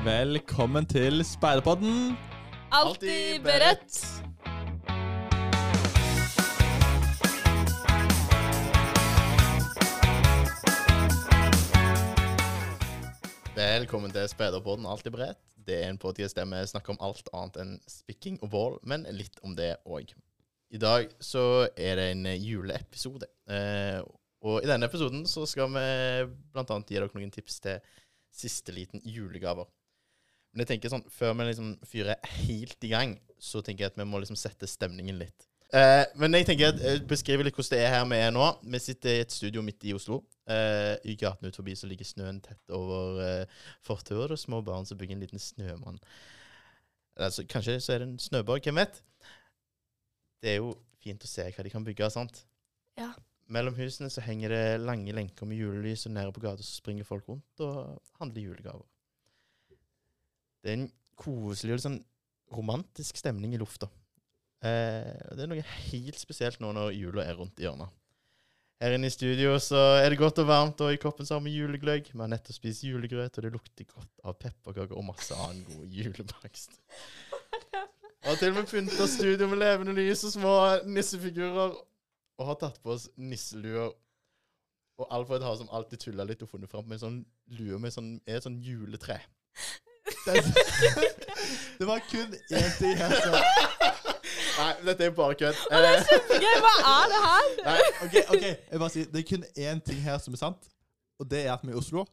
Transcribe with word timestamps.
Velkommen 0.00 0.86
til 0.88 1.20
Speiderpodden. 1.28 2.14
Alltid 2.72 3.42
beredt. 3.44 3.96
Velkommen 13.54 14.14
til 14.14 14.28
Speiderpodden 14.32 14.86
Alltid 14.88 15.10
beredt. 15.12 15.36
Det 15.52 15.76
er 15.84 15.90
en 15.90 15.98
podkast 16.00 16.38
der 16.38 16.48
vi 16.48 16.62
snakker 16.70 16.94
om 16.96 17.02
alt 17.04 17.28
annet 17.36 17.58
enn 17.60 17.74
spikking 17.84 18.38
og 18.40 18.48
bål, 18.54 18.78
men 18.88 19.04
litt 19.12 19.36
om 19.44 19.52
det 19.58 19.74
òg. 19.84 20.14
I 20.72 20.80
dag 20.80 21.12
så 21.20 21.68
er 21.76 22.00
det 22.00 22.06
en 22.14 22.24
juleepisode. 22.40 23.28
Eh, 23.52 24.00
og 24.48 24.64
i 24.64 24.72
denne 24.72 24.88
episoden 24.88 25.28
så 25.28 25.44
skal 25.44 25.68
vi 25.76 25.84
annet 26.56 26.88
gi 26.88 26.96
dere 26.96 27.12
noen 27.12 27.36
tips 27.36 27.60
til 27.68 27.84
siste 28.32 28.72
liten 28.72 29.04
julegaver. 29.04 29.68
Men 30.50 30.64
jeg 30.64 30.72
tenker 30.72 30.92
sånn, 30.92 31.06
før 31.14 31.36
vi 31.38 31.46
liksom 31.46 31.74
fyrer 31.86 32.32
helt 32.42 32.86
i 32.86 32.90
gang, 32.90 33.14
så 33.40 33.62
tenker 33.62 33.86
jeg 33.86 33.92
at 33.92 34.00
vi 34.00 34.08
må 34.08 34.18
liksom 34.20 34.38
sette 34.38 34.68
stemningen 34.68 35.20
litt. 35.20 35.46
Eh, 35.70 36.02
men 36.18 36.34
jeg 36.34 36.48
tenker 36.48 36.72
at 36.72 36.80
jeg 36.82 37.04
beskriver 37.06 37.46
litt 37.46 37.54
hvordan 37.54 37.76
det 37.76 37.84
er 37.84 37.92
her 37.94 38.06
vi 38.10 38.18
er 38.18 38.32
nå. 38.34 38.46
Vi 38.72 38.80
sitter 38.82 39.14
i 39.14 39.22
et 39.22 39.34
studio 39.34 39.62
midt 39.62 39.86
i 39.86 39.94
Oslo. 39.94 40.24
Eh, 40.50 40.96
I 41.06 41.14
gaten 41.20 41.46
ut 41.46 41.58
forbi 41.60 41.76
så 41.78 41.86
ligger 41.86 42.08
snøen 42.08 42.40
tett 42.42 42.74
over 42.74 43.20
eh, 43.22 43.60
fortauet, 43.86 44.24
og 44.24 44.32
det 44.32 44.38
er 44.40 44.42
små 44.42 44.62
barn 44.66 44.88
som 44.88 44.98
bygger 44.98 45.14
en 45.14 45.22
liten 45.22 45.42
snømann. 45.42 46.00
Altså, 47.20 47.46
kanskje 47.46 47.78
så 47.78 47.94
er 47.94 48.02
det 48.02 48.10
en 48.10 48.22
snøborg, 48.22 48.66
hvem 48.66 48.82
vet? 48.82 49.02
Det 50.42 50.56
er 50.56 50.62
jo 50.62 50.74
fint 51.04 51.22
å 51.22 51.30
se 51.30 51.46
hva 51.46 51.64
de 51.66 51.72
kan 51.72 51.86
bygge, 51.86 52.10
sant? 52.10 52.42
Ja. 52.98 53.12
Mellom 53.50 53.76
husene 53.78 54.10
så 54.10 54.22
henger 54.24 54.52
det 54.54 54.64
lange 54.82 55.14
lenker 55.14 55.46
med 55.46 55.60
julelys, 55.60 56.08
og 56.08 56.16
nede 56.16 56.34
på 56.34 56.42
gata 56.42 56.64
så 56.64 56.80
springer 56.80 57.06
folk 57.06 57.30
rundt 57.30 57.62
og 57.62 58.00
handler 58.18 58.48
julegaver. 58.48 58.88
Det 60.60 60.72
er 60.72 60.78
en 60.78 60.90
koselig 61.20 61.76
og 61.76 61.84
sånn 61.84 62.00
romantisk 62.54 63.18
stemning 63.20 63.54
i 63.54 63.60
lufta. 63.60 63.88
Eh, 64.60 65.14
det 65.36 65.44
er 65.44 65.50
noe 65.50 65.64
helt 65.64 66.20
spesielt 66.20 66.60
nå 66.60 66.72
når 66.76 66.92
jula 66.96 67.24
er 67.24 67.38
rundt 67.38 67.60
i 67.60 67.66
hjørnet. 67.66 67.92
Her 68.80 68.94
inne 68.96 69.10
i 69.10 69.12
studio 69.12 69.58
så 69.60 69.80
er 70.00 70.08
det 70.08 70.16
godt 70.20 70.38
og 70.40 70.46
varmt, 70.48 70.80
og 70.80 70.94
i 70.94 71.00
koppen 71.00 71.26
så 71.28 71.36
har 71.36 71.44
vi 71.44 71.52
julegløgg. 71.52 72.06
Vi 72.14 72.20
har 72.20 72.30
nettopp 72.32 72.56
spist 72.56 72.86
julegrøt, 72.86 73.36
og 73.36 73.44
det 73.44 73.52
lukter 73.52 73.88
godt 73.88 74.22
av 74.24 74.38
pepperkaker 74.40 74.96
og 74.96 75.04
masse 75.04 75.36
annen 75.36 75.66
god 75.68 75.98
julebakst. 76.00 76.78
Og 78.28 78.36
til 78.36 78.50
og 78.52 78.58
med 78.58 78.66
pynta 78.68 79.06
studio 79.08 79.46
med 79.48 79.62
levende 79.62 79.94
lys 79.96 80.26
og 80.28 80.32
små 80.34 80.50
nissefigurer, 80.84 81.70
og 82.36 82.44
har 82.50 82.58
tatt 82.60 82.76
på 82.84 82.92
oss 82.92 83.06
nisseluer. 83.16 83.94
Og 85.00 85.06
Alfred 85.16 85.40
har 85.40 85.56
som 85.56 85.70
alltid 85.72 86.02
tulla 86.04 86.26
litt 86.28 86.44
og 86.44 86.50
funnet 86.52 86.68
fram 86.68 86.84
med 86.84 86.98
en 86.98 87.02
sånn 87.04 87.16
lue 87.56 87.78
med 87.80 87.94
sånn, 87.94 88.10
er 88.28 88.42
sånn 88.44 88.58
juletre. 88.60 89.16
Det, 90.26 90.34
det 91.78 91.86
var 91.88 92.00
kun 92.10 92.34
én 92.52 92.70
ting 92.78 92.98
jeg 92.98 93.20
sa. 93.24 93.42
Nei, 94.60 94.72
dette 94.84 95.04
er 95.06 95.12
bare 95.16 95.34
kødd. 95.40 95.56
Det 95.70 95.78
er 95.78 95.86
Eh, 95.90 96.02
kjempegøy! 96.10 96.56
Hva 96.64 96.72
er 96.92 97.06
det 97.12 97.20
her? 97.26 97.46
nei, 97.68 97.78
OK, 98.04 98.16
ok, 98.34 98.44
jeg 98.44 98.82
bare 98.82 98.90
sier 98.94 99.06
det 99.14 99.22
er 99.22 99.28
kun 99.30 99.46
én 99.66 99.80
ting 99.86 100.00
her 100.04 100.18
som 100.20 100.36
er 100.36 100.42
sant, 100.42 100.68
og 101.20 101.30
det 101.30 101.44
er 101.46 101.54
at 101.54 101.64
vi 101.64 101.72
er 101.72 101.78
i 101.78 101.80
Oslo, 101.80 102.04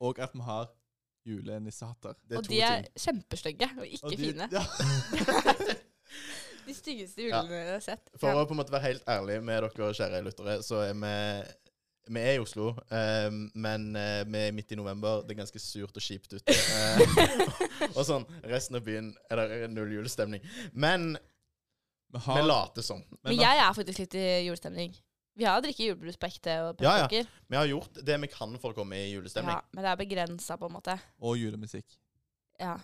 og 0.00 0.18
at 0.22 0.36
vi 0.38 0.44
har 0.46 0.68
julenissehatter. 1.26 2.14
det 2.28 2.36
er 2.36 2.38
Og 2.40 2.46
to 2.46 2.52
de 2.54 2.60
er 2.64 2.82
ting. 2.86 3.02
kjempestygge 3.04 3.70
og 3.78 3.86
ikke 3.86 4.04
Og 4.06 4.10
de- 4.14 4.16
fine. 4.16 4.48
Ja. 4.52 4.64
De 6.70 6.74
styggeste 6.76 7.22
julene 7.24 7.56
jeg 7.56 7.72
har 7.72 7.80
sett. 7.82 8.02
For 8.20 8.28
Ja. 8.30 8.36
å 8.42 8.46
på 8.46 8.54
en 8.54 8.58
måte 8.60 8.70
være 8.72 8.84
helt 8.84 9.08
ærlig 9.10 9.40
med 9.42 9.62
dere 9.64 9.92
kjære 9.96 10.20
lyttere, 10.22 10.58
så 10.62 10.82
er 10.84 10.92
vi 10.94 11.12
vi 12.10 12.22
er 12.22 12.36
i 12.36 12.42
Oslo, 12.42 12.72
eh, 12.90 13.28
men 13.54 13.90
eh, 13.98 14.22
vi 14.26 14.40
er 14.48 14.54
midt 14.54 14.72
i 14.74 14.78
november. 14.78 15.22
Det 15.26 15.34
er 15.34 15.42
ganske 15.44 15.62
surt 15.62 15.96
og 15.96 16.02
kjipt 16.02 16.34
ute. 16.34 16.54
Eh, 16.54 17.04
og 17.96 18.02
sånn, 18.06 18.26
resten 18.50 18.80
av 18.80 18.86
byen 18.86 19.12
er 19.30 19.44
det 19.44 19.70
null 19.74 19.92
julestemning. 19.94 20.42
Men 20.72 21.14
Vi 22.10 22.18
vi 22.26 22.42
later 22.42 22.82
som. 22.82 23.04
Men 23.22 23.38
jeg 23.38 23.62
er 23.62 23.70
faktisk 23.76 24.02
litt 24.02 24.18
i 24.18 24.26
julestemning. 24.48 24.96
Vi 25.38 25.46
har 25.46 25.62
drikket 25.62 25.86
julebrus 25.86 26.18
på 26.20 26.26
ekte 26.26 26.56
og 26.66 26.82
Ja, 26.82 26.96
ja. 27.06 27.22
Vi 27.46 27.56
har 27.56 27.68
gjort 27.70 28.00
det 28.04 28.16
vi 28.26 28.28
kan 28.32 28.58
for 28.60 28.74
å 28.74 28.76
komme 28.82 28.98
i 28.98 29.12
julestemning. 29.12 29.54
Ja, 29.54 29.62
men 29.70 29.86
det 29.86 29.92
er 29.92 30.00
begrensa, 30.00 30.58
på 30.58 30.66
en 30.66 30.74
måte. 30.74 30.98
Og 31.22 31.38
julemusikk. 31.38 31.86
Ja. 32.60 32.74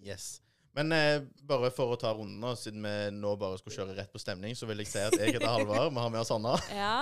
Yes. 0.00 0.38
Men 0.76 0.92
eh, 0.92 1.22
bare 1.48 1.72
for 1.74 1.92
å 1.92 2.00
ta 2.00 2.14
runden 2.14 2.56
siden 2.56 2.84
vi 2.84 2.96
nå 3.18 3.34
bare 3.40 3.58
skulle 3.60 3.76
kjøre 3.80 3.98
rett 3.98 4.12
på 4.12 4.20
stemning, 4.22 4.54
så 4.56 4.68
vil 4.68 4.80
jeg 4.84 4.92
si 4.92 5.02
at 5.02 5.16
jeg 5.18 5.34
heter 5.34 5.48
Halvard. 5.48 5.90
Vi 5.90 6.00
har 6.04 6.12
med 6.12 6.22
oss 6.22 6.32
Anna. 6.32 6.54
ja. 6.70 6.98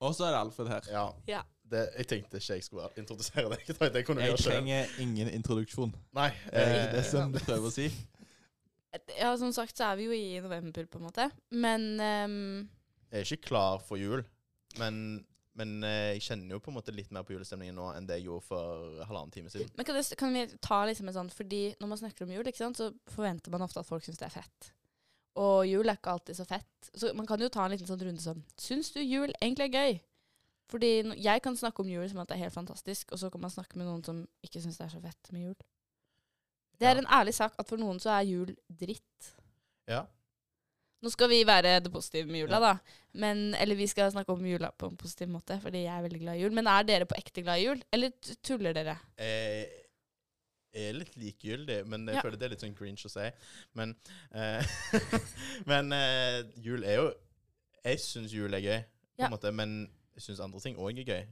Og 0.00 0.14
så 0.16 0.24
er 0.26 0.34
det 0.34 0.40
Alfred 0.40 0.68
her. 0.72 0.86
Ja. 0.92 1.06
Ja. 1.28 1.40
Det, 1.70 1.84
jeg 2.00 2.06
tenkte 2.10 2.40
ikke 2.40 2.56
jeg 2.56 2.64
skulle 2.66 2.88
introdusere 2.98 3.50
deg. 3.52 3.60
Jeg 3.68 3.92
jeg 3.94 4.06
kunne 4.06 4.24
Jeg 4.24 4.32
gjøre 4.32 4.42
trenger 4.42 4.94
ingen 4.98 5.28
introduksjon. 5.30 5.92
Nei. 6.16 6.30
Det 6.50 6.64
er 6.64 6.72
Eh, 6.88 6.92
det 6.96 7.04
som 7.06 7.32
du 7.32 7.38
prøver 7.38 7.68
å 7.68 7.70
si. 7.74 7.86
ja, 9.20 9.30
som 9.38 9.52
sagt 9.54 9.78
så 9.78 9.92
er 9.92 10.00
vi 10.00 10.08
jo 10.08 10.16
i 10.16 10.40
november, 10.42 10.86
på 10.90 10.98
en 10.98 11.04
måte. 11.06 11.28
Men 11.50 11.84
um... 12.00 12.68
Jeg 13.12 13.20
er 13.20 13.28
ikke 13.36 13.46
klar 13.52 13.78
for 13.86 14.00
jul, 14.00 14.24
men, 14.78 15.24
men 15.54 15.76
eh, 15.86 16.16
jeg 16.16 16.22
kjenner 16.26 16.56
jo 16.56 16.60
på 16.64 16.72
en 16.72 16.78
måte 16.80 16.94
litt 16.96 17.10
mer 17.14 17.22
på 17.26 17.36
julestemningen 17.36 17.78
nå 17.78 17.92
enn 17.94 18.06
det 18.08 18.18
jeg 18.18 18.26
gjorde 18.30 18.46
for 18.50 18.98
halvannen 19.06 19.30
time 19.34 19.50
siden. 19.50 19.70
Men 19.76 19.86
kan, 19.86 19.94
det, 20.00 20.18
kan 20.18 20.34
vi 20.34 20.44
ta 20.62 20.82
liksom 20.90 21.10
en 21.10 21.18
sånn 21.20 21.30
Fordi 21.34 21.62
når 21.78 21.92
man 21.92 22.02
snakker 22.02 22.26
om 22.26 22.34
jul, 22.34 22.46
ikke 22.50 22.64
sant, 22.64 22.82
så 22.82 22.90
forventer 23.14 23.54
man 23.54 23.62
ofte 23.66 23.82
at 23.82 23.86
folk 23.86 24.06
syns 24.06 24.18
det 24.18 24.26
er 24.26 24.38
fett. 24.40 24.72
Og 25.36 25.66
jul 25.68 25.86
er 25.88 25.96
ikke 25.96 26.10
alltid 26.10 26.34
så 26.36 26.44
fett. 26.44 26.90
Så 26.94 27.12
man 27.14 27.26
kan 27.26 27.40
jo 27.40 27.48
ta 27.48 27.64
en 27.64 27.70
liten 27.70 27.86
sånn 27.86 28.00
runde 28.02 28.20
sånn 28.20 28.42
Syns 28.58 28.90
du 28.92 29.00
jul 29.00 29.30
egentlig 29.40 29.68
er 29.68 29.76
gøy? 29.78 30.00
Fordi 30.70 30.90
jeg 31.18 31.42
kan 31.42 31.56
snakke 31.56 31.80
om 31.82 31.88
jul 31.88 32.08
som 32.10 32.18
at 32.22 32.28
det 32.28 32.36
er 32.36 32.44
helt 32.44 32.54
fantastisk, 32.54 33.10
og 33.12 33.18
så 33.18 33.30
kan 33.30 33.40
man 33.40 33.50
snakke 33.50 33.76
med 33.78 33.86
noen 33.86 34.04
som 34.06 34.28
ikke 34.44 34.60
syns 34.62 34.76
det 34.78 34.86
er 34.86 34.92
så 34.94 35.00
fett 35.02 35.32
med 35.32 35.42
jul. 35.42 35.56
Det 36.78 36.86
er 36.88 36.94
Ja. 36.94 36.98
en 37.02 37.06
ærlig 37.20 37.34
sak 37.34 37.54
at 37.58 37.68
for 37.68 37.76
noen 37.76 37.98
så 38.00 38.10
er 38.10 38.22
jul 38.24 38.56
dritt. 38.70 39.32
Ja. 39.88 40.04
Nå 41.02 41.10
skal 41.10 41.28
vi 41.28 41.44
være 41.44 41.80
det 41.80 41.90
positive 41.92 42.26
med 42.30 42.40
jula, 42.42 42.56
Ja. 42.60 42.60
da. 42.60 42.78
Men, 43.14 43.54
eller 43.54 43.74
vi 43.74 43.86
skal 43.86 44.12
snakke 44.12 44.30
om 44.32 44.44
jula 44.46 44.70
på 44.70 44.86
en 44.88 44.96
positiv 44.96 45.28
måte, 45.28 45.60
fordi 45.60 45.82
jeg 45.84 45.98
er 45.98 46.02
veldig 46.02 46.20
glad 46.20 46.36
i 46.36 46.42
jul. 46.42 46.52
Men 46.52 46.66
er 46.66 46.82
dere 46.84 47.06
på 47.06 47.16
ekte 47.18 47.42
glad 47.42 47.58
i 47.58 47.64
jul, 47.66 47.82
eller 47.92 48.10
tuller 48.42 48.72
dere? 48.72 48.98
Jeg 49.18 49.68
er 50.72 50.92
litt 50.94 51.16
likegyldig, 51.16 51.86
men 51.86 52.06
jeg 52.06 52.14
Ja. 52.16 52.22
føler 52.22 52.38
det 52.38 52.46
er 52.46 52.52
litt 52.54 52.60
sånn 52.64 52.76
cringe 52.76 53.06
å 53.06 53.10
si. 53.10 53.30
Men, 53.74 53.96
eh, 54.32 54.62
men 55.70 55.92
eh, 55.92 56.42
jul 56.62 56.84
er 56.84 56.96
jo 57.00 57.14
Jeg 57.84 57.98
syns 57.98 58.32
jul 58.32 58.52
er 58.54 58.60
gøy, 58.60 58.80
på 59.16 59.22
Ja. 59.24 59.28
måte, 59.32 59.50
men 59.52 59.88
jeg 60.14 60.22
syns 60.22 60.40
andre 60.44 60.60
ting 60.60 60.76
òg 60.76 60.98
er 61.00 61.04
gøy. 61.04 61.26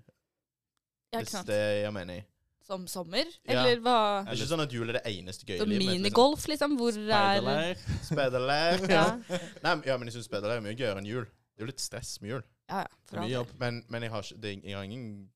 Ja, 1.13 1.21
Hvis 1.21 1.45
det 1.45 1.59
gir 1.85 1.91
mening. 1.93 2.25
Som 2.69 2.87
sommer? 2.87 3.25
Ja. 3.49 3.63
Eller 3.65 3.81
hva? 3.81 4.25
Det 4.25 4.33
er 4.33 4.37
ikke 4.43 4.49
sånn 4.51 4.63
at 4.65 4.73
jul 4.73 4.89
er 4.91 4.99
det 4.99 5.05
eneste 5.09 5.45
gøye 5.49 5.57
i 5.63 5.65
livet. 5.65 5.79
liksom. 5.79 6.03
minigolf, 6.03 6.47
liksom? 6.49 6.77
Hvor 6.77 6.93
er 6.97 7.77
Speiderleir. 8.05 8.83
Ja. 8.91 9.05
Nei, 9.63 9.75
men- 9.75 9.83
ja, 9.87 9.97
men 9.97 10.09
jeg 10.09 10.15
syns 10.19 10.29
speiderleir 10.29 10.57
er 10.59 10.61
mye 10.67 10.77
gøyere 10.77 10.99
enn 11.01 11.07
jul. 11.09 11.25
Det 11.25 11.63
er 11.63 11.67
jo 11.67 11.71
litt 11.73 11.81
stress 11.81 12.21
med 12.21 12.31
jul. 12.31 12.43
Ja, 12.69 12.81
ja. 12.85 12.87
Det 13.09 13.17
er 13.17 13.21
mye 13.23 13.33
jobb. 13.33 13.55
Men, 13.61 13.85
men 13.89 14.03
jeg, 14.03 14.11
har 14.11 14.23
ikke, 14.23 14.41
det, 14.41 14.53
jeg 14.65 14.75
har 14.77 14.83
ingen 14.85 15.31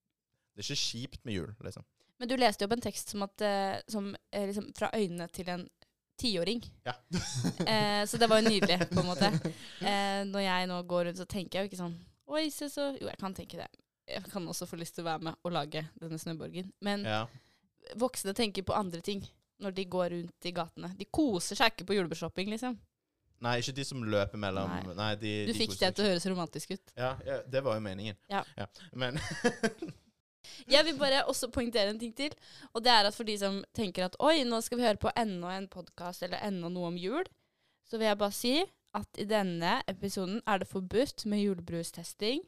Det 0.54 0.60
er 0.60 0.74
ikke 0.74 0.82
kjipt 0.84 1.24
med 1.24 1.34
jul, 1.34 1.54
liksom. 1.64 1.84
Men 2.22 2.28
du 2.30 2.36
leste 2.38 2.62
jo 2.62 2.68
opp 2.68 2.76
en 2.76 2.82
tekst 2.84 3.08
som, 3.10 3.24
at, 3.26 3.42
eh, 3.42 3.80
som 3.90 4.12
eh, 4.30 4.44
liksom 4.46 4.68
fra 4.78 4.92
øynene 4.94 5.24
til 5.34 5.48
en 5.50 5.64
tiåring. 6.22 6.60
Ja. 6.86 6.92
eh, 7.66 8.04
så 8.06 8.20
det 8.20 8.28
var 8.30 8.38
jo 8.38 8.46
nydelig, 8.46 8.76
på 8.92 9.00
en 9.02 9.08
måte. 9.08 9.30
Eh, 9.82 10.20
når 10.28 10.44
jeg 10.44 10.68
nå 10.70 10.76
går 10.86 11.08
rundt, 11.08 11.18
så 11.18 11.24
tenker 11.26 11.58
jeg 11.58 11.64
jo 11.66 11.70
ikke 11.72 11.78
sånn 11.80 11.96
Oi, 12.30 12.44
se 12.54 12.68
så 12.70 12.84
Jo, 12.94 13.08
jeg 13.08 13.18
kan 13.18 13.34
tenke 13.34 13.58
det. 13.58 13.66
Jeg 14.06 14.22
kan 14.30 14.46
også 14.46 14.68
få 14.70 14.78
lyst 14.78 14.94
til 14.94 15.02
å 15.02 15.08
være 15.08 15.26
med 15.26 15.40
og 15.42 15.50
lage 15.56 15.82
denne 15.98 16.20
snøborgen. 16.22 16.68
Men 16.86 17.02
Ja. 17.02 17.24
voksne 17.98 18.36
tenker 18.38 18.62
på 18.62 18.76
andre 18.78 19.00
ting 19.02 19.24
når 19.58 19.74
de 19.74 19.84
går 19.90 20.14
rundt 20.14 20.46
i 20.46 20.54
gatene. 20.54 20.92
De 20.98 21.08
koser 21.10 21.58
seg 21.58 21.74
ikke 21.74 21.88
på 21.90 21.98
julebordsshopping, 21.98 22.54
liksom. 22.54 22.78
Nei, 23.42 23.56
ikke 23.58 23.74
de 23.74 23.84
som 23.90 24.06
løper 24.06 24.38
mellom 24.38 24.70
Nei. 24.70 24.94
Nei, 24.94 25.10
de, 25.18 25.34
Du 25.48 25.52
de 25.52 25.58
fikk 25.58 25.74
det 25.80 25.90
til 25.96 26.06
å 26.06 26.12
høres 26.12 26.30
romantisk 26.30 26.76
ut. 26.76 26.94
ja, 26.94 27.16
ja, 27.26 27.40
det 27.42 27.64
var 27.66 27.74
jo 27.80 27.82
meningen. 27.90 28.14
Ja. 28.30 28.44
Men 28.94 29.18
Jeg 30.70 30.86
vil 30.86 30.98
bare 30.98 31.24
også 31.30 31.50
poengtere 31.54 31.92
en 31.92 32.00
ting 32.00 32.14
til. 32.16 32.34
Og 32.72 32.84
det 32.84 32.92
er 32.92 33.08
at 33.08 33.16
for 33.16 33.28
de 33.28 33.36
som 33.38 33.60
tenker 33.76 34.06
at 34.06 34.16
oi, 34.20 34.42
nå 34.48 34.60
skal 34.64 34.80
vi 34.80 34.86
høre 34.86 35.00
på 35.00 35.12
enda 35.16 35.56
en 35.56 35.68
podkast 35.72 36.24
eller 36.26 36.42
enda 36.46 36.70
noe 36.72 36.92
om 36.92 36.98
jul, 37.00 37.28
så 37.88 37.98
vil 37.98 38.10
jeg 38.10 38.20
bare 38.22 38.36
si 38.36 38.56
at 38.96 39.20
i 39.20 39.24
denne 39.28 39.78
episoden 39.88 40.42
er 40.46 40.60
det 40.60 40.68
forbudt 40.68 41.24
med 41.30 41.44
julebrustesting. 41.44 42.42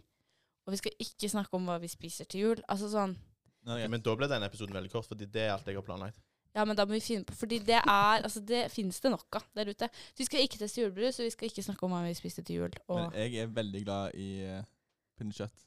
Og 0.65 0.73
vi 0.73 0.81
skal 0.81 0.99
ikke 1.01 1.29
snakke 1.29 1.57
om 1.57 1.69
hva 1.69 1.79
vi 1.81 1.91
spiser 1.93 2.29
til 2.29 2.47
jul. 2.47 2.61
Altså 2.69 2.91
sånn 2.93 3.17
greit. 3.65 3.91
Men 3.91 4.05
da 4.05 4.15
ble 4.17 4.29
denne 4.31 4.49
episoden 4.49 4.77
veldig 4.77 4.93
kort, 4.93 5.09
fordi 5.09 5.29
det 5.31 5.47
er 5.47 5.55
alt 5.55 5.69
jeg 5.69 5.79
har 5.79 5.87
planlagt. 5.87 6.21
Ja, 6.55 6.65
men 6.69 6.79
da 6.79 6.85
må 6.87 6.95
vi 6.95 7.03
finne 7.03 7.27
på 7.27 7.35
Fordi 7.35 7.57
det 7.67 7.81
er 7.81 8.21
Altså, 8.23 8.39
det 8.39 8.69
finnes 8.71 9.01
det 9.03 9.11
nok 9.11 9.41
av 9.41 9.47
der 9.59 9.73
ute. 9.73 9.89
Så 10.13 10.23
vi 10.23 10.27
skal 10.29 10.45
ikke 10.45 10.61
teste 10.61 10.85
julebrus, 10.85 11.19
og 11.19 11.27
vi 11.27 11.35
skal 11.35 11.51
ikke 11.51 11.65
snakke 11.67 11.87
om 11.87 11.95
hva 11.97 12.05
vi 12.07 12.15
spiste 12.15 12.45
til 12.47 12.63
jul. 12.63 12.77
Og 12.87 13.01
Men 13.01 13.17
jeg 13.19 13.43
er 13.43 13.55
veldig 13.57 13.83
glad 13.83 14.15
i 14.15 14.29
uh, 14.47 14.61
pinnekjøtt. 15.19 15.67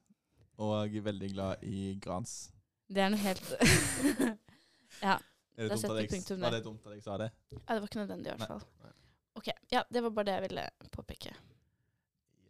Og 0.58 0.90
veldig 1.06 1.30
glad 1.34 1.64
i 1.64 2.00
grans. 2.02 2.52
det 2.90 3.04
er 3.04 3.10
noe 3.10 3.20
helt 3.20 3.44
Ja. 5.04 5.18
Er 5.58 5.68
Da 5.68 5.68
det 5.68 5.70
dumt 5.70 5.82
setter 5.82 5.96
vi 5.98 6.02
jeg, 6.06 6.10
punktum 6.14 6.42
var 6.42 6.52
det 6.54 6.64
dumt 6.66 6.86
at 6.86 6.94
jeg 6.94 7.04
sa 7.04 7.18
det? 7.18 7.28
ja, 7.52 7.74
det 7.74 7.82
var 7.82 7.88
ikke 7.90 8.00
nødvendig 8.02 8.32
i 8.32 8.36
hvert 8.38 8.48
fall. 8.52 8.64
Nei. 8.84 8.92
OK. 9.38 9.48
Ja, 9.72 9.84
det 9.94 10.04
var 10.04 10.10
bare 10.10 10.26
det 10.26 10.34
jeg 10.38 10.44
ville 10.48 10.64
påpeke. 10.94 11.34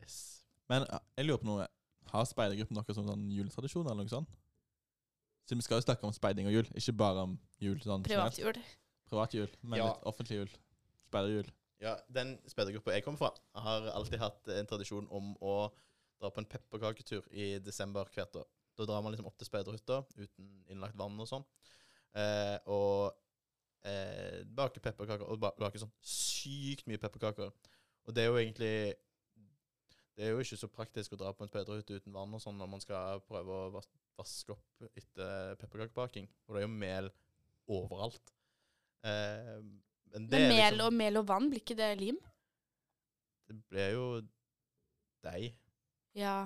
Yes. 0.01 0.17
Men 0.69 0.85
jeg 1.17 1.25
lurer 1.27 1.41
på 1.41 1.47
noe. 1.49 1.67
Har 2.11 2.27
speidergruppen 2.27 2.77
noe 2.79 2.95
som 2.95 3.07
sånn 3.07 3.25
juletradisjon 3.31 3.87
eller 3.87 4.03
noe 4.07 4.11
sånt? 4.11 4.29
Så 5.47 5.55
vi 5.55 5.63
skal 5.63 5.79
jo 5.79 5.85
snakke 5.87 6.03
om 6.07 6.13
speiding 6.15 6.47
og 6.49 6.55
jul, 6.55 6.67
ikke 6.75 6.95
bare 6.99 7.23
om 7.27 7.37
jul. 7.63 7.77
sånn. 7.83 8.03
Privatjul. 8.07 8.59
Privatjul, 9.07 9.49
men 9.63 9.79
Ja. 9.79 9.87
litt 9.93 10.03
offentlig 10.03 10.37
jul. 10.41 10.49
Speiderjul. 11.07 11.51
Ja, 11.79 11.95
Den 12.11 12.37
speidergruppa 12.47 12.91
jeg 12.91 13.03
kommer 13.05 13.17
fra, 13.19 13.31
har 13.55 13.87
alltid 13.91 14.19
hatt 14.19 14.47
en 14.49 14.65
tradisjon 14.67 15.07
om 15.11 15.35
å 15.41 15.71
dra 16.21 16.31
på 16.33 16.41
en 16.41 16.49
pepperkaketur 16.49 17.27
i 17.31 17.57
desember 17.63 18.09
hvert 18.13 18.39
år. 18.41 18.47
Da 18.77 18.85
drar 18.85 19.01
man 19.01 19.13
liksom 19.13 19.29
opp 19.29 19.37
til 19.39 19.49
speiderhytta 19.49 20.03
uten 20.17 20.51
innlagt 20.69 20.97
vann 20.97 21.17
og 21.19 21.29
sånn. 21.29 21.45
Eh, 22.17 22.57
og 22.69 23.17
eh, 23.85 24.43
baker 24.57 24.83
pepperkaker. 24.83 25.25
Og 25.29 25.41
baker 25.41 25.81
sånn 25.81 25.93
sykt 26.01 26.87
mye 26.89 27.01
pepperkaker. 27.01 27.53
Og 28.07 28.15
det 28.15 28.23
er 28.23 28.31
jo 28.31 28.39
egentlig 28.39 28.95
Det 30.17 30.25
er 30.25 30.31
jo 30.33 30.41
ikke 30.41 30.57
så 30.57 30.69
praktisk 30.73 31.13
å 31.13 31.17
dra 31.21 31.29
på 31.35 31.45
en 31.45 31.49
speiderhytte 31.51 31.99
uten 31.99 32.13
vann 32.15 32.31
og 32.33 32.41
sånn 32.41 32.57
når 32.57 32.69
man 32.71 32.81
skal 32.81 33.19
prøve 33.27 33.53
å 33.53 33.73
vas 33.75 33.85
vaske 34.17 34.49
opp 34.49 34.87
etter 34.97 35.53
pepperkakebaking. 35.61 36.25
Og 36.47 36.55
det 36.55 36.63
er 36.63 36.65
jo 36.65 36.71
mel 36.73 37.09
overalt. 37.69 38.31
Eh, 39.05 39.59
men 40.09 40.25
det 40.25 40.39
Men 40.39 40.49
mel 40.49 40.73
liksom- 40.73 40.87
og 40.87 40.93
mel 40.93 41.17
og 41.17 41.27
vann, 41.27 41.49
blir 41.51 41.61
ikke 41.61 41.77
det 41.77 41.91
lim? 41.99 42.17
Det 43.47 43.59
blir 43.69 43.91
jo 43.93 44.07
deg. 45.21 45.53
Ja, 46.17 46.37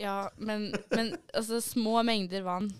ja 0.00 0.16
men, 0.36 0.72
men 0.90 1.12
altså 1.32 1.60
små 1.62 2.00
mengder 2.06 2.42
vann 2.46 2.72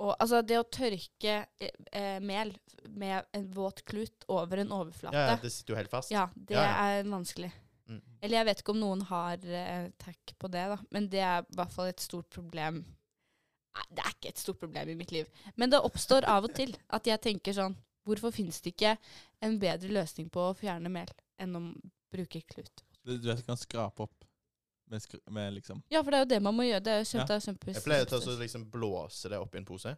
og 0.00 0.14
altså 0.16 0.40
det 0.46 0.56
å 0.56 0.66
tørke 0.72 1.32
eh, 1.60 1.72
eh, 1.92 2.20
mel 2.24 2.54
med 2.88 3.26
en 3.36 3.48
våt 3.52 3.82
klut 3.88 4.24
over 4.32 4.62
en 4.62 4.72
overflate 4.72 5.16
Ja, 5.16 5.34
Ja, 5.34 5.40
det 5.42 5.50
sitter 5.52 5.74
jo 5.74 5.80
helt 5.80 5.92
fast. 5.92 6.08
det 6.08 6.56
Ja, 6.56 6.62
ja. 6.64 6.86
er 6.86 7.10
vanskelig. 7.10 7.50
Mm. 7.90 8.00
Eller 8.22 8.38
jeg 8.38 8.48
vet 8.48 8.62
ikke 8.62 8.72
om 8.72 8.80
noen 8.80 9.02
har 9.10 9.44
eh, 9.44 9.90
tack 10.00 10.32
på 10.40 10.48
det, 10.48 10.64
da. 10.72 10.78
Men 10.94 11.10
det 11.12 11.20
er 11.26 11.44
i 11.44 11.58
hvert 11.58 11.74
fall 11.74 11.90
et 11.90 12.00
stort 12.00 12.30
problem. 12.32 12.80
Nei, 13.76 13.84
det 13.90 14.04
er 14.06 14.14
ikke 14.16 14.32
et 14.32 14.40
stort 14.40 14.60
problem 14.62 14.88
i 14.88 14.96
mitt 14.98 15.12
liv. 15.12 15.28
Men 15.60 15.70
det 15.70 15.82
oppstår 15.84 16.24
av 16.30 16.48
og 16.48 16.56
til 16.56 16.72
at 16.88 17.06
jeg 17.06 17.24
tenker 17.30 17.56
sånn 17.56 17.76
Hvorfor 18.08 18.32
finnes 18.32 18.56
det 18.64 18.70
ikke 18.72 18.94
en 19.44 19.58
bedre 19.60 19.90
løsning 19.92 20.30
på 20.32 20.40
å 20.40 20.54
fjerne 20.56 20.88
mel 20.90 21.10
enn 21.38 21.58
å 21.58 21.60
bruke 22.10 22.40
klut? 22.48 22.80
Du, 23.04 23.12
du 23.20 23.28
vet 23.28 23.42
du 23.42 23.44
kan 23.44 23.60
skrape 23.60 24.06
opp 24.06 24.24
med, 24.90 25.06
med 25.30 25.52
liksom 25.54 25.82
Ja, 25.92 26.02
for 26.02 26.10
det 26.12 26.18
er 26.20 26.24
jo 26.24 26.30
det 26.34 26.40
man 26.42 26.56
må 26.56 26.66
gjøre. 26.66 26.82
Det 26.84 26.92
er 26.92 27.02
jo 27.02 27.06
Ja. 27.06 27.10
kjempe, 27.12 27.40
kjempe 27.46 27.74
Jeg 27.74 27.84
pleier 27.84 28.08
til 28.10 28.18
å 28.20 28.38
liksom 28.40 28.64
blåse 28.70 29.30
det 29.32 29.38
opp 29.40 29.54
i 29.54 29.60
en 29.62 29.68
pose. 29.68 29.94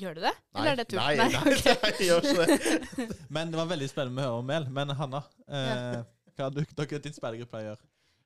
Gjør 0.00 0.14
du 0.16 0.20
det? 0.24 0.32
Eller 0.56 0.70
er 0.72 0.76
det 0.80 0.86
tull? 0.88 1.00
Nei, 1.02 1.16
nei, 1.16 1.26
ok. 1.28 1.64
nei, 1.68 1.90
jeg 1.98 2.06
gjør 2.08 2.28
ikke 2.28 2.46
det. 2.46 3.08
Men 3.36 3.50
det 3.52 3.58
var 3.60 3.66
veldig 3.72 3.88
spennende 3.92 4.22
å 4.24 4.28
høre 4.30 4.42
om 4.42 4.46
mel. 4.48 4.68
Men 4.72 4.92
Hanna, 4.96 5.20
eh, 5.48 5.98
hva 6.32 6.46
har 6.46 6.54
du, 6.54 6.62
dere 6.64 7.00
din 7.04 7.16
speidergruppe 7.16 7.60
gjør? 7.66 7.82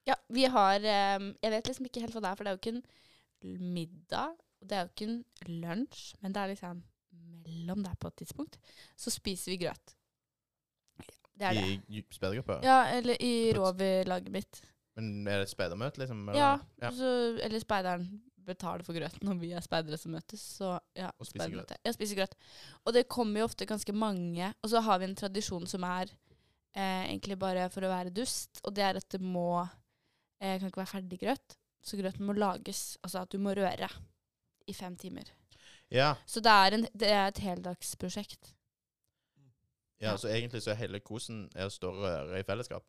Ja, 0.06 0.14
vi 0.30 0.44
har 0.46 0.76
eh, 0.86 1.24
Jeg 1.42 1.50
vet 1.56 1.70
liksom 1.72 1.88
ikke 1.88 2.04
helt 2.04 2.14
hva 2.14 2.22
det 2.22 2.30
er, 2.30 2.38
for 2.38 2.46
det 2.46 2.52
er 2.52 2.58
jo 2.58 2.62
ikke 2.62 2.76
en 2.76 3.72
middag, 3.74 4.36
og 4.62 4.68
det 4.70 4.76
er 4.78 4.84
jo 4.86 4.92
ikke 4.94 5.08
en 5.10 5.18
lunsj, 5.64 6.04
men 6.22 6.32
det 6.34 6.42
er 6.44 6.52
liksom 6.54 6.84
mellom 7.46 7.82
der 7.84 7.98
på 8.00 8.08
et 8.10 8.16
tidspunkt. 8.22 8.58
Så 8.98 9.10
spiser 9.14 9.52
vi 9.54 9.58
grøt. 9.66 9.96
Det 11.36 11.50
er 11.50 11.58
det. 11.58 11.66
I 11.92 12.00
speidergruppa? 12.14 12.60
Ja, 12.64 12.78
eller 12.96 13.18
i 13.20 13.52
roverlaget 13.58 14.32
mitt. 14.32 14.62
Men 14.96 15.26
er 15.28 15.42
det 15.42 15.48
et 15.48 15.52
speidermøte, 15.52 16.00
liksom? 16.00 16.22
eller? 16.28 16.40
Ja, 16.40 16.52
ja. 16.82 16.90
Så, 16.96 17.08
eller 17.44 17.60
speideren 17.60 18.06
betaler 18.46 18.84
for 18.86 18.94
grøten 18.96 19.26
når 19.26 19.40
vi 19.42 19.50
er 19.58 19.64
speidere 19.64 19.98
som 20.00 20.14
møtes. 20.14 20.40
Så 20.60 20.70
ja, 20.96 21.10
Og 21.20 21.26
spiser 21.28 21.50
grøt. 21.52 21.74
Ja, 21.84 21.92
spiser 21.92 22.20
grøt. 22.20 22.36
Og 22.86 22.94
det 22.96 23.08
kommer 23.12 23.42
jo 23.42 23.48
ofte 23.50 23.66
ganske 23.68 23.92
mange. 23.92 24.52
Og 24.62 24.70
så 24.72 24.80
har 24.86 25.00
vi 25.02 25.08
en 25.10 25.16
tradisjon 25.18 25.66
som 25.68 25.84
er 25.84 26.08
eh, 26.76 27.10
egentlig 27.10 27.36
bare 27.42 27.66
for 27.74 27.84
å 27.84 27.90
være 27.92 28.14
dust, 28.14 28.62
og 28.64 28.72
det 28.78 28.86
er 28.86 29.00
at 29.02 29.08
det 29.12 29.20
må 29.20 29.48
eh, 30.40 30.56
Kan 30.60 30.68
ikke 30.70 30.80
være 30.84 30.94
ferdig 30.94 31.20
grøt. 31.20 31.58
Så 31.86 31.98
grøten 32.00 32.24
må 32.26 32.32
lages. 32.38 32.96
Altså 33.02 33.24
at 33.26 33.32
du 33.34 33.38
må 33.42 33.52
røre 33.58 33.90
i 34.66 34.72
fem 34.74 34.96
timer. 34.96 35.28
Ja, 35.92 36.14
Så 36.26 36.40
det 36.42 36.50
er, 36.50 36.74
en, 36.74 36.86
det 36.98 37.10
er 37.14 37.28
et 37.28 37.38
heldagsprosjekt. 37.44 38.54
ja, 40.00 40.10
Ja. 40.10 40.16
så 40.16 40.28
egentlig 40.28 40.62
så 40.62 40.70
er 40.72 40.80
hele 40.80 41.00
kosen 41.00 41.48
er 41.54 41.66
å 41.68 41.70
stå 41.72 41.92
og 41.92 42.02
røre 42.02 42.40
i 42.40 42.46
fellesskap. 42.46 42.84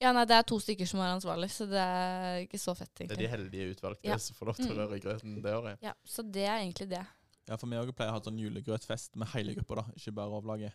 Ja, 0.00 0.10
nei, 0.12 0.24
det 0.28 0.34
er 0.36 0.42
to 0.44 0.58
stykker 0.60 0.86
som 0.86 1.00
er 1.00 1.14
ansvarlig, 1.14 1.48
så 1.50 1.64
det 1.70 1.78
er 1.80 2.40
ikke 2.44 2.58
så 2.60 2.74
fett, 2.76 2.92
Det 2.98 3.10
er 3.12 3.16
de 3.22 3.28
heldige 3.32 3.70
utvalgte 3.74 4.04
Ja. 4.10 4.16
som 4.18 4.34
får 4.36 4.46
lov 4.50 4.56
til 4.56 4.66
å 4.66 4.68
Mm. 4.74 4.78
røre 4.82 4.96
i 4.96 5.00
grøten 5.00 5.42
det 5.42 5.52
året. 5.54 5.78
Ja, 5.82 5.92
så 6.04 6.22
det 6.30 6.44
er 6.44 6.58
egentlig 6.60 6.88
det. 6.90 7.06
Ja, 7.48 7.56
for 7.56 7.66
vi 7.66 7.76
også 7.76 7.92
pleier 7.96 8.10
å 8.10 8.12
ha 8.12 8.20
sånn 8.20 8.38
julegrøtfest 8.38 9.16
med 9.16 9.28
hele 9.28 9.54
gruppa, 9.54 9.74
da, 9.76 9.82
ikke 9.96 10.12
bare 10.14 10.28
overlaget. 10.30 10.72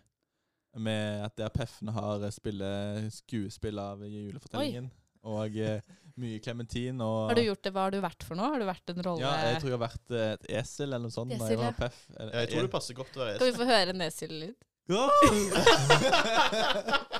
Med 0.76 1.24
at 1.26 1.36
der 1.36 1.50
Peffene 1.50 1.92
har 1.92 2.32
spille 2.32 3.10
skuespill 3.12 3.78
av 3.78 4.00
julefortellingen. 4.00 4.90
Og 5.24 5.56
eh, 5.58 5.82
mye 6.18 6.40
klementin 6.40 7.00
Har 7.00 7.36
du 7.36 7.42
gjort 7.44 7.62
det? 7.62 7.74
Hva 7.74 7.82
har 7.84 7.92
du 7.92 8.02
vært 8.02 8.24
for 8.24 8.36
noe? 8.36 8.50
Har 8.50 8.58
du 8.58 8.66
vært 8.66 8.90
en 8.90 9.02
rolle? 9.04 9.20
Ja, 9.20 9.36
jeg 9.52 9.62
tror 9.62 9.70
jeg 9.70 9.78
har 9.80 9.88
vært 9.90 10.12
eh, 10.12 10.34
et 10.34 10.44
esel 10.64 10.84
eller 10.88 11.00
noe 11.00 11.12
sånt. 11.12 11.32
Esel, 11.32 11.48
jeg 11.50 11.60
ja. 11.60 11.72
Peff. 11.74 12.08
Eller- 12.18 12.34
Ja, 12.34 12.40
jeg 12.40 12.50
tror 12.56 12.62
du 12.62 12.68
passer 12.70 12.94
godt 12.96 13.12
til 13.14 13.22
å 13.22 13.26
være 13.26 13.36
esel. 13.36 13.40
Kan 13.40 13.52
vi 13.52 13.58
få 13.60 13.66
høre 13.70 13.90
en 13.90 14.02
esel-lyd? 14.02 14.56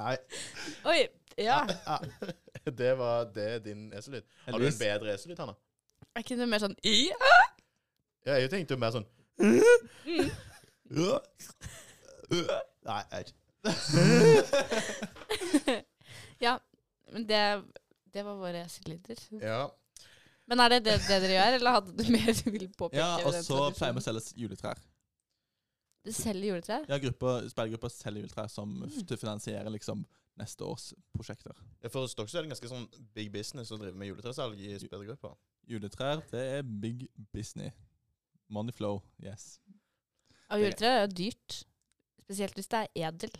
Nei. 0.00 0.16
Oi! 0.90 1.00
Ja. 1.40 1.62
Det 2.80 2.90
var 2.98 3.24
det 3.34 3.44
er 3.54 3.58
din 3.64 3.86
esellyd. 3.96 4.22
Har 4.44 4.52
du 4.52 4.56
en 4.58 4.62
Heldigvis. 4.66 4.78
bedre 4.78 5.14
esellyd, 5.16 5.38
Hanna? 5.40 5.54
Er 6.14 6.20
ikke 6.24 6.36
det 6.36 6.46
mer 6.50 6.60
sånn 6.62 6.74
i? 6.84 7.08
Ja, 8.26 8.34
jeg 8.36 8.50
tenkte 8.52 8.76
jo 8.76 8.80
mer 8.82 8.92
sånn 8.94 9.06
Mm. 9.40 9.60
Nei, 12.84 13.00
jeg 13.00 13.16
vet 13.16 13.28
ikke. 13.30 13.38
Ja, 16.40 16.54
men 17.12 17.26
det, 17.28 17.40
det 18.14 18.22
var 18.24 18.34
våre 18.40 18.62
esel-lyder. 18.64 19.18
Ja. 19.44 19.62
Men 20.48 20.60
er 20.64 20.72
det 20.74 20.78
det, 20.86 20.94
det 21.06 21.18
dere 21.22 21.34
gjør, 21.36 21.56
eller 21.58 21.76
hadde 21.76 21.92
du 21.98 22.04
mer 22.12 22.30
du 22.38 22.46
ville 22.50 22.68
påpeke? 22.72 22.96
Ja, 23.00 23.10
ved 23.20 23.26
og 23.28 23.32
den 23.36 23.44
så 23.46 23.58
pleier 23.76 23.92
vi 23.96 24.00
å 24.00 24.04
selge 24.06 24.22
juletrær. 24.40 24.80
Du 26.04 26.12
selger 26.16 26.54
juletrær? 26.54 26.86
Ja, 26.88 26.96
spillergruppa 27.52 27.90
selger 27.92 28.24
juletrær 28.24 28.48
som 28.50 28.72
Mm. 28.80 28.88
finansierer 28.88 29.06
til 29.06 29.16
å 29.16 29.20
finansiere 29.20 29.70
liksom 29.70 30.06
neste 30.38 30.64
års 30.64 30.94
prosjekter. 31.12 31.52
For 31.90 32.06
dere 32.06 32.24
er 32.24 32.42
det 32.46 32.50
ganske 32.54 32.68
sånn 32.70 32.88
big 33.14 33.30
business 33.32 33.70
å 33.70 33.78
drive 33.78 33.94
med 33.94 34.08
juletresalg 34.08 34.58
i 34.58 34.78
spillergruppa? 34.78 35.34
Juletrær, 35.68 36.22
det 36.30 36.58
er 36.58 36.62
big 36.62 37.08
business. 37.32 37.74
Money 38.48 38.72
flow, 38.72 39.02
yes. 39.22 39.60
Og 40.50 40.58
juletrær 40.58 40.96
er 40.96 41.06
jo 41.06 41.12
dyrt. 41.14 41.64
Spesielt 42.24 42.54
hvis 42.54 42.68
det 42.68 42.80
er 42.80 43.08
edel. 43.08 43.30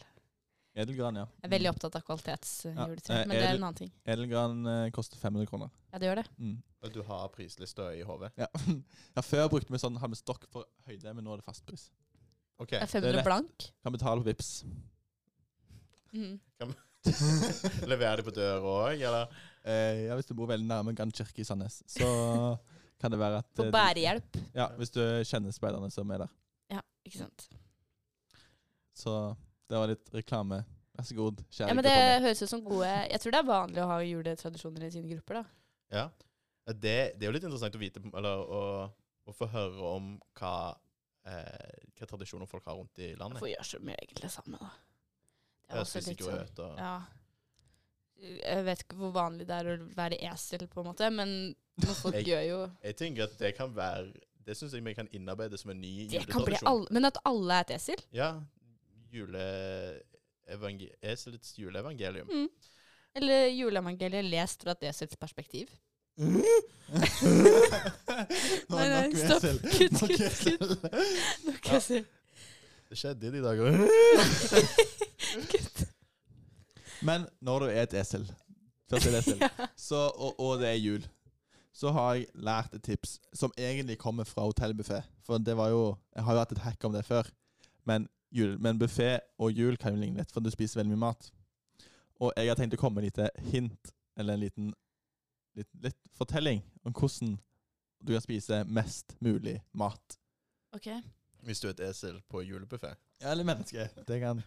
Edelgran, 0.79 1.17
ja. 1.19 1.25
Jeg 1.43 1.49
er 1.49 1.53
veldig 1.57 1.71
opptatt 1.73 1.97
av 1.99 2.05
kvalitetsjuletre, 2.07 3.11
Ja, 3.11 3.25
men 3.25 3.29
men 3.29 3.37
det 3.37 3.47
er 3.49 3.57
en 3.57 3.65
annen 3.65 3.79
ting. 3.81 3.91
Edelgran 4.07 4.67
eh, 4.71 4.91
koster 4.95 5.19
500 5.19 5.49
kroner. 5.51 5.71
Ja, 5.93 5.99
det 5.99 6.07
gjør 6.07 6.21
det. 6.21 6.27
Mm. 6.39 6.63
Og 6.83 6.93
du 6.95 7.03
har 7.03 7.29
prislista 7.35 7.89
i 7.97 8.05
hodet. 8.07 8.31
Ja. 8.39 8.47
ja, 9.17 9.25
før 9.27 9.49
brukte 9.51 9.75
vi 9.75 9.81
sånn, 9.83 9.99
hadde 9.99 10.15
vi 10.15 10.21
stokk 10.23 10.47
for 10.53 10.69
høyde, 10.87 11.13
men 11.17 11.27
nå 11.27 11.35
er 11.35 11.43
det 11.43 11.49
fastpris. 11.49 11.89
OK. 12.61 12.71
Det 12.75 12.81
er 12.81 12.87
det 12.87 12.93
500 12.93 13.21
er 13.23 13.27
blank. 13.27 13.67
Kan 13.83 13.95
betale 13.97 14.23
på 14.23 14.29
Vips. 14.31 14.51
Mhm. 16.13 16.39
Leverer 17.89 18.21
de 18.21 18.25
på 18.27 18.33
døra 18.37 18.61
òg, 18.61 19.01
eller? 19.01 19.31
Eh, 19.65 20.03
ja, 20.07 20.17
hvis 20.19 20.29
du 20.29 20.35
bor 20.37 20.51
veldig 20.51 20.67
nærme 20.69 20.93
Grand 20.97 21.13
kirke 21.17 21.41
i 21.41 21.47
Sandnes, 21.49 21.79
så 21.89 22.09
kan 23.01 23.13
det 23.13 23.21
være 23.21 23.39
at 23.41 23.49
For 23.57 23.71
eh, 23.71 23.73
bærehjelp. 23.73 24.37
Ja, 24.57 24.67
hvis 24.77 24.93
du 24.93 25.01
kjenner 25.25 25.55
speiderne 25.57 25.89
som 25.93 26.13
er 26.13 26.27
der. 26.27 26.35
Ja, 26.77 26.83
ikke 27.09 27.23
sant. 27.23 27.47
Så 28.97 29.15
det 29.71 29.81
var 29.81 29.89
litt 29.95 30.13
reklame. 30.13 30.61
Vær 30.99 31.07
så 31.09 31.17
god, 31.17 31.41
kjære 31.49 31.71
Ja, 31.71 31.77
men 31.79 31.87
det 31.87 31.97
høres 32.27 32.43
ut 32.43 32.51
som 32.51 32.65
gode 32.67 32.89
Jeg 32.91 33.21
tror 33.23 33.33
det 33.33 33.39
er 33.41 33.47
vanlig 33.49 33.81
å 33.81 33.89
ha 33.89 33.99
juletradisjoner 34.05 34.85
i 34.85 34.93
sine 34.93 35.09
grupper, 35.15 35.41
da. 35.41 35.45
Ja. 35.97 36.07
Ja, 36.67 36.75
Det, 36.75 36.97
det 37.17 37.25
er 37.25 37.31
jo 37.31 37.37
litt 37.39 37.47
interessant 37.47 37.79
å 37.79 37.81
vite, 37.81 38.03
eller 38.13 38.43
å, 38.45 38.63
å 39.25 39.35
få 39.37 39.49
høre 39.49 39.93
om 39.95 40.11
hva, 40.37 40.75
eh, 41.27 41.89
hva 41.99 42.07
tradisjoner 42.07 42.47
folk 42.49 42.65
har 42.67 42.77
rundt 42.79 42.99
i 42.99 43.11
landet. 43.15 43.39
Hvorfor 43.41 43.53
gjør 43.53 43.67
så 43.75 43.81
mye 43.85 43.97
egentlig 44.01 44.23
det 44.25 44.31
samme, 44.33 44.59
da? 44.61 44.71
Det 45.71 45.77
er 45.77 45.81
også 45.85 46.03
litt 46.09 46.23
sånn 46.25 46.65
og 46.67 46.79
Ja. 46.79 46.95
Jeg 48.21 48.65
vet 48.67 48.83
ikke 48.85 48.97
hvor 49.01 49.13
vanlig 49.17 49.47
det 49.49 49.55
er 49.63 49.69
å 49.73 49.77
være 49.97 50.19
esel, 50.29 50.67
på 50.69 50.83
en 50.83 50.89
måte, 50.91 51.07
men 51.13 51.31
folk 52.03 52.15
Jeg- 52.19 52.27
gjør 52.27 52.43
jo 52.49 52.59
Jeg 52.85 52.97
tenker 52.97 53.23
at 53.25 53.39
det 53.39 53.55
kan 53.57 53.73
være 53.75 54.13
Det 54.45 54.57
syns 54.59 54.73
jeg 54.75 54.83
vi 54.85 54.93
kan 54.95 55.09
innarbeide 55.13 55.57
som 55.59 55.71
en 55.71 55.81
ny 55.81 56.07
det 56.09 56.19
juletradisjon. 56.21 56.69
alle, 56.69 56.87
Men 56.91 57.05
at 57.09 57.17
alle 57.25 57.55
er 57.55 57.61
et 57.61 57.71
esel? 57.79 58.03
Ja. 58.13 58.33
Juleevangel 59.13 60.91
Eselets 61.03 61.55
juleevangelium. 61.59 62.29
Mm. 62.29 62.49
Eller 63.15 63.47
juleevangeliet 63.51 64.25
lest 64.31 64.63
fra 64.65 64.73
et 64.77 64.83
esels 64.91 65.17
perspektiv. 65.17 65.71
Nei, 68.71 68.89
nei, 68.89 69.17
stopp. 69.17 69.43
Kutt, 69.73 70.01
kutt, 70.01 70.21
esel. 70.27 70.59
Nok 71.47 71.71
esel. 71.79 72.05
Det 72.91 72.99
skjedde 72.99 73.31
de 73.33 73.41
dager. 73.45 73.79
Kutt. 75.53 75.85
Men 77.07 77.25
når 77.41 77.65
du 77.65 77.67
er 77.71 77.83
et 77.87 77.95
esel, 78.03 78.27
først 78.91 79.07
et 79.09 79.19
esel, 79.23 79.39
så, 79.89 79.97
og, 80.11 80.41
og 80.41 80.61
det 80.61 80.69
er 80.69 80.79
jul, 80.81 81.07
så 81.73 81.93
har 81.97 82.15
jeg 82.19 82.27
lært 82.35 82.75
et 82.77 82.85
tips 82.85 83.17
som 83.33 83.55
egentlig 83.57 83.97
kommer 83.99 84.25
fra 84.29 84.45
hotellbuffé. 84.45 85.01
For 85.25 85.39
det 85.39 85.57
var 85.57 85.69
jo 85.73 85.97
Jeg 86.17 86.25
har 86.25 86.33
jo 86.35 86.43
hatt 86.43 86.53
et 86.53 86.65
hack 86.67 86.85
om 86.85 86.93
det 86.93 87.05
før. 87.05 87.31
Men, 87.89 88.09
jul, 88.31 88.59
men 88.61 88.79
buffé 88.79 89.19
og 89.39 89.53
jul 89.53 89.77
kan 89.81 89.95
jo 89.95 90.01
ligne 90.03 90.21
litt, 90.21 90.33
for 90.33 90.41
du 90.45 90.51
spiser 90.51 90.81
veldig 90.83 90.93
mye 90.97 91.07
mat. 91.07 91.33
Og 92.21 92.33
jeg 92.37 92.51
har 92.51 92.59
tenkt 92.59 92.77
å 92.77 92.81
komme 92.81 93.01
med 93.01 93.09
et 93.09 93.17
lite 93.17 93.51
hint, 93.55 93.95
eller 94.19 94.37
en 94.37 94.45
liten 94.45 94.75
litt, 95.57 95.69
litt 95.83 95.99
fortelling 96.17 96.63
om 96.85 96.93
hvordan 96.93 97.39
Du 98.01 98.13
kan 98.15 98.23
spise 98.25 98.63
mest 98.65 99.17
mulig 99.21 99.59
mat. 99.77 100.17
OK. 100.73 100.87
Hvis 101.45 101.61
du 101.61 101.67
er 101.69 101.75
et 101.75 101.81
esel 101.91 102.21
på 102.33 102.41
julebuffé. 102.45 102.95
Ja, 103.21 103.33
eller 103.35 103.45
menneske. 103.45 103.89
Det 104.09 104.21
kan 104.23 104.43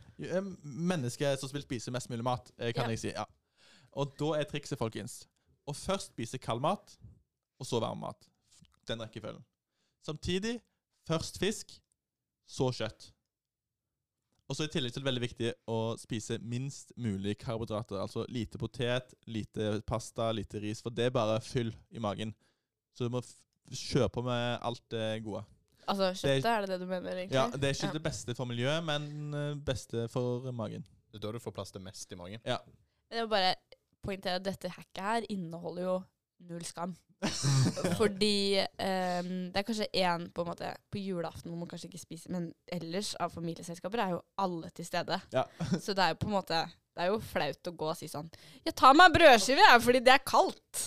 Menneske 0.63 1.37
som 1.37 1.49
vil 1.53 1.61
spise 1.61 1.91
mest 1.93 2.09
mulig 2.09 2.23
mat, 2.25 2.51
eh, 2.57 2.73
kan 2.73 2.85
Ja. 2.85 2.89
jeg 2.89 2.99
si. 2.99 3.07
ja. 3.13 3.25
Og 3.91 4.15
da 4.17 4.39
er 4.39 4.43
trikset, 4.43 4.77
folkens, 4.77 5.27
å 5.67 5.73
først 5.73 6.07
spise 6.13 6.37
kald 6.39 6.61
mat, 6.61 6.97
og 7.59 7.65
så 7.65 7.79
varm 7.79 7.99
mat. 7.99 8.27
Den 8.87 8.99
rekkefølgen. 8.99 9.43
Samtidig 10.03 10.59
først 11.07 11.37
fisk, 11.39 11.79
så 12.47 12.71
kjøtt. 12.71 13.12
Og 14.53 14.57
så 14.59 14.67
I 14.67 14.69
tillegg 14.69 14.93
til 14.93 15.01
er 15.01 15.05
det 15.05 15.09
veldig 15.09 15.21
viktig 15.23 15.47
å 15.73 15.77
spise 15.97 16.35
minst 16.45 16.91
mulig 17.01 17.33
karbohydrater. 17.41 17.97
Altså 18.03 18.21
lite 18.29 18.59
potet, 18.61 19.15
lite 19.25 19.79
pasta, 19.89 20.27
lite 20.31 20.61
ris. 20.61 20.83
For 20.85 20.93
det 20.93 21.07
er 21.07 21.15
bare 21.15 21.39
fyll 21.41 21.71
i 21.89 22.01
magen. 22.03 22.35
Så 22.93 23.07
du 23.07 23.15
må 23.15 23.23
kjøre 23.73 24.11
på 24.13 24.21
med 24.27 24.59
alt 24.61 24.83
det 24.93 25.07
gode. 25.25 25.41
Altså 25.89 26.11
kjøttet, 26.15 26.45
er 26.51 26.61
det 26.67 26.69
det 26.75 26.79
du 26.83 26.85
mener, 26.91 27.17
egentlig? 27.17 27.35
Ja, 27.39 27.47
Det 27.49 27.63
er 27.71 27.73
ikke 27.73 27.89
Ja. 27.89 27.97
det 27.97 28.03
beste 28.05 28.35
for 28.37 28.45
miljøet, 28.45 28.83
men 28.85 29.33
eh, 29.33 29.55
beste 29.55 30.05
for 30.13 30.51
magen. 30.53 30.85
Det 31.09 31.17
er 31.17 31.25
da 31.25 31.31
du 31.33 31.39
får 31.41 31.55
plass 31.57 31.71
til 31.73 31.81
mest 31.81 32.11
i 32.13 32.15
magen. 32.15 32.39
Ja. 32.45 32.59
Jeg 33.09 33.25
vil 33.25 33.29
bare 33.33 33.55
poengtere 34.05 34.35
at 34.37 34.45
dette 34.45 34.69
hacket 34.69 35.01
her 35.03 35.25
inneholder 35.33 35.83
jo 35.83 35.97
null 36.49 36.63
skam. 36.67 36.95
Fordi 37.99 38.59
um, 38.59 39.29
det 39.51 39.59
er 39.59 39.65
kanskje 39.67 39.87
én 39.95 40.25
på 40.35 40.43
en 40.43 40.49
måte 40.49 40.71
på 40.91 40.99
julaften 40.99 41.51
hvor 41.51 41.59
man 41.61 41.69
kanskje 41.71 41.87
ikke 41.91 42.01
spiser, 42.01 42.33
men 42.35 42.49
ellers 42.67 43.13
av 43.23 43.31
familieselskaper 43.35 44.03
er 44.03 44.15
jo 44.17 44.23
alle 44.43 44.71
til 44.75 44.87
stede. 44.87 45.19
Ja. 45.35 45.45
Så 45.83 45.95
det 45.95 46.03
er 46.03 46.15
jo 46.15 46.23
på 46.23 46.31
en 46.31 46.39
måte 46.39 46.65
Det 46.93 47.05
er 47.05 47.13
jo 47.13 47.21
flaut 47.25 47.69
å 47.69 47.77
gå 47.77 47.87
og 47.89 47.95
si 47.97 48.09
sånn 48.11 48.27
Ja, 48.65 48.73
ta 48.75 48.91
meg 48.93 49.09
en 49.09 49.15
brødskive, 49.15 49.63
jeg, 49.63 49.85
fordi 49.87 50.03
det 50.03 50.17
er 50.17 50.27
kaldt. 50.27 50.83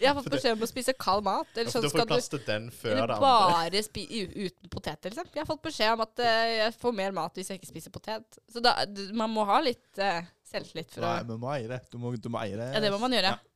Jeg 0.00 0.08
har 0.08 0.16
fått 0.16 0.32
beskjed 0.32 0.56
om 0.56 0.64
å 0.64 0.68
spise 0.68 0.94
kald 0.98 1.22
mat. 1.22 1.50
Eller 1.54 1.70
sånn 1.70 1.84
får 1.84 1.92
skal 1.92 2.06
du 2.06 2.10
du 2.10 2.14
plass 2.16 2.28
til 2.32 2.40
den 2.46 2.64
før 2.74 2.90
eller 2.90 3.12
det 3.12 3.16
andre. 3.16 3.52
bare 3.54 3.82
spi 3.86 4.06
uten 4.26 4.72
poteter, 4.72 5.12
liksom. 5.12 5.28
Jeg 5.30 5.42
har 5.42 5.46
fått 5.46 5.62
beskjed 5.68 5.92
om 5.94 6.02
at 6.04 6.22
uh, 6.24 6.46
jeg 6.56 6.74
får 6.80 6.96
mer 6.98 7.14
mat 7.20 7.38
hvis 7.38 7.52
jeg 7.52 7.60
ikke 7.60 7.70
spiser 7.70 7.94
potet. 7.94 8.40
Så 8.50 8.62
da, 8.64 8.74
man 9.16 9.30
må 9.30 9.44
ha 9.46 9.60
litt 9.62 10.02
uh, 10.02 10.26
selvtillit 10.50 10.96
for 10.96 11.06
Nei, 11.06 11.20
å 11.22 11.28
men 11.30 11.42
må 11.44 11.52
eie 11.54 11.70
det. 11.70 11.80
Du 11.92 12.00
må, 12.02 12.12
du 12.16 12.30
må 12.32 12.42
eie 12.42 12.58
det. 12.58 12.66
Ja, 12.74 12.82
det 12.82 12.90
må 12.94 12.98
man 13.02 13.14
gjøre. 13.14 13.36
Ja. 13.36 13.49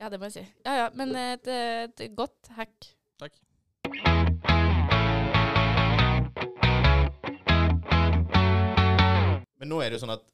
Ja, 0.00 0.08
det 0.08 0.16
må 0.16 0.30
jeg 0.30 0.32
si. 0.32 0.42
Ja 0.64 0.74
ja, 0.78 0.86
men 0.96 1.10
et, 1.12 1.48
et 1.50 2.02
godt 2.16 2.48
hack. 2.56 2.86
Takk. 3.20 3.34
Men 9.60 9.68
nå 9.68 9.82
er 9.82 9.90
det 9.90 9.98
jo 9.98 10.04
sånn 10.06 10.14
at 10.14 10.24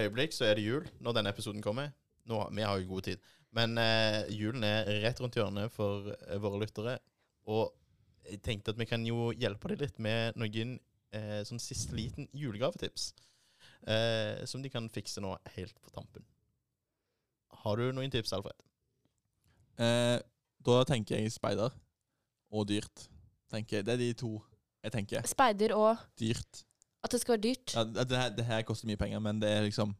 øyeblikk 0.00 0.32
så 0.32 0.46
er 0.48 0.56
det 0.56 0.64
jul 0.64 0.86
når 1.04 1.18
denne 1.18 1.32
episoden 1.34 1.60
kommer. 1.60 1.92
Nå, 2.30 2.40
vi 2.56 2.64
har 2.64 2.80
jo 2.80 2.88
god 2.94 3.10
tid. 3.10 3.28
Men 3.52 3.76
eh, 3.82 4.22
julen 4.32 4.64
er 4.64 4.88
rett 5.04 5.20
rundt 5.20 5.36
hjørnet 5.36 5.74
for 5.74 6.08
eh, 6.14 6.40
våre 6.40 6.62
lyttere. 6.62 6.96
Og 7.52 7.74
jeg 8.30 8.40
tenkte 8.46 8.72
at 8.72 8.80
vi 8.80 8.88
kan 8.88 9.04
jo 9.04 9.28
hjelpe 9.36 9.74
dem 9.74 9.84
litt 9.84 10.00
med 10.00 10.40
noen 10.40 10.78
eh, 11.12 11.42
sånn 11.44 11.60
siste 11.60 11.98
liten 11.98 12.30
julegavetips. 12.32 13.10
Eh, 13.84 14.40
som 14.48 14.64
de 14.64 14.72
kan 14.72 14.88
fikse 14.92 15.20
nå 15.20 15.36
helt 15.58 15.76
på 15.84 15.92
tampen. 15.92 16.24
Har 17.60 17.76
du 17.76 17.90
noen 17.92 18.12
tips, 18.12 18.32
Alfred? 18.32 18.69
Eh, 19.80 20.18
da 20.66 20.82
tenker 20.84 21.16
jeg 21.16 21.32
speider 21.32 21.72
og 22.52 22.66
dyrt. 22.68 23.06
Tenker, 23.50 23.80
jeg. 23.80 23.86
det 23.86 23.92
er 23.94 24.02
de 24.02 24.12
to 24.20 24.34
jeg 24.84 24.92
tenker. 24.92 25.26
Speider 25.28 25.72
og 25.76 25.96
Dyrt. 26.20 26.64
at 27.04 27.10
det 27.12 27.20
skal 27.20 27.32
være 27.34 27.42
dyrt. 27.48 27.74
Ja, 27.74 27.82
det, 27.84 28.16
her, 28.18 28.28
det 28.36 28.44
her 28.44 28.62
koster 28.68 28.86
mye 28.88 28.96
penger, 29.00 29.18
men 29.24 29.40
det 29.42 29.48
er 29.50 29.62
liksom 29.66 29.94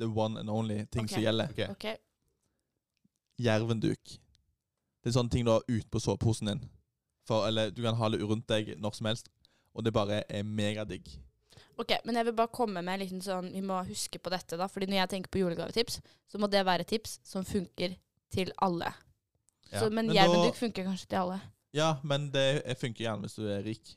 the 0.00 0.06
one 0.06 0.38
and 0.40 0.50
only 0.50 0.84
ting 0.92 1.04
Ok. 1.08 1.10
som 1.16 1.22
gjelder. 1.24 1.48
Ok. 1.50 1.70
OK. 1.70 1.86
Jervenduk. 3.44 4.14
Det 5.02 5.10
er 5.10 5.16
sånne 5.18 5.32
ting 5.32 5.44
du 5.46 5.52
har 5.52 5.64
ut 5.68 5.88
på 5.92 6.00
soveposen 6.00 6.48
din. 6.52 6.62
For, 7.28 7.46
eller 7.48 7.70
du 7.72 7.82
kan 7.84 7.96
ha 7.98 8.08
det 8.12 8.20
rundt 8.22 8.46
deg 8.48 8.74
når 8.80 8.96
som 8.98 9.08
helst, 9.08 9.28
og 9.74 9.84
det 9.84 9.92
bare 9.96 10.22
er 10.28 10.44
megadigg. 10.44 11.08
Ok, 11.76 11.90
Men 12.04 12.14
jeg 12.16 12.28
vil 12.28 12.36
bare 12.38 12.52
komme 12.54 12.82
med 12.82 12.94
en 12.94 13.00
liten 13.02 13.22
sånn 13.24 13.48
Vi 13.50 13.60
må 13.60 13.80
huske 13.88 14.20
på 14.22 14.30
dette, 14.30 14.54
da. 14.56 14.68
Fordi 14.70 14.86
når 14.86 15.00
jeg 15.00 15.10
tenker 15.10 15.30
på 15.34 15.40
julegavetips, 15.42 15.96
så 16.30 16.38
må 16.38 16.46
det 16.46 16.60
være 16.66 16.84
tips 16.86 17.18
som 17.26 17.42
funker 17.44 17.96
til 18.30 18.52
alle. 18.62 18.92
Så, 19.80 19.90
men 19.90 20.06
Men 20.06 20.14
jervenduk 20.16 20.56
funker 20.58 20.84
kanskje 20.88 21.08
til 21.10 21.16
alle. 21.24 21.40
Ja, 21.74 21.96
men 22.06 22.30
det 22.34 22.76
funker 22.78 23.04
gjerne 23.04 23.26
hvis 23.26 23.34
du 23.38 23.46
er 23.50 23.62
rik. 23.66 23.94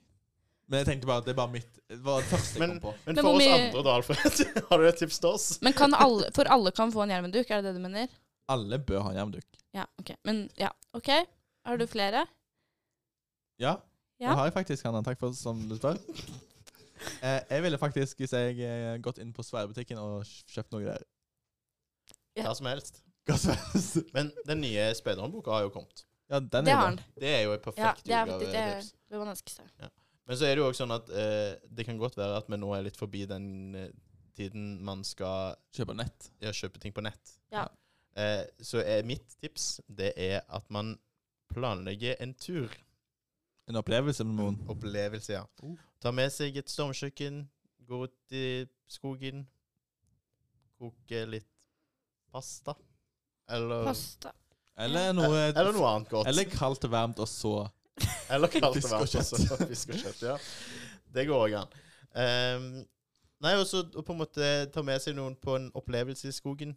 Men 0.67 0.81
jeg 0.81 0.87
tenkte 0.89 1.07
bare 1.07 1.21
at 1.21 1.27
det 1.27 1.31
er 1.31 1.37
bare 1.37 1.51
mitt 1.53 1.77
Det 1.87 1.97
var 2.03 2.17
det 2.19 2.27
første 2.27 2.57
jeg 2.57 2.59
Men, 2.59 2.71
kom 2.81 2.89
på. 2.89 2.93
men 3.05 3.15
Men 3.15 3.23
for 3.23 3.29
oss 3.37 3.43
mye- 3.43 3.57
andre, 3.57 3.83
da, 3.85 3.91
Alfred, 3.95 4.39
har 4.69 4.77
du 4.81 4.87
et 4.89 4.97
tips 4.99 5.19
til 5.23 5.29
oss? 5.29 5.45
Men 5.63 5.73
kan 5.77 5.93
alle, 5.95 6.31
for 6.35 6.49
alle 6.51 6.71
kan 6.75 6.91
få 6.91 7.05
en 7.05 7.13
jervenduk, 7.15 7.49
er 7.51 7.61
det 7.61 7.69
det 7.71 7.75
du 7.77 7.83
mener? 7.85 8.07
Alle 8.51 8.79
bør 8.79 9.05
ha 9.05 9.13
jervenduk. 9.15 9.45
Ja, 9.77 9.85
ok. 10.01 10.11
Men 10.27 10.41
ja, 10.59 10.69
OK. 10.97 11.07
Har 11.67 11.77
du 11.79 11.85
flere? 11.87 12.25
Ja, 13.59 13.77
Ja. 14.19 14.29
det 14.31 14.37
har 14.37 14.45
jeg 14.49 14.53
faktisk, 14.53 14.83
Hanna. 14.85 15.03
Takk 15.05 15.19
for 15.19 15.31
som 15.37 15.61
du 15.69 15.75
spør. 15.79 15.97
Eh, 17.21 17.41
jeg 17.51 17.61
ville 17.61 17.77
faktisk, 17.77 18.17
hvis 18.17 18.31
jeg 18.33 18.57
eh, 18.65 18.95
gått 19.05 19.19
inn 19.21 19.29
på 19.31 19.43
Sværebutikken 19.45 19.99
og 20.01 20.23
kjøpt 20.49 20.71
noe 20.73 20.81
der. 20.87 21.03
Hva 22.39 22.47
ja. 22.49 22.53
som 22.57 22.65
helst. 22.65 23.03
Men 24.15 24.31
den 24.47 24.61
nye 24.63 24.89
Speideren-boka 24.97 25.51
har 25.51 25.65
jo 25.67 25.71
kommet. 25.73 26.03
Ja, 26.27 26.39
den 26.39 26.67
Det 26.67 26.73
er 26.73 26.75
har 26.77 26.89
den. 26.91 26.99
Det 27.15 27.29
er 27.31 27.41
jo 27.45 27.51
Ja, 27.53 27.61
perfekt 27.63 28.05
det 28.05 28.15
er 28.15 28.25
det, 28.41 28.91
det 29.09 29.19
man 29.21 29.31
ønsker 29.31 29.53
seg. 29.61 29.89
Men 30.27 30.37
så 30.37 30.45
er 30.45 30.55
det 30.55 30.63
jo 30.63 30.67
også 30.67 30.83
sånn 30.83 30.95
at 30.97 31.09
eh, 31.15 31.53
det 31.71 31.85
kan 31.87 31.99
godt 31.99 32.17
være 32.19 32.39
at 32.41 32.49
vi 32.51 32.59
nå 32.59 32.73
er 32.75 32.83
litt 32.83 32.99
forbi 32.99 33.23
den 33.29 33.75
eh, 33.79 33.91
tiden 34.35 34.83
man 34.85 35.03
skal 35.07 35.55
Kjøpe 35.73 35.95
nett. 35.95 36.31
ja, 36.43 36.51
kjøpe 36.51 36.81
ting 36.83 36.93
på 36.93 37.03
nett. 37.05 37.37
Ja. 37.53 37.63
Eh, 38.17 38.43
så 38.59 38.81
er 38.83 39.07
mitt 39.07 39.37
tips 39.39 39.77
det 39.87 40.11
er 40.19 40.41
at 40.49 40.67
man 40.73 40.97
planlegger 41.53 42.19
en 42.19 42.33
tur. 42.35 42.73
En 43.67 43.79
opplevelse 43.79 44.23
med 44.27 44.35
noen. 44.35 44.57
Opplevelse, 44.71 45.33
ja. 45.33 45.45
Oh. 45.63 45.77
Ta 46.03 46.11
med 46.11 46.31
seg 46.31 46.59
et 46.59 46.71
stormkjøkken, 46.71 47.45
gå 47.87 48.03
ut 48.03 48.35
i 48.35 48.65
skogen, 48.91 49.45
koke 50.79 51.23
litt 51.27 51.67
pasta. 52.31 52.75
Eller, 53.49 53.85
Pasta. 53.87 54.33
Eller 54.77 55.13
noe 55.17 55.47
eller 55.49 55.73
noe 55.73 55.89
annet 55.89 56.11
godt. 56.11 56.29
Eller 56.29 56.49
kaldt 56.51 56.85
og 56.85 56.93
varmt, 56.93 57.19
og 57.23 57.29
så 57.31 57.53
Eller 58.33 58.51
kaldt 58.51 58.83
og 58.83 58.91
varmt, 58.91 59.15
og 59.15 59.25
så. 59.25 59.59
Fisk 59.63 59.95
og 59.95 60.03
kjøtt, 60.03 60.25
ja. 60.27 60.35
Det 61.15 61.25
går 61.29 61.45
òg 61.47 61.55
an. 61.63 61.77
Um, 62.17 62.67
nei, 63.43 63.55
og 63.57 63.65
så 63.69 63.85
på 63.95 64.13
en 64.13 64.19
måte 64.19 64.51
ta 64.73 64.83
med 64.85 65.01
seg 65.01 65.17
noen 65.17 65.37
på 65.39 65.55
en 65.57 65.71
opplevelse 65.77 66.29
i 66.29 66.35
skogen. 66.35 66.75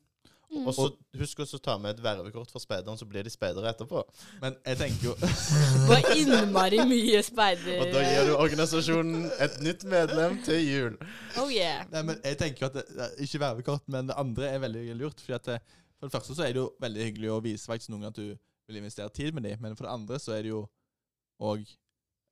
Mm. 0.50 0.64
Og 0.66 0.74
så 0.74 0.84
husk 1.20 1.42
å 1.44 1.58
ta 1.62 1.76
med 1.78 1.92
et 1.94 2.00
vervekort 2.02 2.50
for 2.50 2.62
speideren, 2.62 2.98
så 2.98 3.06
blir 3.06 3.22
de 3.22 3.30
speidere 3.30 3.70
etterpå. 3.70 4.00
Men 4.42 4.56
jeg 4.66 4.80
tenker 4.80 5.04
jo 5.06 5.12
Det 5.20 5.84
var 5.86 6.08
innmari 6.16 6.80
mye 6.90 7.20
speidere. 7.22 7.84
Og 7.84 7.92
da 7.94 8.02
gir 8.02 8.26
du 8.26 8.32
organisasjonen 8.34 9.28
et 9.46 9.60
nytt 9.62 9.84
medlem 9.92 10.40
til 10.46 10.58
jul. 10.64 10.96
Oh 11.38 11.52
yeah. 11.54 11.84
Nei, 11.92 12.02
men 12.08 12.18
jeg 12.26 12.40
tenker 12.40 12.66
jo 12.66 12.70
at 12.72 12.80
det, 12.80 13.12
Ikke 13.22 13.42
vervekort, 13.44 13.86
men 13.94 14.10
det 14.10 14.18
andre 14.18 14.50
er 14.50 14.64
veldig 14.64 14.98
lurt. 14.98 15.22
Fordi 15.22 15.38
at 15.38 15.52
det, 15.52 15.60
For 16.00 16.08
det 16.08 16.14
første 16.16 16.34
så 16.34 16.46
er 16.46 16.54
det 16.56 16.62
jo 16.62 16.70
veldig 16.80 17.04
hyggelig 17.04 17.30
å 17.34 17.42
vise 17.44 17.68
faktisk 17.68 17.92
noen 17.92 18.08
at 18.08 18.16
du 18.16 18.30
vil 18.70 18.78
investere 18.80 19.12
tid 19.12 19.34
med 19.36 19.44
dem. 19.44 19.60
Men 19.60 19.76
for 19.76 19.84
det 19.86 19.92
andre 19.92 20.18
så 20.22 20.32
er 20.32 20.46
det 20.46 20.52
jo 20.54 20.62
òg 21.44 21.66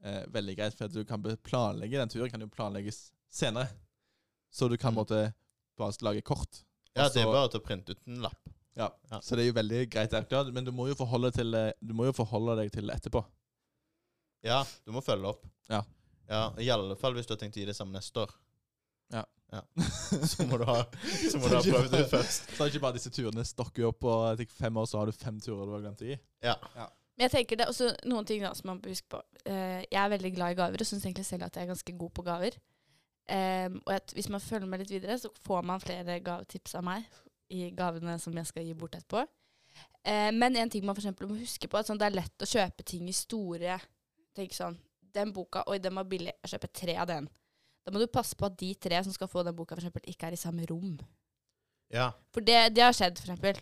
eh, 0.05 0.25
veldig 0.33 0.55
greit, 0.57 0.77
for 0.79 0.89
at 0.89 0.95
du 0.95 1.03
kan 1.05 1.21
planlegge 1.45 1.99
den 2.01 2.09
turen 2.13 2.31
kan 2.33 2.41
jo 2.41 2.49
planlegges 2.53 3.11
senere. 3.29 3.69
Så 4.51 4.69
du 4.71 4.77
kan 4.81 4.95
Mm. 4.95 5.01
måtte 5.03 5.35
bare 5.77 5.93
lage 6.01 6.23
kort. 6.25 6.63
Ja, 6.97 7.09
det 7.09 7.23
er 7.23 7.27
bare 7.27 7.51
til 7.53 7.61
å 7.61 7.65
printe 7.67 7.93
ut 7.93 8.01
en 8.07 8.23
lapp. 8.23 8.49
Ja. 8.79 8.89
Ja. 9.11 9.21
Så 9.21 9.37
det 9.37 9.45
er 9.45 9.51
jo 9.53 9.57
veldig 9.59 9.91
greit 9.91 10.13
men 10.55 10.65
du 10.65 10.73
må 10.73 10.87
til, 11.35 11.53
du 11.85 11.95
må 11.95 12.07
jo 12.07 12.13
forholde 12.13 12.57
deg 12.63 12.73
til 12.73 12.87
det 12.87 12.97
etterpå. 12.97 13.25
Ja, 14.47 14.65
du 14.87 14.93
må 14.93 15.03
følge 15.03 15.27
opp. 15.35 15.45
Ja. 15.69 15.83
Ja, 16.29 16.55
I 16.61 16.69
alle 16.71 16.97
fall 16.97 17.15
hvis 17.15 17.27
du 17.27 17.35
har 17.35 17.41
tenkt 17.41 17.57
å 17.57 17.61
gi 17.61 17.67
det 17.67 17.77
samme 17.77 17.93
neste 17.97 18.23
år. 18.23 18.31
Ja. 19.13 19.25
Så 20.31 20.45
må 20.45 20.59
du 20.61 20.65
ha, 20.69 20.83
så 21.31 21.39
må 21.41 21.49
du 21.49 21.55
ha 21.57 21.63
prøvd 21.65 21.95
det 21.95 22.05
først. 22.11 22.51
Så 22.53 22.61
er 22.61 22.69
det 22.69 22.75
ikke 22.75 22.85
bare 22.85 22.97
disse 22.99 23.13
turene 23.15 23.45
stokker 23.49 23.89
opp, 23.89 24.05
og 24.05 24.25
etter 24.35 24.49
fem 24.59 24.77
år 24.77 24.89
så 24.91 25.01
har 25.01 25.09
du 25.09 25.17
fem 25.17 25.39
turer 25.41 25.65
du 25.65 25.73
har 25.73 25.85
glemt 25.87 26.05
å 26.05 26.09
gi. 26.09 26.19
Ja. 26.45 26.57
Men 27.17 27.25
jeg 27.27 27.33
tenker 27.33 27.59
det 27.59 27.65
er 27.65 27.73
også 27.73 27.89
noen 28.07 28.29
ting 28.29 28.45
da 28.45 28.53
som 28.55 28.69
man 28.71 28.83
bør 28.83 28.93
huske 28.93 29.09
på. 29.11 29.23
Eh, 29.49 29.81
jeg 29.89 30.01
er 30.03 30.13
veldig 30.13 30.33
glad 30.37 30.53
i 30.53 30.59
gaver, 30.61 30.85
og 30.85 30.91
syns 30.91 31.07
egentlig 31.07 31.25
selv 31.27 31.49
at 31.49 31.57
jeg 31.57 31.65
er 31.65 31.73
ganske 31.73 31.95
god 32.03 32.13
på 32.15 32.27
gaver. 32.29 32.59
Um, 33.29 33.83
og 33.85 33.93
at 33.93 34.13
hvis 34.17 34.29
man 34.33 34.41
følger 34.41 34.69
med 34.69 34.81
litt 34.81 34.91
videre, 34.91 35.19
så 35.21 35.29
får 35.45 35.65
man 35.69 35.83
flere 35.83 36.21
gavetips 36.25 36.79
av 36.79 36.85
meg 36.87 37.05
i 37.53 37.67
gavene 37.77 38.15
som 38.23 38.37
jeg 38.37 38.49
skal 38.49 38.65
gi 38.65 38.77
bort 38.79 38.97
etterpå. 38.97 39.25
Uh, 40.01 40.31
men 40.33 40.57
en 40.57 40.71
ting 40.73 40.87
man 40.87 40.97
for 40.97 41.03
eksempel 41.03 41.29
må 41.29 41.37
huske 41.37 41.69
på, 41.69 41.77
er 41.77 41.85
at 41.85 41.91
sånn, 41.91 42.01
det 42.01 42.07
er 42.09 42.17
lett 42.17 42.45
å 42.45 42.49
kjøpe 42.49 42.87
ting 42.89 43.09
i 43.09 43.17
store 43.17 43.77
Tenk 44.39 44.55
sånn 44.55 44.77
Den 45.15 45.33
boka, 45.35 45.65
oi, 45.67 45.81
den 45.83 45.97
var 45.99 46.07
billig. 46.07 46.33
Jeg 46.45 46.53
kjøper 46.55 46.71
tre 46.81 46.95
av 47.03 47.09
den. 47.11 47.27
Da 47.85 47.93
må 47.95 48.01
du 48.03 48.07
passe 48.13 48.37
på 48.37 48.47
at 48.49 48.57
de 48.61 48.73
tre 48.75 49.01
som 49.05 49.15
skal 49.15 49.31
få 49.31 49.43
den 49.47 49.57
boka, 49.57 49.75
for 49.77 49.83
eksempel, 49.83 50.05
ikke 50.11 50.29
er 50.29 50.37
i 50.37 50.41
samme 50.41 50.67
rom. 50.71 50.99
ja. 51.95 52.11
For 52.35 52.45
det, 52.45 52.75
det 52.77 52.85
har 52.85 52.97
skjedd, 52.97 53.19
for 53.19 53.31
eksempel. 53.33 53.61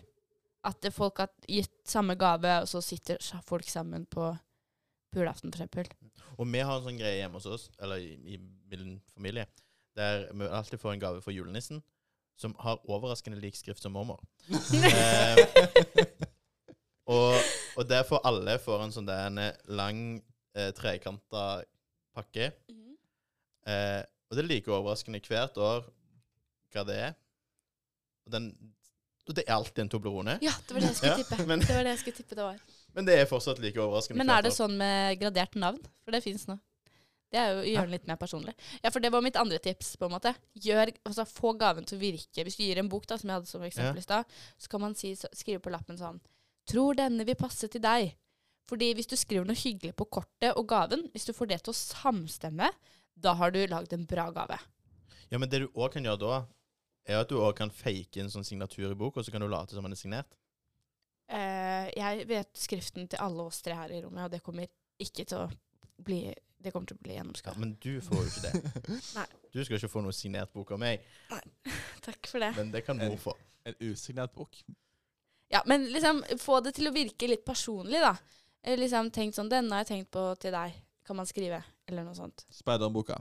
At 0.66 0.88
folk 0.92 1.20
har 1.22 1.30
gitt 1.46 1.74
samme 1.86 2.16
gave, 2.18 2.56
og 2.62 2.68
så 2.68 2.80
sitter 2.82 3.20
folk 3.46 3.68
sammen 3.70 4.06
på, 4.10 4.32
på 5.12 5.20
julaften, 5.22 5.52
for 5.52 5.62
eksempel. 5.62 5.90
Og 6.36 6.48
vi 6.50 6.58
har 6.64 6.78
en 6.78 6.88
sånn 6.88 6.98
greie 6.98 7.20
hjemme 7.20 7.38
hos 7.38 7.46
oss, 7.46 7.68
eller 7.78 8.02
i, 8.02 8.16
i 8.34 8.40
min 8.72 8.96
familie, 9.14 9.46
der 9.96 10.26
vi 10.34 10.48
alltid 10.48 10.82
får 10.82 10.96
en 10.96 11.04
gave 11.06 11.22
fra 11.22 11.32
julenissen 11.32 11.82
som 12.36 12.52
har 12.60 12.82
overraskende 12.90 13.38
lik 13.40 13.56
skrift 13.56 13.82
som 13.84 13.94
mormor. 13.96 14.20
Eh, 17.06 17.14
og 17.14 17.36
og 17.76 17.88
derfor 17.88 18.24
alle 18.24 18.56
får 18.58 18.82
en 18.82 18.92
sånn 18.94 19.08
der 19.08 19.26
en 19.28 19.40
lang, 19.76 19.98
eh, 20.56 20.70
trekanta 20.76 21.62
pakke. 22.16 22.50
Mhm. 22.72 22.85
Eh, 23.66 24.02
og 24.30 24.36
det 24.36 24.44
er 24.44 24.48
like 24.48 24.70
overraskende 24.72 25.20
hvert 25.26 25.56
år 25.58 25.86
hva 26.74 26.84
det 26.86 26.96
er. 27.08 27.14
Og, 28.26 28.32
den, 28.34 28.48
og 29.28 29.34
det 29.38 29.44
er 29.46 29.54
alltid 29.54 29.84
en 29.84 29.88
Toblerone. 29.92 30.38
Ja, 30.42 30.52
det 30.66 30.74
var 30.74 30.80
det 30.82 30.88
jeg 30.92 30.96
skulle 31.00 31.12
Ja, 31.12 31.22
tippe. 31.22 31.46
men- 31.46 31.60
Det 31.60 31.74
var 31.74 31.84
det 31.84 31.92
jeg 31.94 31.98
skulle 32.02 32.16
tippe 32.16 32.34
det 32.34 32.44
var. 32.44 32.58
Men 32.94 33.04
det 33.04 33.18
er 33.18 33.26
fortsatt 33.26 33.58
like 33.60 33.76
overraskende. 33.80 34.18
Men 34.18 34.30
er 34.30 34.42
det 34.42 34.52
sånn 34.52 34.76
med 34.76 35.18
gradert 35.20 35.54
navn? 35.54 35.78
For 36.04 36.10
det 36.12 36.22
fins 36.24 36.46
nå. 36.46 36.58
Det 37.30 37.38
er 37.42 37.48
jo 37.52 37.60
å 37.60 37.66
gjøre 37.66 37.82
den 37.82 37.90
litt 37.90 38.06
mer 38.06 38.16
personlig. 38.16 38.54
Ja, 38.84 38.90
for 38.90 39.00
det 39.00 39.10
var 39.12 39.20
mitt 39.20 39.36
andre 39.36 39.58
tips. 39.58 39.96
på 39.96 40.06
en 40.06 40.12
måte. 40.12 40.34
Gjør, 40.62 40.92
altså 41.04 41.26
Få 41.26 41.52
gaven 41.58 41.84
til 41.84 41.98
å 41.98 42.00
virke. 42.00 42.44
Hvis 42.44 42.56
du 42.56 42.62
gir 42.62 42.78
en 42.78 42.88
bok, 42.88 43.06
da, 43.06 43.16
som 43.16 43.28
jeg 43.28 43.34
hadde 43.34 43.46
som 43.48 43.62
eksempel 43.62 43.94
Ja. 43.96 43.98
i 43.98 44.02
stad, 44.02 44.24
så 44.58 44.68
kan 44.68 44.80
man 44.80 44.94
si, 44.94 45.12
så, 45.14 45.26
skrive 45.34 45.60
på 45.60 45.70
lappen 45.70 45.98
sånn 45.98 46.20
Tror 46.66 46.94
denne 46.94 47.24
vil 47.24 47.34
passe 47.36 47.68
til 47.68 47.80
deg. 47.80 48.14
Fordi 48.68 48.94
hvis 48.94 49.06
du 49.06 49.14
skriver 49.16 49.44
noe 49.46 49.54
hyggelig 49.54 49.94
på 49.94 50.08
kortet 50.10 50.56
og 50.56 50.66
gaven, 50.66 51.08
hvis 51.12 51.26
du 51.26 51.32
får 51.32 51.46
det 51.48 51.62
til 51.62 51.72
å 51.72 51.76
samstemme, 51.76 52.70
da 53.16 53.32
har 53.40 53.52
du 53.54 53.62
lagd 53.66 53.92
en 53.96 54.06
bra 54.08 54.28
gave. 54.34 54.58
Ja, 55.30 55.38
men 55.38 55.50
det 55.50 55.64
du 55.64 55.68
òg 55.74 55.96
kan 55.96 56.04
gjøre 56.06 56.20
da, 56.22 56.40
er 57.06 57.22
at 57.22 57.30
du 57.30 57.38
òg 57.40 57.54
kan 57.58 57.72
fake 57.72 58.20
en 58.22 58.30
sånn 58.32 58.46
signatur 58.46 58.90
i 58.90 58.98
boka, 58.98 59.20
og 59.20 59.26
så 59.26 59.34
kan 59.34 59.42
du 59.42 59.48
late 59.50 59.74
som 59.76 59.86
den 59.86 59.96
er 59.96 60.00
signert. 60.00 60.36
Uh, 61.26 61.88
jeg 61.90 62.26
vet 62.30 62.50
skriften 62.54 63.08
til 63.10 63.22
alle 63.22 63.48
oss 63.48 63.58
tre 63.64 63.74
her 63.74 63.94
i 63.94 64.02
rommet, 64.04 64.28
og 64.28 64.34
det 64.34 64.42
kommer 64.46 64.68
ikke 65.02 65.26
til 65.26 65.42
å 65.42 65.46
bli 66.06 66.28
Det 66.56 66.70
kommer 66.72 66.88
til 66.88 66.96
å 66.96 67.02
bli 67.02 67.16
Ja, 67.16 67.52
men 67.58 67.74
du 67.82 68.00
får 68.02 68.20
jo 68.20 68.28
ikke 68.30 68.44
det. 68.46 68.70
Nei. 69.18 69.26
Du 69.52 69.58
skal 69.64 69.76
ikke 69.76 69.90
få 69.90 70.02
noe 70.04 70.14
signert 70.16 70.52
bok 70.54 70.72
av 70.74 70.80
meg, 70.82 71.02
Nei, 71.30 71.42
Takk 72.06 72.30
for 72.30 72.42
det. 72.42 72.52
men 72.56 72.70
det 72.72 72.84
kan 72.86 72.98
mor 72.98 73.16
få. 73.20 73.34
En 73.66 73.74
usignert 73.82 74.34
bok. 74.34 74.56
Ja, 75.50 75.62
men 75.66 75.88
liksom 75.92 76.22
få 76.42 76.60
det 76.62 76.76
til 76.78 76.88
å 76.88 76.94
virke 76.94 77.28
litt 77.30 77.44
personlig, 77.46 78.00
da. 78.02 78.14
Liksom 78.78 79.10
tenkt 79.14 79.36
sånn 79.38 79.50
'Denne 79.50 79.74
har 79.74 79.84
jeg 79.84 79.92
tenkt 79.92 80.10
på 80.14 80.22
til 80.42 80.54
deg', 80.54 80.78
kan 81.06 81.16
man 81.18 81.26
skrive. 81.28 81.62
Eller 81.86 82.06
noe 82.06 82.16
sånt. 82.18 82.44
Speiderboka. 82.52 83.18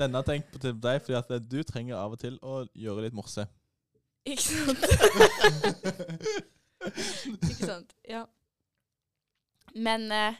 Denne 0.00 0.18
har 0.20 0.26
tenkt 0.26 0.50
på 0.52 0.60
til 0.62 0.74
deg 0.82 1.02
fordi 1.04 1.16
at 1.20 1.30
du 1.48 1.60
trenger 1.66 1.96
av 2.00 2.16
og 2.16 2.20
til 2.20 2.38
å 2.42 2.64
gjøre 2.74 3.06
litt 3.06 3.16
morse. 3.16 3.46
Ikke 4.24 4.42
sant? 4.42 4.84
Ikke 6.84 7.60
sant? 7.60 7.94
Ja. 8.08 8.24
Men 9.74 10.06
eh, 10.12 10.36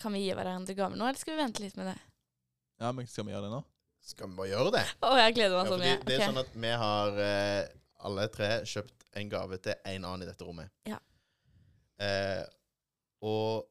Kan 0.00 0.12
vi 0.12 0.22
gi 0.26 0.34
hverandre 0.36 0.76
gaver 0.76 0.96
nå, 0.98 1.06
eller 1.08 1.18
skal 1.20 1.34
vi 1.36 1.40
vente 1.40 1.62
litt 1.64 1.76
med 1.78 1.88
det? 1.90 1.96
Ja, 2.82 2.90
men 2.92 3.08
skal 3.08 3.24
vi 3.26 3.32
gjøre 3.32 3.48
det 3.48 3.54
nå? 3.54 3.62
Skal 4.06 4.28
vi 4.30 4.36
bare 4.38 4.50
gjøre 4.52 4.72
det? 4.74 4.84
Å, 5.02 5.12
jeg 5.22 5.36
gleder 5.38 5.56
Ja, 5.56 5.62
meg 5.62 5.70
så 5.70 5.76
fordi 5.76 5.88
mye. 5.88 6.00
det 6.02 6.12
er 6.12 6.20
okay. 6.20 6.28
sånn 6.28 6.42
at 6.42 6.58
vi 6.66 6.72
har 6.82 7.22
eh, 7.24 7.62
alle 8.06 8.26
tre 8.34 8.50
kjøpt 8.68 9.06
en 9.16 9.32
gave 9.32 9.58
til 9.64 9.78
en 9.80 10.04
annen 10.10 10.26
i 10.26 10.28
dette 10.28 10.44
rommet. 10.46 10.70
Ja. 10.86 10.98
Eh, 12.04 12.44
og 13.24 13.64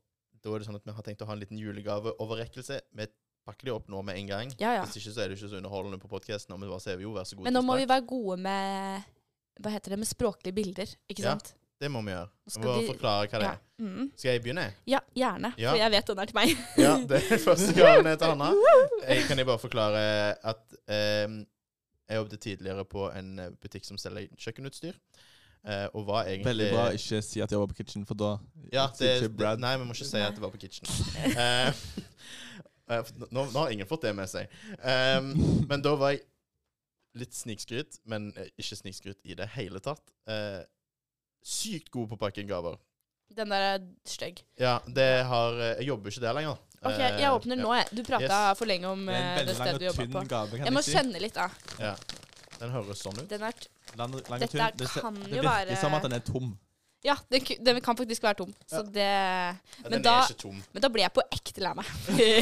da 0.46 0.54
er 0.54 0.62
det 0.62 0.68
sånn 0.70 0.78
at 0.78 0.86
vi 0.86 0.94
har 0.94 1.06
tenkt 1.06 1.24
å 1.25 1.28
ha 1.30 1.34
en 1.34 1.42
liten 1.42 1.58
julegaveoverrekkelse. 1.58 2.78
Vi 3.00 3.08
pakker 3.46 3.70
de 3.70 3.74
opp 3.74 3.90
nå 3.90 4.02
med 4.06 4.18
en 4.22 4.30
gang. 4.30 4.54
Ja, 4.62 4.75
ja. 4.80 4.86
Hvis 4.86 5.00
ikke 5.02 5.14
så 5.16 5.24
er 5.25 5.32
det 5.32 5.38
ikke 5.40 5.50
så 5.52 5.58
underholdende 5.60 5.98
på 6.02 6.10
podkasten. 6.12 6.54
Men 6.58 7.54
nå 7.54 7.62
må 7.66 7.78
vi 7.82 7.86
være 7.90 8.06
gode 8.10 8.38
med 8.46 9.12
Hva 9.64 9.72
heter 9.72 9.94
det? 9.96 10.00
Med 10.02 10.10
språklige 10.10 10.54
bilder, 10.58 10.90
ikke 11.10 11.24
Ja, 11.24 11.32
sant? 11.34 11.54
Det 11.80 11.88
må 11.92 12.02
vi 12.04 12.12
gjøre. 12.12 12.30
Vi 12.52 12.62
må 12.64 12.74
de- 12.80 12.88
forklare 12.90 13.28
hva 13.30 13.40
det 13.40 13.48
Ja. 13.48 13.52
er. 13.52 13.60
Mm. 13.80 14.12
Skal 14.16 14.32
jeg 14.32 14.42
begynne? 14.44 14.74
ja, 14.88 15.00
gjerne. 15.16 15.52
For 15.56 15.75
jeg 15.80 15.92
vet 15.92 16.06
den 16.08 16.20
er 16.20 16.25
til 16.25 16.36
meg. 16.36 16.50
Ja, 16.86 16.94
det 17.08 17.20
er 17.32 17.38
første 17.44 17.74
gaven 17.75 18.18
til 18.18 18.28
Hanna. 18.28 18.50
Jeg 19.08 19.24
kan 19.28 19.38
jeg 19.38 19.46
bare 19.46 19.60
forklare 19.60 20.36
at 20.44 20.64
um, 21.28 21.46
jeg 22.08 22.18
jobbet 22.20 22.40
tidligere 22.40 22.86
på 22.86 23.10
en 23.18 23.58
butikk 23.62 23.86
som 23.86 23.98
selger 23.98 24.28
kjøkkenutstyr. 24.38 24.94
Eh, 25.65 25.88
og 25.98 26.03
var 26.05 26.27
egentlig 26.29 26.45
Veldig 26.51 26.65
bra 26.75 26.81
å 26.91 26.93
ikke 26.93 27.19
si 27.25 27.41
at 27.41 27.50
jeg 27.50 27.57
var 27.57 27.69
på 27.72 27.77
Kitchen, 27.79 28.03
for 28.05 28.13
da 28.19 28.27
Ja, 28.74 28.84
det, 29.00 29.07
det, 29.24 29.29
Brad. 29.34 29.57
nei, 29.63 29.72
vi 29.81 29.88
må 29.88 29.95
ikke 29.95 30.05
si 30.05 30.19
at 30.22 30.36
det 30.38 30.43
var 30.43 30.51
på 30.53 30.62
Kitchen. 30.62 30.86
Eh, 32.86 32.99
eh, 32.99 33.08
nå, 33.34 33.47
nå 33.49 33.63
har 33.63 33.71
ingen 33.73 33.88
fått 33.89 34.04
det 34.06 34.12
med 34.13 34.30
seg. 34.30 34.51
Um, 34.78 35.32
men 35.65 35.82
da 35.82 35.95
var 35.97 36.12
jeg 36.13 36.21
litt 37.17 37.34
snikskryt, 37.34 37.97
men 38.06 38.28
ikke 38.62 38.78
snikskryt 38.78 39.23
i 39.25 39.34
det 39.39 39.47
hele 39.56 39.82
tatt. 39.82 40.04
Uh, 40.30 40.62
sykt 41.41 41.89
god 41.93 42.12
på 42.12 42.17
å 42.19 42.21
pakke 42.28 42.43
inn 42.43 42.51
gaver. 42.51 42.78
Den 43.34 43.49
der 43.49 43.65
er 43.71 43.88
stygg. 44.06 44.43
Ja, 44.62 44.75
det 44.86 45.23
har 45.25 45.58
Jeg 45.80 45.88
jobber 45.88 46.13
ikke 46.13 46.21
der 46.28 46.38
lenger. 46.38 46.60
OK, 46.86 46.99
jeg 47.01 47.32
åpner 47.34 47.58
nå, 47.58 47.71
jeg. 47.80 47.88
Du 47.97 48.04
prata 48.06 48.28
Yes. 48.51 48.60
for 48.60 48.69
lenge 48.69 48.86
om 48.91 49.08
Det 49.10 49.47
det 49.47 49.56
stedet 49.58 49.80
du 49.82 49.88
jobber 49.88 50.12
på. 50.13 50.23
gave, 50.30 50.60
Jeg 50.62 50.73
må 50.75 50.84
si. 50.86 50.93
skjønne 50.93 51.23
litt, 51.23 51.34
da. 51.34 51.49
Ja. 51.82 51.95
Den 52.60 52.72
høres 52.72 53.02
sånn 53.04 53.18
ut. 53.20 53.28
Den 53.30 53.44
er 53.44 53.52
t 53.58 53.68
Lang, 54.00 54.12
Dette 54.15 54.48
tynn. 54.52 54.78
Det, 54.78 54.88
jo 54.96 55.04
være 55.04 55.26
det 55.26 55.41
virker 55.41 55.46
være- 55.46 55.82
som 55.82 55.94
at 55.98 56.04
den 56.08 56.13
er 56.18 56.24
tom. 56.26 56.54
Ja, 57.06 57.13
den, 57.30 57.44
den 57.63 57.82
kan 57.86 57.98
faktisk 58.00 58.24
være 58.26 58.38
tom. 58.39 58.54
Så 58.65 58.82
det 58.91 59.04
Ja, 59.06 59.54
Men 59.84 59.91
den 59.91 60.02
da- 60.02 60.15
er 60.24 60.30
ikke 60.32 60.41
tom. 60.41 60.63
Men 60.74 60.82
da 60.82 60.89
blir 60.89 61.04
jeg 61.06 61.13
på 61.13 61.22
ekte 61.32 61.62
lei 61.62 61.74
meg. 61.78 61.86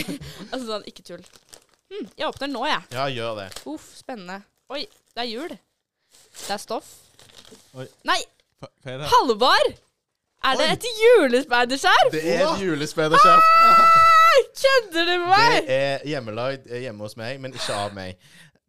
altså 0.53 0.65
sånn, 0.69 0.85
ikke 0.87 1.03
tull. 1.03 1.23
Hm, 1.91 2.07
jeg 2.17 2.27
åpner 2.29 2.47
nå, 2.53 2.65
jeg. 2.69 2.81
Ja, 2.95 3.07
gjør 3.11 3.35
det. 3.41 3.49
Uff, 3.69 3.89
spennende. 3.99 4.39
Oi, 4.71 4.85
det 5.13 5.25
er 5.25 5.29
jul. 5.29 5.49
Det 5.51 6.53
er 6.55 6.61
stoff. 6.63 6.93
Oi. 7.75 7.85
Nei, 8.07 8.21
Hva 8.63 8.69
er 8.95 9.01
det? 9.03 9.09
Halvor! 9.11 9.73
Er 10.43 10.57
det 10.59 10.65
et 10.73 10.87
julespeiderskjerf? 10.99 12.09
Det 12.11 12.23
er 12.33 12.41
et 12.47 12.63
julespeiderskjerf. 12.63 13.43
Ah, 13.63 13.99
Kødder 14.63 15.05
du 15.05 15.11
med 15.21 15.27
meg? 15.29 15.53
Det 15.67 15.75
er 15.77 16.07
hjemmelagd 16.09 16.65
eh, 16.71 16.81
hjemme 16.87 17.05
hos 17.05 17.15
meg, 17.19 17.37
men 17.43 17.53
ikke 17.55 17.75
av 17.77 17.93
meg. 17.95 18.17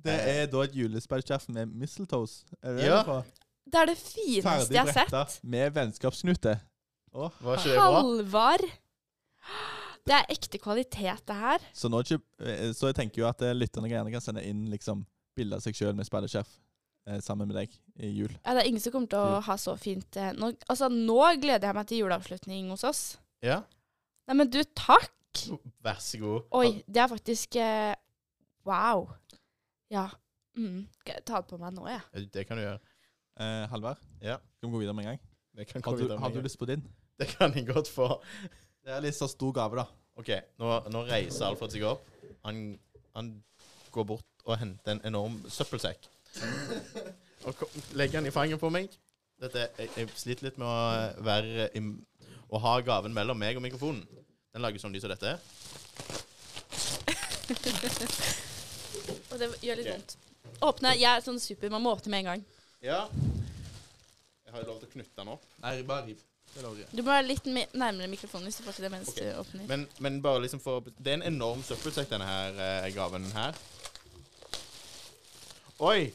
Det 0.04 0.14
er 0.34 0.46
da 0.52 0.62
et 0.66 0.76
julespeiderskjerf 0.76 1.48
med 1.54 1.72
mistletoes. 1.72 2.42
Er 2.62 2.76
det 2.76 2.88
Ja. 2.90 3.22
Det 3.64 3.80
er 3.80 3.86
det 3.88 3.96
fineste 3.96 4.44
Ferdig 4.44 4.76
jeg 4.76 4.84
har 4.84 5.08
sett. 5.08 5.38
med 5.42 5.70
vennskapsknute. 5.74 6.60
Oh, 7.14 7.30
Var 7.40 7.56
ikke 7.56 7.70
det 7.70 7.78
bra? 7.78 8.00
Halvard. 8.00 8.64
Det 10.04 10.12
er 10.12 10.26
ekte 10.34 10.58
kvalitet, 10.60 11.22
det 11.26 11.36
her. 11.38 11.64
Så, 11.72 11.88
nå 11.88 12.02
eh, 12.04 12.72
så 12.76 12.90
jeg 12.90 12.98
tenker 12.98 13.22
jo 13.22 13.28
at 13.28 13.40
eh, 13.40 13.54
lytterne 13.56 13.88
gjerne 13.88 14.12
kan 14.12 14.20
sende 14.20 14.44
inn 14.44 14.66
liksom, 14.68 15.06
bilder 15.36 15.56
av 15.56 15.64
seg 15.64 15.78
sjøl 15.78 15.94
med 15.96 16.04
eh, 16.12 17.20
sammen 17.24 17.48
med 17.48 17.56
deg 17.56 17.72
i 17.96 18.10
jul. 18.12 18.34
Ja, 18.44 18.52
det 18.52 18.64
er 18.64 18.68
ingen 18.68 18.84
som 18.84 18.92
kommer 18.92 19.08
til 19.08 19.18
å 19.24 19.40
ha 19.46 19.56
så 19.56 19.76
fint 19.80 20.16
eh, 20.20 20.34
nå, 20.36 20.52
Altså, 20.68 20.90
nå 20.92 21.20
gleder 21.40 21.70
jeg 21.70 21.78
meg 21.78 21.88
til 21.88 22.02
juleavslutning 22.04 22.68
hos 22.74 22.84
oss. 22.84 23.02
Ja. 23.44 23.62
Nei, 24.28 24.36
men 24.42 24.52
du, 24.52 24.60
takk! 24.76 25.12
Vær 25.82 25.98
så 26.04 26.20
god. 26.20 26.44
Oi, 26.60 26.82
det 26.86 27.00
er 27.00 27.10
faktisk 27.10 27.56
eh, 27.56 27.94
Wow. 28.64 29.08
Ja. 29.94 30.09
Mm. 30.59 30.85
Skal 31.00 31.16
jeg 31.18 31.24
ta 31.26 31.40
det 31.42 31.48
på 31.50 31.59
meg 31.62 31.72
nå, 31.76 31.87
jeg? 31.90 32.02
Ja. 32.14 32.24
Det 32.35 32.44
kan 32.48 32.59
du 32.59 32.62
gjøre. 32.64 32.80
Eh, 33.42 33.64
Halvard, 33.70 33.98
Ja. 34.22 34.37
skal 34.59 34.68
vi 34.68 34.74
gå 34.74 34.83
videre 34.85 34.94
med 34.94 35.04
en 35.07 35.11
gang? 35.12 35.20
Det 35.54 35.66
kan, 35.70 35.83
Har 35.87 35.96
du, 35.96 36.02
videre 36.02 36.18
har 36.18 36.28
du 36.30 36.35
gang. 36.40 36.44
lyst 36.46 36.59
på 36.59 36.66
din? 36.70 36.83
det 37.18 37.28
kan 37.37 37.54
jeg 37.54 37.66
godt 37.68 37.88
få. 37.90 38.09
Det 38.85 38.90
er 38.92 39.00
litt 39.04 39.14
så 39.16 39.26
stor 39.30 39.52
gave, 39.54 39.76
da. 39.78 39.85
OK, 40.18 40.30
nå, 40.59 40.70
nå 40.94 41.02
reiser 41.09 41.46
Alfred 41.48 41.70
seg 41.74 41.83
opp. 41.88 42.04
Han, 42.44 42.78
han 43.14 43.30
går 43.94 44.04
bort 44.11 44.44
og 44.44 44.59
henter 44.61 44.92
en 44.96 45.00
enorm 45.11 45.40
søppelsekk. 45.50 46.09
Og 47.46 47.54
kom, 47.59 47.68
legger 47.98 48.20
den 48.20 48.30
i 48.30 48.33
fanget 48.35 48.61
på 48.62 48.70
meg. 48.72 48.88
Dette, 49.42 49.66
jeg, 49.78 49.90
jeg 49.98 50.09
sliter 50.16 50.46
litt 50.48 50.59
med 50.61 50.66
å 50.70 50.76
eh, 50.94 51.18
være 51.26 51.66
i, 51.76 51.83
Å 52.54 52.61
ha 52.62 52.74
gaven 52.87 53.12
mellom 53.14 53.38
meg 53.38 53.57
og 53.59 53.64
mikrofonen. 53.66 54.04
Den 54.54 54.62
lager 54.64 54.78
sånn 54.80 54.94
lyd 54.94 55.02
som 55.04 55.12
dette. 55.12 55.35
Og 59.34 59.40
det 59.42 59.48
gjør 59.66 59.80
litt 59.82 59.90
vondt. 59.92 60.14
Åpne. 60.64 60.92
Jeg 61.00 61.10
er 61.18 61.24
sånn 61.24 61.40
super. 61.42 61.72
Man 61.74 61.82
må 61.84 61.92
åpne 61.96 62.12
med 62.14 62.22
en 62.24 62.30
gang. 62.32 62.44
Ja. 62.84 63.00
Jeg 64.44 64.54
har 64.54 64.62
jo 64.62 64.68
lov 64.70 64.78
til 64.82 64.88
å 64.88 64.92
knytte 64.94 65.18
den 65.18 65.32
opp. 65.34 65.44
Nei, 65.64 65.74
bare 65.88 66.06
riv. 66.06 66.22
Du 66.54 67.00
må 67.02 67.08
være 67.10 67.26
litt 67.26 67.46
me- 67.50 67.66
nærmere 67.74 68.06
mikrofonen 68.12 68.46
hvis 68.46 68.60
du 68.60 68.62
får 68.62 68.76
til 68.76 68.84
det 68.86 68.90
mens 68.92 69.08
Ok. 69.10 69.16
du 69.18 69.30
åpner. 69.40 69.64
Men, 69.66 69.86
men 70.04 70.20
bare 70.22 70.44
liksom 70.44 70.60
for 70.62 70.84
Det 70.86 71.10
er 71.10 71.16
en 71.18 71.24
enorm 71.32 71.64
søppelsekk, 71.66 72.06
denne 72.12 72.28
her 72.28 72.60
eh, 72.62 72.90
gaven 72.94 73.24
her. 73.34 73.56
Oi! 75.78 76.12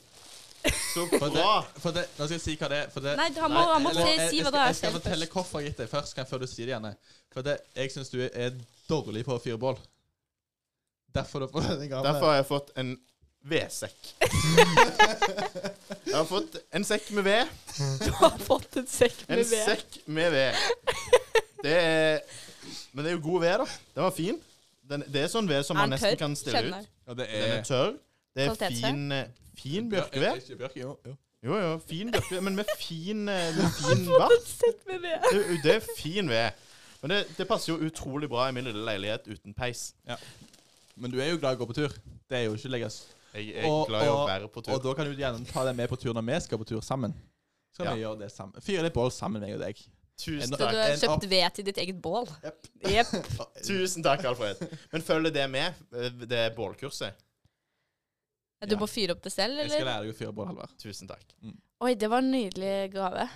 Så 0.93 1.05
For 1.07 1.27
det, 1.29 1.39
bra! 1.39 1.57
for 1.79 1.95
det, 1.95 2.05
nå 2.17 2.25
skal 2.27 2.35
jeg 2.37 2.43
si 2.43 2.55
hva 2.59 2.67
det 2.71 2.79
er. 2.85 2.89
For 2.93 3.03
det, 3.03 3.13
Nei, 3.19 3.27
han 3.35 3.51
må, 3.53 3.61
han 3.73 3.83
må 3.83 3.91
Eller, 3.93 4.07
se, 4.07 4.15
jeg, 4.15 4.31
si 4.31 4.41
hva 4.43 4.51
det 4.55 4.59
er 4.61 4.71
jeg 4.71 4.77
skal 4.79 4.91
selv 4.93 4.99
fortelle 5.01 5.27
hvorfor 5.33 5.59
jeg 5.59 5.67
har 5.67 5.71
gitt 5.73 5.81
deg 5.83 5.91
først, 5.91 6.15
kan 6.17 6.27
før 6.29 6.43
du 6.43 6.47
sier 6.51 6.67
det 6.69 6.73
igjen. 6.75 6.87
For 7.35 7.47
det, 7.47 7.55
jeg 7.79 7.93
syns 7.93 8.11
du 8.11 8.17
er 8.27 8.57
dårlig 8.89 9.23
på 9.27 9.35
å 9.37 9.41
fyre 9.43 9.59
bål. 9.61 9.79
Derfor 11.15 11.43
du 11.45 11.47
får 11.53 11.67
denne 11.73 11.87
gaven. 11.91 12.07
Derfor 12.09 12.31
har 12.31 12.39
jeg 12.41 12.47
fått 12.49 12.71
en 12.79 12.91
vedsekk. 13.43 14.09
Jeg 16.05 16.15
har 16.15 16.25
fått 16.27 16.57
en 16.75 16.85
sekk 16.87 17.09
med 17.17 17.23
ved. 17.27 17.47
Du 18.03 18.09
har 18.19 18.35
fått 18.43 18.77
en 18.81 18.87
sekk 18.89 19.15
En 19.27 19.37
med 19.39 19.45
ved. 19.51 19.65
sekk 19.69 19.97
med 20.07 20.31
ved. 20.31 20.53
Det 21.63 21.75
er 21.75 22.19
Men 22.93 23.05
det 23.05 23.11
er 23.11 23.15
jo 23.17 23.23
god 23.23 23.39
ved, 23.45 23.57
da. 23.63 23.65
Den 23.95 24.03
var 24.03 24.11
fin. 24.15 24.39
Den, 24.89 25.03
det 25.13 25.23
er 25.23 25.31
sånn 25.31 25.47
ved 25.49 25.63
som 25.67 25.77
Er 25.77 25.85
man 25.85 25.93
nesten 25.93 26.17
kan 26.17 26.35
stille 26.37 26.57
Kjenner. 26.63 26.85
ut. 26.85 26.93
Ja, 27.07 27.13
det 27.19 27.27
Den 27.29 27.43
er 27.43 27.57
er 27.59 27.63
tørr. 27.67 27.91
Det 28.35 28.45
er 28.45 28.55
fin, 28.73 29.11
eh, 29.11 29.25
fin 29.57 29.89
bjørkeved. 29.91 30.57
Bjørke, 30.57 30.79
jo. 30.79 30.95
jo. 31.05 31.15
Jo, 31.43 31.55
jo, 31.55 31.77
fin 31.87 32.09
bjørkeved, 32.11 32.41
men 32.43 32.55
med 32.57 32.65
fin, 32.79 33.21
eh, 33.29 33.53
med 33.55 33.69
fin 33.79 34.01
en 34.01 35.01
ved. 35.03 35.29
Det, 35.31 35.59
det 35.63 35.75
er 35.75 35.85
fin 35.97 36.29
ved. 36.29 36.49
Men 37.01 37.13
det, 37.13 37.19
det 37.37 37.47
passer 37.47 37.73
jo 37.73 37.77
utrolig 37.87 38.27
bra 38.29 38.49
i 38.49 38.51
min 38.55 38.63
lille 38.67 38.83
leilighet 38.85 39.27
uten 39.31 39.53
peis. 39.55 39.93
Men 40.95 41.11
du 41.11 41.19
er 41.21 41.29
jo 41.31 41.37
glad 41.39 41.55
i 41.55 41.59
å 41.59 41.61
gå 41.61 41.69
på 41.69 41.77
tur. 41.77 41.93
Det 42.29 42.37
er 42.41 42.43
jo 42.49 42.57
ikke 42.57 42.73
legges. 42.73 42.97
Jeg 43.33 43.55
er 43.61 43.67
Og- 43.69 43.87
glad 43.87 44.03
i 44.03 44.09
å 44.09 44.27
være 44.27 44.47
på 44.49 44.63
tur. 44.63 44.73
Og 44.73 44.83
da 44.83 44.93
kan 44.97 45.05
du 45.05 45.15
gjerne 45.15 45.45
ta 45.47 45.63
deg 45.65 45.75
med 45.75 45.89
på 45.89 45.97
tur 46.01 46.13
når 46.13 46.25
vi 46.25 46.39
skal 46.41 46.57
på 46.57 46.65
tur 46.65 46.81
sammen. 46.81 47.13
Så 47.75 47.83
kan 47.83 47.91
Ja. 47.91 47.93
vi 47.95 48.01
gjøre 48.01 48.19
det 48.19 48.31
sammen. 48.31 48.61
Fyre 48.61 48.83
litt 48.83 48.93
bål 48.93 49.11
sammen, 49.11 49.41
meg 49.41 49.53
og 49.53 49.59
deg. 49.61 49.77
Tusen 50.19 50.51
takk. 50.51 50.59
Så 50.59 50.71
du 50.71 50.77
har 50.77 51.17
kjøpt 51.17 51.29
ved 51.29 51.53
til 51.53 51.65
ditt 51.65 51.77
eget 51.77 52.01
bål? 52.01 52.25
Jepp. 52.43 52.65
Yep. 52.83 53.07
Tusen 53.63 54.03
takk, 54.03 54.23
Alfred. 54.25 54.57
Men 54.91 55.01
følger 55.01 55.31
det 55.31 55.49
med, 55.49 55.73
eh, 55.93 56.09
det 56.09 56.55
bålkurset? 56.57 57.13
Du 58.67 58.75
Ja. 58.75 58.79
må 58.81 58.87
fyre 58.89 59.11
opp 59.11 59.21
det 59.21 59.31
selv, 59.31 59.55
Jeg 59.57 59.69
skal 59.71 59.85
lære 59.85 60.03
deg 60.03 60.13
å 60.13 60.17
fyre 60.17 60.33
bål, 60.33 60.47
Halvard. 60.47 60.73
Tusen 60.77 61.07
takk. 61.07 61.23
Oi, 61.81 61.93
det 61.93 62.09
var 62.09 62.17
en 62.17 62.31
nydelig 62.31 62.91
gave. 62.91 63.29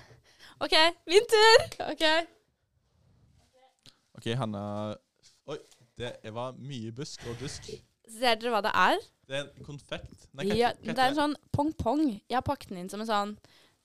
OK, 0.60 0.74
min 1.08 1.24
tur! 1.32 1.92
OK. 1.92 2.28
OK, 4.18 4.28
Hanna 4.36 4.96
Oi, 5.48 5.58
det 6.00 6.34
var 6.34 6.54
mye 6.60 6.92
busk 6.96 7.24
og 7.30 7.38
dusk. 7.42 7.70
Ser 8.10 8.36
dere 8.40 8.52
hva 8.52 8.62
det 8.66 8.72
er? 8.76 9.00
Det 9.28 9.38
er 9.40 9.44
en 9.48 9.66
konfekt. 9.66 10.28
Nei, 10.34 10.46
hva 10.46 10.56
Ja, 10.58 10.70
heter- 10.74 10.84
det 10.94 11.00
er 11.00 11.08
en 11.14 11.16
sånn 11.16 11.36
pong-pong. 11.56 12.22
Jeg 12.30 12.36
har 12.36 12.42
pakket 12.42 12.70
den 12.70 12.78
inn 12.84 12.90
som 12.90 13.02
en 13.02 13.08
sånn 13.08 13.38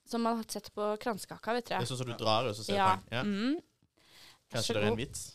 som 0.09 0.23
man 0.23 0.37
har 0.37 0.45
sett 0.49 0.71
på 0.75 0.97
kransekaka, 0.99 1.53
vet 1.53 1.67
Det 1.67 1.75
er 1.75 1.79
dere. 1.81 1.87
sånn 1.87 1.99
som 1.99 2.07
du 2.07 2.15
drar 2.17 2.47
og 2.49 2.55
så 2.57 2.65
ser 2.65 2.75
Ja. 2.75 2.97
du 2.97 3.03
Ja. 3.17 3.23
Mm. 3.23 3.55
Vær 4.51 4.57
Kanskje 4.57 4.75
det 4.75 4.83
er 4.83 4.87
en 4.91 4.97
vits? 4.97 5.33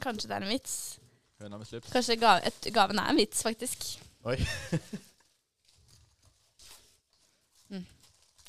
Kanskje 0.00 0.22
det 0.28 0.30
er 0.32 0.42
en 0.42 0.48
vits. 0.48 0.98
Høna 1.40 1.58
med 1.58 1.66
slips. 1.66 1.90
Kanskje 1.90 2.16
ga 2.20 2.36
et, 2.44 2.60
gaven 2.72 2.98
er 2.98 3.08
en 3.08 3.16
vits, 3.16 3.42
faktisk. 3.42 3.98
Oi. 4.24 4.36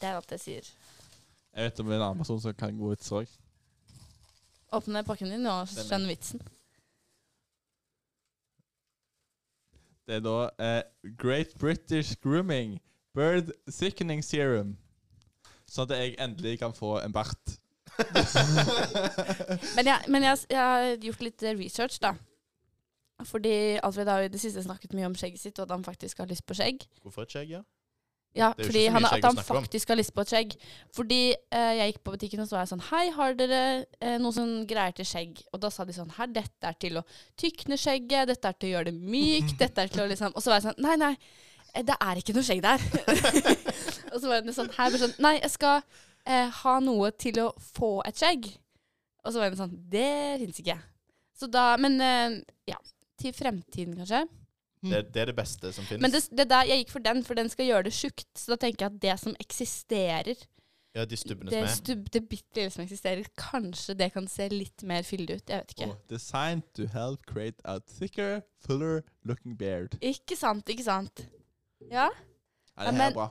Det 0.01 0.09
er 0.09 0.15
alt 0.17 0.31
jeg 0.33 0.39
sier. 0.41 0.69
Jeg 1.53 1.67
vet 1.67 1.79
om 1.79 1.85
det 1.91 1.93
er 1.93 1.99
en 1.99 2.05
annen 2.07 2.17
person 2.23 2.39
som 2.41 2.53
kan 2.57 2.77
gode 2.79 2.95
vitser 2.97 3.19
òg. 3.21 3.27
Åpne 4.73 5.03
pakken 5.05 5.29
din 5.29 5.45
og 5.45 5.67
Den 5.69 5.85
skjønn 5.85 6.07
vitsen. 6.09 6.41
Det 10.07 10.17
er 10.17 10.23
da 10.25 10.37
eh, 10.59 10.81
Great 11.17 11.53
British 11.59 12.17
Grooming 12.23 12.79
Bird 13.15 13.51
Sickening 13.69 14.23
Serum. 14.25 14.77
Sånn 15.69 15.87
at 15.87 15.97
jeg 15.97 16.15
endelig 16.19 16.57
kan 16.59 16.73
få 16.75 16.97
en 16.99 17.13
bart. 17.15 17.57
Men, 19.75 19.85
jeg, 19.85 19.99
men 20.07 20.23
jeg, 20.23 20.37
jeg 20.49 20.59
har 20.59 20.85
gjort 21.03 21.23
litt 21.25 21.43
research, 21.59 21.97
da. 22.01 22.13
Fordi 23.27 23.77
Alfred 23.83 24.09
har 24.09 24.23
jo 24.23 24.29
i 24.29 24.33
det 24.33 24.41
siste 24.41 24.63
snakket 24.63 24.95
mye 24.97 25.09
om 25.09 25.15
skjegget 25.17 25.43
sitt, 25.43 25.59
og 25.59 25.67
at 25.67 25.75
han 25.75 25.83
faktisk 25.85 26.23
har 26.23 26.29
lyst 26.31 26.45
på 26.47 26.57
skjegg. 26.57 26.87
Hvorfor 27.03 27.27
et 27.27 27.35
skjegg, 27.35 27.51
ja? 27.59 27.61
Ja, 28.33 28.53
fordi 28.55 28.85
han, 28.87 29.03
at 29.03 29.25
han 29.25 29.35
om. 29.35 29.43
faktisk 29.43 29.89
har 29.91 29.97
lyst 29.99 30.13
på 30.15 30.23
et 30.23 30.31
skjegg. 30.31 30.53
Fordi 30.95 31.19
eh, 31.33 31.71
jeg 31.77 31.91
gikk 31.91 32.03
på 32.05 32.13
butikken 32.15 32.43
og 32.43 32.47
så 32.47 32.55
var 32.55 32.63
jeg 32.63 32.71
sånn 32.71 32.83
Hei, 32.87 33.03
har 33.17 33.35
dere 33.35 33.61
eh, 33.99 34.15
noe 34.23 34.31
sånn 34.35 34.53
greier 34.69 34.95
til 34.95 35.07
skjegg? 35.07 35.41
Og 35.51 35.59
da 35.63 35.71
sa 35.73 35.83
de 35.87 35.95
sånn 35.95 36.13
Her, 36.15 36.29
dette 36.31 36.69
er 36.69 36.77
til 36.79 37.01
å 37.01 37.03
tykne 37.39 37.79
skjegget, 37.79 38.31
dette 38.31 38.47
er 38.47 38.55
til 38.55 38.69
å 38.69 38.73
gjøre 38.77 38.91
det 38.91 39.11
mykt, 39.15 39.57
dette 39.59 39.83
er 39.83 39.91
til 39.91 40.05
å 40.05 40.07
liksom 40.11 40.31
Og 40.31 40.39
så 40.39 40.53
var 40.53 40.61
jeg 40.61 40.69
sånn 40.69 40.79
Nei, 40.85 40.95
nei, 41.01 41.11
eh, 41.73 41.83
det 41.87 41.97
er 41.97 42.21
ikke 42.21 42.37
noe 42.37 42.47
skjegg 42.47 42.63
der. 42.63 42.87
og 44.13 44.15
så 44.15 44.31
var 44.31 44.47
det 44.47 44.55
sånn 44.55 44.71
her 44.77 44.95
bare 44.95 45.03
sånn 45.03 45.17
Nei, 45.27 45.35
jeg 45.41 45.53
skal 45.57 45.83
eh, 46.23 46.63
ha 46.63 46.79
noe 46.87 47.11
til 47.19 47.43
å 47.43 47.51
få 47.73 47.97
et 48.07 48.23
skjegg. 48.23 48.47
Og 49.25 49.35
så 49.35 49.43
var 49.43 49.51
det 49.51 49.59
sånn 49.59 49.75
Det 49.91 50.09
fins 50.45 50.63
ikke. 50.63 50.79
Så 51.35 51.51
da 51.51 51.73
Men 51.81 51.99
eh, 51.99 52.39
ja. 52.71 52.79
Til 53.21 53.35
fremtiden, 53.37 53.93
kanskje. 53.99 54.23
Det, 54.81 55.13
det 55.13 55.21
er 55.21 55.25
det 55.29 55.35
beste 55.37 55.69
som 55.75 55.85
finnes. 55.85 56.01
Men 56.01 56.11
det, 56.11 56.23
det 56.37 56.47
der, 56.49 56.63
jeg 56.65 56.81
gikk 56.81 56.89
for 56.95 56.99
den, 57.05 57.19
for 57.23 57.37
den 57.37 57.49
skal 57.53 57.67
gjøre 57.67 57.83
det 57.85 57.93
tjukt. 57.93 58.25
Så 58.37 58.53
da 58.53 58.57
tenker 58.63 58.87
jeg 58.87 58.95
at 58.95 59.01
det 59.03 59.15
som 59.21 59.35
eksisterer, 59.39 60.39
ja, 60.95 61.05
de 61.05 61.15
stubbene 61.15 61.51
det, 61.53 61.59
som 61.61 61.67
er. 61.69 61.75
stubb, 61.77 62.07
det 62.11 62.21
bitte 62.27 62.57
lille 62.57 62.71
som 62.73 62.81
eksisterer, 62.83 63.27
kanskje 63.39 63.93
det 63.99 64.09
kan 64.15 64.25
se 64.27 64.47
litt 64.51 64.83
mer 64.89 65.05
fyldig 65.07 65.37
ut. 65.37 65.45
Jeg 65.53 65.61
vet 65.61 65.75
ikke. 65.75 65.89
Oh, 65.93 65.99
designed 66.11 66.65
to 66.75 66.87
help 66.91 67.23
create 67.29 67.61
a 67.63 67.77
thicker, 67.79 68.41
fuller 68.65 69.03
looking 69.23 69.53
beard. 69.59 69.95
Ikke 70.01 70.35
sant, 70.35 70.67
ikke 70.73 70.83
sant. 70.89 71.23
Ja. 71.91 72.09
Ja, 72.09 72.09
det 72.09 72.85
Ja, 72.85 72.91
her 72.91 72.97
men- 72.97 73.11
er 73.11 73.13
bra. 73.13 73.29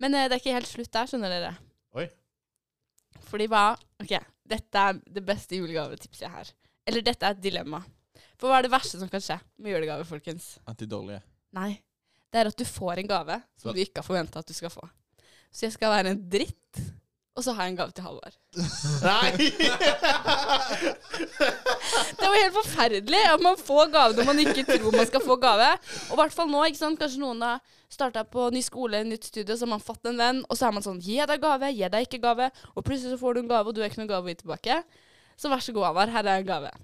Men 0.00 0.14
eh, 0.14 0.26
det 0.28 0.36
er 0.36 0.42
ikke 0.42 0.52
helt 0.58 0.68
slutt 0.70 0.92
der, 0.92 1.06
skjønner 1.10 1.32
dere. 1.32 1.54
Oi. 1.98 2.08
Fordi 3.30 3.46
hva 3.50 3.62
Ok, 4.02 4.12
dette 4.48 4.78
er 4.90 4.98
det 5.10 5.24
beste 5.26 5.56
julegavetipset 5.58 6.22
jeg 6.26 6.30
har. 6.30 6.50
Eller 6.86 7.02
dette 7.02 7.26
er 7.26 7.34
et 7.34 7.40
dilemma. 7.42 7.80
For 8.38 8.50
hva 8.50 8.60
er 8.60 8.68
det 8.68 8.72
verste 8.72 9.00
som 9.00 9.10
kan 9.10 9.22
skje 9.24 9.38
med 9.58 9.72
julegaver, 9.74 10.06
folkens? 10.06 10.52
At 10.68 10.78
de 10.78 10.86
dårlige? 10.90 11.22
Nei. 11.58 11.72
Det 12.28 12.42
er 12.42 12.50
at 12.50 12.60
du 12.60 12.64
får 12.68 13.00
en 13.02 13.10
gave 13.10 13.40
som 13.58 13.74
du 13.74 13.80
ikke 13.82 14.02
har 14.02 14.06
forventa 14.06 14.42
at 14.42 14.48
du 14.48 14.54
skal 14.54 14.70
få. 14.72 14.84
Så 15.50 15.66
jeg 15.66 15.74
skal 15.74 15.94
være 15.94 16.12
en 16.12 16.20
dritt, 16.30 16.80
og 17.38 17.44
så 17.46 17.54
har 17.56 17.66
jeg 17.66 17.72
en 17.72 17.78
gave 17.78 17.94
til 17.96 18.04
Halvard. 18.04 18.36
Nei! 19.08 19.30
Det 22.18 22.26
var 22.26 22.36
helt 22.42 22.56
forferdelig 22.56 23.20
at 23.30 23.42
man 23.42 23.56
får 23.58 23.90
gave 23.94 24.16
når 24.18 24.26
man 24.28 24.40
ikke 24.42 24.64
tror 24.68 24.96
man 24.96 25.06
skal 25.08 25.22
få 25.24 25.36
gave. 25.40 25.68
Og 26.10 26.16
i 26.16 26.20
hvert 26.20 26.34
fall 26.34 26.50
nå, 26.50 26.64
ikke 26.68 26.80
sant. 26.80 26.98
Kanskje 27.00 27.22
noen 27.22 27.44
har 27.46 27.62
starta 27.88 28.24
på 28.28 28.48
ny 28.54 28.62
skole, 28.66 29.00
nytt 29.06 29.30
studie, 29.30 29.56
så 29.56 29.64
har 29.64 29.72
man 29.76 29.84
fått 29.84 30.10
en 30.10 30.18
venn, 30.20 30.42
og 30.50 30.58
så 30.58 30.68
er 30.68 30.74
man 30.76 30.84
sånn 30.84 31.00
Gi 31.02 31.16
deg 31.30 31.40
gave, 31.42 31.70
gi 31.72 31.88
deg 31.94 32.08
ikke 32.08 32.20
gave. 32.26 32.50
Og 32.74 32.84
plutselig 32.84 33.14
så 33.14 33.20
får 33.22 33.38
du 33.38 33.44
en 33.44 33.52
gave, 33.54 33.70
og 33.70 33.76
du 33.76 33.80
har 33.82 33.90
ikke 33.90 34.02
noen 34.02 34.10
gave 34.12 34.28
å 34.28 34.34
gi 34.34 34.40
tilbake. 34.42 34.80
Så 35.38 35.50
vær 35.52 35.62
så 35.64 35.74
god, 35.76 35.88
Avar, 35.92 36.12
Her 36.12 36.26
er 36.26 36.42
en 36.42 36.50
gave. 36.50 36.74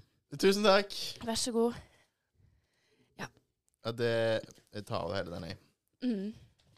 Tusen 0.41 0.65
takk. 0.65 0.93
Vær 1.25 1.37
så 1.39 1.51
god. 1.55 1.75
Ja, 3.19 3.27
det 3.91 4.11
Jeg 4.73 4.85
tar 4.85 5.07
det 5.07 5.17
hele 5.21 5.35
den, 5.35 5.43
jeg. 5.49 5.57
Mm. 6.03 6.33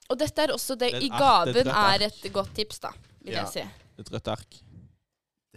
Og 0.10 0.20
dette 0.20 0.44
er 0.44 0.54
også 0.54 0.76
det 0.78 0.92
Det 0.94 1.00
er 1.02 1.06
i 1.08 1.10
gaven 1.10 1.54
det 1.54 1.66
er 1.68 1.72
et 1.72 2.02
er 2.02 2.06
et 2.28 2.34
godt 2.34 2.54
tips, 2.56 2.80
da, 2.80 2.92
vil 3.22 3.34
Ja. 3.34 3.44
jeg 3.44 3.54
si. 3.54 3.64
Et 4.00 4.12
rødt 4.14 4.28
ark. 4.28 4.58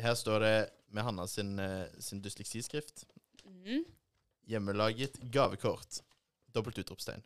Her 0.00 0.14
står 0.14 0.38
det 0.40 0.70
med 0.90 1.02
Hanna 1.02 1.26
sin, 1.26 1.58
eh, 1.58 1.86
sin 2.00 2.22
dysleksiskrift. 2.22 3.04
Mm. 3.44 3.84
Hjemmelaget 4.48 5.20
gavekort. 5.30 6.00
Dobbelt 6.54 6.78
utropstegn. 6.78 7.22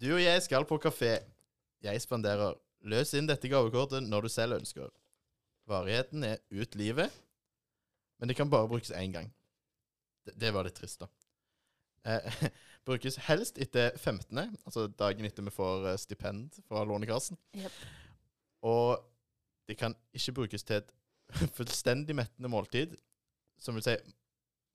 Du 0.00 0.14
og 0.14 0.22
jeg 0.22 0.42
skal 0.42 0.64
på 0.64 0.78
kafé. 0.78 1.22
Jeg 1.82 2.00
spanderer. 2.02 2.54
Løs 2.82 3.14
inn 3.14 3.26
dette 3.26 3.48
gavekortet 3.48 4.02
når 4.02 4.22
du 4.22 4.28
selv 4.28 4.56
ønsker. 4.56 4.88
Varigheten 5.68 6.24
er 6.24 6.38
ut 6.50 6.74
livet, 6.74 7.10
men 8.20 8.28
det 8.28 8.36
kan 8.38 8.50
bare 8.52 8.68
brukes 8.68 8.90
én 8.92 9.12
gang. 9.14 9.30
Det, 10.26 10.34
det 10.40 10.50
var 10.54 10.64
litt 10.68 10.76
trist, 10.76 11.00
da. 11.00 11.08
Eh, 12.04 12.44
brukes 12.88 13.16
helst 13.26 13.58
etter 13.60 13.96
15., 13.96 14.38
altså 14.64 14.86
dagen 14.88 15.24
etter 15.28 15.42
vi 15.46 15.50
får 15.52 15.88
eh, 15.90 15.96
stipend 16.00 16.60
fra 16.68 16.84
Lånekassen. 16.88 17.36
Yep. 17.56 17.72
Og 18.68 19.00
det 19.68 19.76
kan 19.80 19.94
ikke 20.16 20.32
brukes 20.40 20.64
til 20.68 20.76
et 20.82 20.92
fullstendig 21.58 22.16
mettende 22.18 22.48
måltid, 22.52 22.96
som 23.60 23.74
vil 23.76 23.84
si 23.84 23.96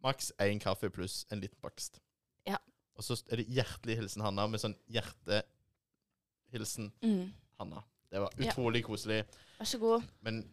maks 0.05 0.31
én 0.41 0.59
kaffe 0.61 0.89
pluss 0.93 1.23
en 1.33 1.41
liten 1.41 1.57
bakst. 1.65 1.99
Ja. 2.45 2.57
Og 2.95 3.03
så 3.03 3.17
er 3.29 3.41
det 3.41 3.47
hjertelig 3.49 3.95
hilsen 3.99 4.21
Hanna, 4.25 4.45
med 4.47 4.61
sånn 4.61 4.75
hjertehilsen 4.93 6.91
Mm. 7.01 7.33
Hanna. 7.59 7.83
Det 8.11 8.19
var 8.21 8.29
Ja. 8.37 8.51
utrolig 8.51 8.83
koselig. 8.85 9.25
Vær 9.59 9.65
så 9.65 9.77
god. 9.79 10.03
Men 10.21 10.43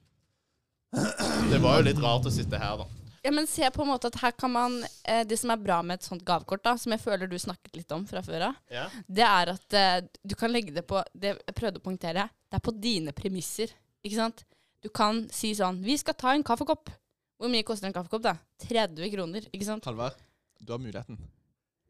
det 1.50 1.58
var 1.62 1.78
jo 1.80 1.86
litt 1.88 2.00
rart 2.02 2.26
å 2.28 2.32
sitte 2.32 2.58
her, 2.60 2.82
da. 2.82 2.86
Ja, 3.22 3.30
men 3.30 3.46
se 3.46 3.68
på 3.70 3.84
en 3.84 3.88
måte 3.92 4.08
at 4.10 4.16
her 4.18 4.32
kan 4.34 4.50
man 4.50 4.72
eh, 5.06 5.20
Det 5.30 5.36
som 5.38 5.52
er 5.54 5.60
bra 5.62 5.76
med 5.86 6.00
et 6.00 6.06
sånt 6.08 6.24
gavekort, 6.26 6.64
da, 6.64 6.72
som 6.80 6.90
jeg 6.90 7.00
føler 7.04 7.30
du 7.30 7.36
snakket 7.38 7.76
litt 7.78 7.92
om 7.94 8.02
fra 8.10 8.18
før 8.26 8.48
av, 8.48 8.56
Ja. 8.72 8.88
det 9.06 9.26
er 9.28 9.52
at 9.54 9.76
eh, 9.78 9.98
du 10.26 10.34
kan 10.38 10.50
legge 10.50 10.74
det 10.74 10.82
på 10.90 10.98
Det 11.14 11.36
jeg 11.36 11.54
prøvde 11.54 11.78
å 11.78 11.84
poengtere, 11.84 12.24
det 12.50 12.58
er 12.58 12.64
på 12.66 12.74
dine 12.74 13.14
premisser. 13.14 13.70
Ikke 14.02 14.18
sant? 14.18 14.42
Du 14.82 14.90
kan 14.90 15.22
si 15.30 15.52
sånn 15.54 15.78
Vi 15.86 15.94
skal 16.00 16.16
ta 16.18 16.32
en 16.34 16.42
kaffekopp. 16.42 16.90
Hvor 17.38 17.50
mye 17.50 17.62
koster 17.66 17.86
en 17.88 17.94
kaffekopp, 17.94 18.22
da? 18.26 18.34
30 18.66 19.06
kroner, 19.14 19.46
ikke 19.54 19.66
sant? 19.70 19.86
Halvard, 19.86 20.18
du 20.58 20.74
har 20.74 20.82
muligheten 20.82 21.16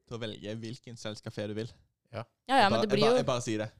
til 0.06 0.16
å 0.16 0.20
velge 0.20 0.54
hvilken 0.60 1.00
selskapé 1.00 1.48
du 1.48 1.56
vil. 1.56 1.72
Ja, 2.12 2.26
ja, 2.48 2.68
men 2.68 2.82
jeg, 2.82 2.90
det 2.90 2.92
bare, 2.92 3.00
jo 3.00 3.00
jeg, 3.00 3.08
bare, 3.08 3.16
jeg 3.22 3.28
bare 3.32 3.44
sier 3.48 3.64
det. 3.64 3.70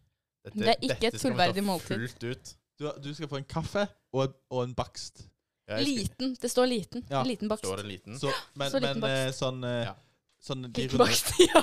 Dette, 0.43 0.59
Det 0.59 0.69
er 0.73 0.79
ikke 0.89 0.99
dette 1.05 1.17
et 1.21 1.23
fullverdig 1.23 1.65
måltid. 1.69 2.01
Fullt 2.01 2.25
ut. 2.33 2.53
Du, 2.79 2.89
du 3.05 3.11
skal 3.15 3.29
få 3.29 3.37
en 3.41 3.45
kaffe 3.45 3.87
og, 4.13 4.35
og 4.51 4.65
en 4.65 4.75
bakst. 4.75 5.27
Ja, 5.69 5.77
jeg 5.79 5.87
skal- 5.87 5.97
liten. 5.99 6.37
Det 6.43 6.51
står 6.51 6.67
liten. 6.67 7.05
Ja. 7.11 7.21
En 7.21 7.27
liten 7.29 7.49
bakst. 7.49 7.65
Står 7.67 7.77
det 7.83 7.87
liten? 7.87 8.19
Så, 8.19 8.33
men 8.57 8.71
Så 8.71 8.81
liten 8.83 9.01
men 9.01 9.11
eh, 9.11 9.27
bakst. 9.27 9.39
sånn, 9.43 9.65
eh, 9.65 9.85
Ja. 9.87 9.95
sånn 10.43 10.63
de 10.73 10.83
Liten 10.83 10.99
runde, 10.99 11.05
bakst, 11.07 11.33
ja. 11.55 11.63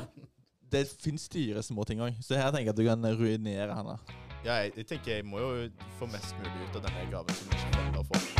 Det 0.70 0.86
fins 1.02 1.28
dyre 1.34 1.64
småting 1.66 2.00
òg, 2.06 2.20
så 2.24 2.36
her 2.38 2.52
tenker 2.54 2.70
jeg 2.70 2.76
at 2.76 2.78
du 2.78 2.86
kan 2.86 3.02
ruinere 3.18 3.74
henne 3.76 3.98
Ja, 4.46 4.60
jeg, 4.62 4.74
jeg 4.78 4.88
tenker 4.88 5.12
jeg 5.18 5.26
må 5.26 5.40
jo 5.42 5.70
få 6.00 6.08
mest 6.12 6.36
mulig 6.38 6.70
ut 6.70 6.76
av 6.78 6.86
denne 6.88 7.10
gaven 7.12 7.36
som 7.36 7.50
jeg 7.52 7.60
ikke 7.66 7.90
til 7.92 8.00
å 8.00 8.06
få. 8.08 8.39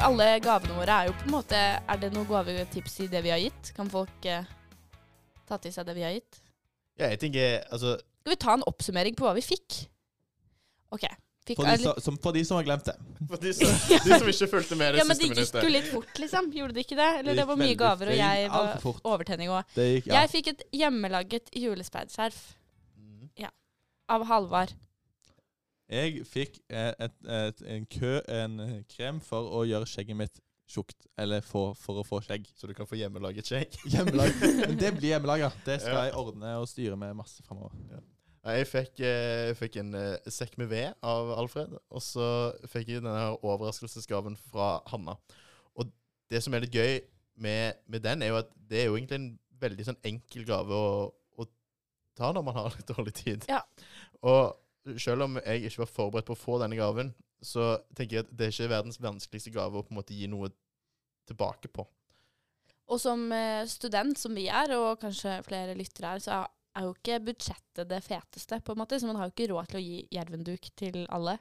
Alle 0.00 0.26
gavene 0.44 0.74
våre 0.78 0.98
er 1.02 1.08
jo 1.10 1.14
på 1.18 1.26
en 1.28 1.34
måte 1.34 1.58
Er 1.58 1.98
det 2.00 2.12
noen 2.14 2.26
gavetips 2.28 3.00
i 3.04 3.08
det 3.12 3.22
vi 3.24 3.30
har 3.34 3.38
gitt? 3.42 3.72
Kan 3.76 3.90
folk 3.92 4.26
eh, 4.30 4.44
ta 5.48 5.58
til 5.58 5.72
seg 5.74 5.86
det 5.88 5.94
vi 5.98 6.02
har 6.06 6.14
gitt? 6.16 6.40
Ja, 7.00 7.08
jeg 7.12 7.18
tenker 7.22 7.62
altså 7.72 7.96
Skal 8.22 8.34
vi 8.34 8.38
ta 8.44 8.54
en 8.58 8.64
oppsummering 8.68 9.16
på 9.18 9.24
hva 9.26 9.34
vi 9.36 9.42
fikk? 9.44 9.82
OK. 10.92 11.06
Fikk 11.42 11.58
For 11.58 11.66
de, 11.66 11.72
alle- 11.72 11.82
som, 11.82 12.00
som, 12.04 12.16
for 12.22 12.36
de 12.36 12.44
som 12.46 12.58
har 12.60 12.66
glemt 12.68 12.84
det. 12.86 12.92
For 13.26 13.40
de 13.42 13.52
som, 13.56 13.66
de 14.06 14.18
som 14.20 14.28
ikke 14.30 14.46
fulgte 14.52 14.76
med 14.78 14.92
det 14.94 15.00
ja, 15.00 15.06
men 15.08 15.18
det 15.18 15.30
gikk 15.32 15.56
jo 15.64 15.72
litt 15.74 15.88
fort, 15.90 16.12
liksom. 16.22 16.50
Gjorde 16.54 16.76
det 16.76 16.84
ikke 16.84 16.98
det? 17.00 17.08
Eller 17.18 17.32
Det 17.32 17.40
det 17.40 17.46
var 17.48 17.58
mye 17.58 17.78
gaver, 17.80 18.12
og 18.12 18.18
jeg 18.20 18.50
var 18.52 18.76
fort. 18.84 19.00
overtenning 19.10 19.50
òg. 19.50 19.72
Ja. 19.80 20.20
Jeg 20.20 20.30
fikk 20.36 20.52
et 20.52 20.62
hjemmelaget 20.78 21.50
julespeiderskjerf 21.58 22.38
Ja. 23.42 23.50
av 24.14 24.26
Halvard. 24.30 24.76
Jeg 25.92 26.22
fikk 26.28 26.56
et, 26.72 26.94
et, 27.04 27.18
et, 27.28 27.62
en 27.74 27.84
kø, 27.92 28.14
en 28.32 28.54
eh, 28.64 28.78
krem 28.94 29.18
for 29.24 29.50
å 29.58 29.64
gjøre 29.68 29.88
skjegget 29.90 30.16
mitt 30.16 30.40
tjukt. 30.72 31.04
Eller 31.20 31.44
for, 31.44 31.74
for 31.76 32.00
å 32.00 32.04
få 32.06 32.22
skjegg. 32.24 32.46
Så 32.56 32.70
du 32.70 32.72
kan 32.76 32.88
få 32.88 32.96
hjemmelaget 32.96 33.50
skjegg? 33.50 33.76
Hjemmelag. 33.92 34.32
Men 34.62 34.78
det 34.80 34.92
blir 34.96 35.10
hjemmelaga. 35.12 35.50
Det 35.66 35.80
skal 35.82 35.98
Ja. 35.98 36.04
jeg 36.08 36.16
ordne 36.22 36.54
og 36.62 36.68
styre 36.70 36.96
med 36.96 37.12
masse 37.18 37.44
framover. 37.44 37.76
Ja. 37.92 38.00
Jeg 38.56 38.66
fikk, 38.66 38.96
eh, 39.06 39.50
jeg 39.52 39.58
fikk 39.60 39.76
en 39.84 39.92
eh, 39.94 40.30
sekk 40.34 40.56
med 40.58 40.72
ved 40.72 40.96
av 41.06 41.28
Alfred, 41.38 41.76
og 41.94 42.02
så 42.02 42.24
fikk 42.72 42.88
jeg 42.90 43.04
denne 43.04 43.36
overraskelsesgaven 43.38 44.34
fra 44.48 44.80
Hanna. 44.90 45.14
Og 45.78 45.92
det 46.32 46.40
som 46.42 46.56
er 46.56 46.64
litt 46.64 46.74
gøy 46.74 46.96
med, 47.44 47.78
med 47.86 48.02
den, 48.02 48.24
er 48.24 48.32
jo 48.32 48.40
at 48.40 48.50
det 48.72 48.80
er 48.80 48.88
jo 48.88 48.96
egentlig 48.96 49.20
en 49.20 49.28
veldig 49.62 49.86
sånn 49.86 50.00
enkel 50.10 50.48
gave 50.48 50.74
å, 50.74 50.96
å 51.38 51.46
ta 52.18 52.32
når 52.34 52.48
man 52.48 52.58
har 52.58 52.74
litt 52.74 52.90
dårlig 52.90 53.14
tid. 53.20 53.46
Ja. 53.52 53.60
Og 54.26 54.56
selv 54.98 55.26
om 55.28 55.36
jeg 55.40 55.66
ikke 55.68 55.82
var 55.84 55.90
forberedt 55.92 56.26
på 56.30 56.36
å 56.36 56.40
få 56.42 56.58
denne 56.62 56.78
gaven, 56.78 57.12
så 57.42 57.72
tenker 57.96 58.16
jeg 58.20 58.24
at 58.26 58.32
det 58.38 58.46
er 58.48 58.54
ikke 58.54 58.70
verdens 58.72 59.00
vanskeligste 59.02 59.52
gave 59.54 59.78
å 59.80 59.84
på 59.86 59.92
en 59.94 59.98
måte 60.00 60.14
gi 60.16 60.28
noe 60.30 60.50
tilbake 61.28 61.70
på. 61.74 61.84
Og 62.92 62.98
som 63.00 63.22
eh, 63.32 63.62
student, 63.70 64.18
som 64.18 64.34
vi 64.36 64.48
er, 64.50 64.74
og 64.76 64.98
kanskje 65.00 65.38
flere 65.46 65.74
lyttere 65.78 66.16
er, 66.16 66.22
så 66.24 66.40
er- 66.42 66.50
jo 66.82 66.94
ikke 66.96 67.18
budsjettet 67.26 67.88
det 67.88 67.98
feteste, 68.04 68.58
på 68.64 68.72
en 68.72 68.78
måte. 68.80 68.96
Så 69.00 69.06
man 69.06 69.16
har 69.20 69.28
jo 69.28 69.34
ikke 69.34 69.50
råd 69.52 69.68
til 69.68 69.78
å 69.80 69.84
gi 69.84 69.98
jervenduk 70.16 70.70
til 70.80 71.02
alle. 71.12 71.34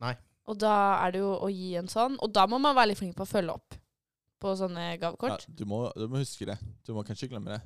Nei. 0.00 0.14
Og 0.48 0.56
da 0.60 0.72
er 1.04 1.12
det 1.12 1.20
jo 1.20 1.34
å 1.36 1.48
gi 1.52 1.74
en 1.80 1.88
sånn, 1.88 2.16
og 2.20 2.32
da 2.32 2.46
må 2.48 2.58
man 2.60 2.74
være 2.76 2.90
litt 2.92 2.98
flink 3.00 3.14
på 3.16 3.24
å 3.26 3.28
følge 3.28 3.52
opp 3.54 3.76
på 4.40 4.54
sånne 4.60 4.86
Ja, 4.90 4.96
gavekort. 5.00 5.46
du, 5.48 5.64
må, 5.68 5.86
du 5.96 6.08
må 6.08 6.20
huske 6.20 6.48
det. 6.48 6.56
Du 6.84 6.92
må 6.96 7.04
kanskje 7.06 7.28
glemme 7.30 7.54
det. 7.54 7.60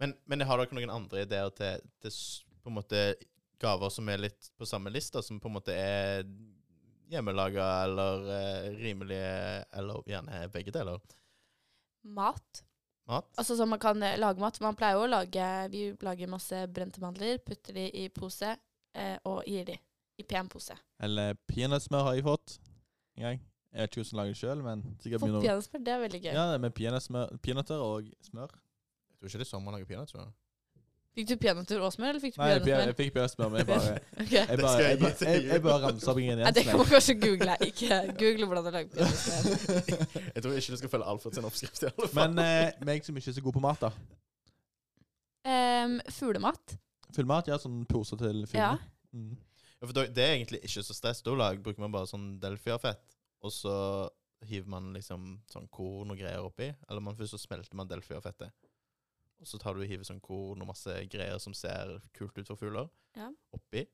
Men, 0.00 0.14
men 0.26 0.40
har 0.46 0.58
dere 0.58 0.74
noen 0.74 0.90
andre 0.90 1.22
ideer 1.26 1.50
til, 1.54 1.82
til 2.02 2.16
på 2.62 2.70
en 2.72 2.78
måte 2.78 3.02
gaver 3.62 3.90
som 3.94 4.08
er 4.12 4.20
litt 4.26 4.50
på 4.58 4.66
samme 4.68 4.90
lista, 4.92 5.22
som 5.22 5.38
på 5.40 5.48
en 5.50 5.56
måte 5.56 5.74
er 5.76 6.26
hjemmelaga 7.12 7.66
eller 7.86 8.28
eh, 8.34 8.68
rimelige, 8.80 9.64
eller 9.78 10.02
gjerne 10.08 10.42
begge 10.52 10.72
deler? 10.74 11.00
Mat. 12.02 12.62
Mat? 13.10 13.28
Altså 13.38 13.56
så 13.58 13.66
man 13.68 13.80
kan 13.82 14.02
eh, 14.02 14.18
lage 14.20 14.40
mat. 14.42 14.58
Man 14.64 14.76
pleier 14.78 14.96
jo 14.98 15.06
å 15.06 15.10
lage 15.10 15.46
Vi 15.72 15.84
lager 16.06 16.30
masse 16.30 16.64
brente 16.72 17.02
mandler, 17.02 17.38
putter 17.44 17.76
de 17.78 17.88
i 18.04 18.08
pose 18.14 18.52
eh, 18.54 19.16
og 19.28 19.42
gir 19.48 19.66
de 19.68 19.78
i 20.20 20.26
pen 20.28 20.48
pose. 20.52 20.74
Eller 21.02 21.34
peanøttsmør 21.50 22.06
har 22.08 22.18
jeg 22.18 22.26
fått 22.26 22.58
en 23.18 23.26
gang. 23.26 23.40
Jeg 23.72 23.80
vet 23.80 23.88
ikke 23.94 24.02
hvordan 24.02 24.12
jeg 24.12 24.20
lager 24.20 24.34
det 24.34 24.40
sjøl, 24.42 24.62
men 24.66 24.82
sikkert 25.00 25.22
Fått 25.22 25.38
peanøttsmør, 25.46 25.84
det 25.86 25.92
er 25.94 26.02
veldig 26.02 26.20
gøy. 26.20 26.32
Ja, 26.36 26.42
det 26.50 26.56
er 26.58 26.62
med 26.66 26.74
peanøttsmør- 26.76 27.38
peanøtter 27.44 27.80
og 27.84 28.10
smør. 28.28 28.52
Jeg 28.52 29.16
tror 29.18 29.30
ikke 29.30 29.40
det 29.40 29.46
er 29.46 29.52
sånn 29.52 29.64
man 29.64 29.76
lager 29.78 29.88
peanøtter. 29.88 30.26
Fikk 31.12 31.28
du 31.28 31.34
peanøtter 31.36 31.82
og 31.84 31.90
smør, 31.92 32.14
eller 32.14 32.22
fikk 32.22 32.38
du 32.38 32.40
Nei, 32.40 32.46
jeg, 32.54 32.62
Nei, 32.64 32.76
jeg 32.88 32.96
fikk 32.96 33.10
peanøttsmør, 33.12 33.50
men 33.52 33.60
jeg 33.60 33.66
bare. 33.68 33.90
Jeg 34.32 34.60
bare, 34.62 34.78
jeg 34.80 34.86
jeg, 34.86 34.96
igjen. 34.96 35.18
jeg, 35.28 35.42
jeg 35.50 35.62
bare 35.66 35.80
ramser 35.82 36.10
opp 36.12 36.20
Nei, 36.22 36.52
det 36.56 36.64
kan 36.64 36.80
man 36.80 36.88
kanskje 36.88 37.16
google. 37.20 37.56
Ikke 37.66 37.98
google 38.22 38.48
hvordan 38.48 38.64
du 38.64 38.70
lager 38.78 38.94
peanøttsmør. 38.94 40.22
Jeg 40.36 40.44
tror 40.46 40.56
ikke 40.56 40.72
du 40.72 40.80
skal 40.80 40.92
følge 40.94 41.10
Alfred 41.12 41.36
sin 41.36 41.48
oppskrift 41.50 41.84
i 41.84 41.90
alle 41.90 42.08
fall. 42.08 42.32
Men 42.32 42.40
eh, 42.46 42.80
meg 42.88 43.04
som 43.04 43.20
ikke 43.20 43.28
er 43.34 43.36
så 43.36 43.44
god 43.44 43.56
på 43.58 43.64
mat, 43.66 43.84
da. 43.84 43.92
Um, 45.52 45.98
fuglemat. 46.16 46.76
Fuglemat, 47.12 47.52
ja. 47.52 47.60
Sånn 47.60 47.82
poser 47.92 48.20
til 48.24 48.46
Ja. 48.56 48.72
Mm. 49.12 49.36
Ja, 49.82 49.88
for 49.90 49.98
det 49.98 50.24
er 50.24 50.36
egentlig 50.38 50.62
ikke 50.64 50.86
så 50.86 50.96
stress. 50.96 51.20
Da 51.26 51.52
bruker 51.58 51.82
man 51.82 51.92
bare 51.92 52.08
sånn 52.08 52.36
delfiafett, 52.40 53.18
og 53.44 53.52
så 53.52 53.76
hiver 54.46 54.70
man 54.70 54.92
liksom 54.96 55.34
sånn 55.50 55.68
korn 55.74 56.14
og 56.14 56.18
greier 56.18 56.40
oppi. 56.46 56.70
Eller 56.88 57.04
man 57.04 57.18
først 57.18 57.36
så 57.36 57.44
smelter 57.44 57.76
man 57.76 57.90
delfiafettet. 57.90 58.54
Og 59.42 59.48
så 59.50 59.58
tar 59.58 59.74
du 59.74 59.82
og 59.82 59.88
hiver 59.90 60.06
sånn 60.06 60.20
korn 60.22 60.62
og 60.62 60.68
masse 60.70 60.92
greier 61.10 61.40
som 61.42 61.54
ser 61.56 61.96
kult 62.14 62.36
ut 62.38 62.46
for 62.46 62.56
fugler, 62.60 62.88
Ja. 63.18 63.28
oppi. 63.52 63.86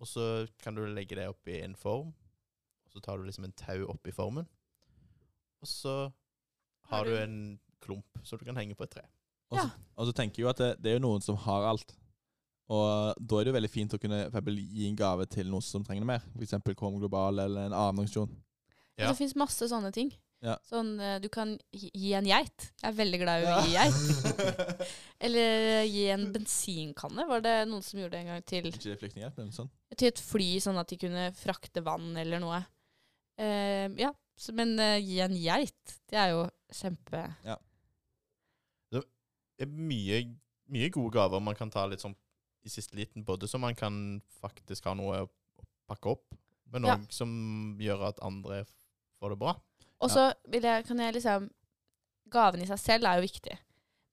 Og 0.00 0.06
så 0.08 0.48
kan 0.58 0.74
du 0.74 0.80
legge 0.86 1.14
det 1.18 1.28
oppi 1.28 1.60
en 1.62 1.74
form. 1.76 2.14
Og 2.86 2.92
så 2.92 3.00
tar 3.04 3.18
du 3.18 3.24
liksom 3.28 3.44
en 3.44 3.52
tau 3.52 3.84
oppi 3.92 4.10
formen. 4.10 4.46
Og 5.60 5.68
så 5.68 6.12
Har 6.88 6.98
har 6.98 7.04
du- 7.04 7.10
du 7.10 7.16
en 7.22 7.60
klump 7.80 8.06
som 8.24 8.38
du 8.38 8.44
kan 8.44 8.56
henge 8.56 8.74
på 8.74 8.84
et 8.84 8.90
tre. 8.90 9.02
Og 9.50 9.58
så, 9.58 9.64
Ja. 9.64 9.70
og 9.96 10.06
så 10.06 10.12
tenker 10.12 10.38
jeg 10.38 10.44
jo 10.44 10.48
at 10.48 10.56
det, 10.56 10.82
det 10.82 10.90
er 10.90 10.98
jo 10.98 11.06
noen 11.06 11.20
som 11.22 11.36
har 11.36 11.62
alt. 11.68 11.94
Og 12.70 13.14
da 13.20 13.36
er 13.36 13.44
det 13.44 13.52
jo 13.52 13.60
veldig 13.60 13.70
fint 13.70 13.92
å 13.92 14.00
kunne 14.00 14.30
eksempel, 14.30 14.56
gi 14.56 14.88
en 14.88 14.96
gave 14.96 15.26
til 15.26 15.46
noen 15.50 15.62
som 15.62 15.84
trenger 15.84 16.00
det 16.00 16.06
mer. 16.06 16.22
F.eks. 16.40 16.74
Kom 16.74 16.98
Global 16.98 17.38
eller 17.38 17.66
en 17.66 17.72
annen 17.72 17.98
organisasjon. 17.98 18.30
Ja. 18.96 19.08
Det 19.08 19.18
fins 19.18 19.34
masse 19.36 19.68
sånne 19.68 19.92
ting. 19.92 20.12
Ja. 20.44 20.54
Sånn, 20.68 20.92
eh, 21.00 21.16
du 21.24 21.30
kan 21.32 21.54
gi 21.72 22.12
en 22.18 22.28
geit. 22.28 22.66
Jeg 22.82 22.88
er 22.90 22.96
veldig 22.98 23.20
glad 23.22 23.44
i 23.44 23.48
å 23.48 23.60
gi 23.64 23.76
geit. 23.78 24.88
Eller 25.24 25.68
eh, 25.80 25.88
gi 25.88 26.04
en 26.12 26.26
bensinkanne. 26.34 27.24
Var 27.30 27.44
det 27.46 27.54
noen 27.70 27.84
som 27.86 28.02
gjorde 28.02 28.18
det 28.18 28.22
en 28.26 28.32
gang 28.34 28.44
til, 28.50 28.68
Ikke 28.68 28.98
flyktninghjelp, 29.00 29.40
men 29.40 29.54
sånn. 29.56 29.70
til 29.96 30.10
et 30.12 30.20
fly, 30.20 30.50
sånn 30.60 30.80
at 30.82 30.92
de 30.92 31.00
kunne 31.00 31.30
frakte 31.38 31.84
vann 31.86 32.12
eller 32.20 32.42
noe? 32.44 32.60
Uh, 33.40 33.88
ja, 33.98 34.12
så, 34.38 34.52
men 34.54 34.76
uh, 34.78 34.98
gi 35.02 35.16
en 35.24 35.34
geit, 35.34 35.96
det 36.12 36.20
er 36.20 36.36
jo 36.36 36.44
kjempe 36.70 37.24
det 39.58 39.66
er 39.68 39.70
mye, 39.70 40.20
mye 40.74 40.90
gode 40.94 41.14
gaver 41.14 41.42
man 41.42 41.56
kan 41.58 41.70
ta 41.72 41.86
litt 41.86 42.02
sånn 42.02 42.16
i 42.64 42.72
siste 42.72 42.96
liten, 42.96 43.24
både 43.26 43.48
så 43.50 43.60
man 43.60 43.76
kan 43.76 43.94
faktisk 44.40 44.86
ha 44.88 44.94
noe 44.96 45.24
å 45.24 45.30
pakke 45.90 46.14
opp, 46.14 46.34
men 46.72 46.86
Ja. 46.88 46.96
som 47.10 47.76
gjør 47.78 48.08
at 48.08 48.22
andre 48.24 48.64
får 49.20 49.34
det 49.34 49.38
bra. 49.38 49.54
Og 50.02 50.10
så 50.10 50.26
vil 50.50 50.66
jeg, 50.66 50.84
kan 50.88 51.00
jeg 51.00 51.16
liksom 51.18 51.46
Gaven 52.34 52.64
i 52.64 52.66
seg 52.66 52.80
selv 52.80 53.06
er 53.06 53.20
jo 53.20 53.26
viktig. 53.28 53.54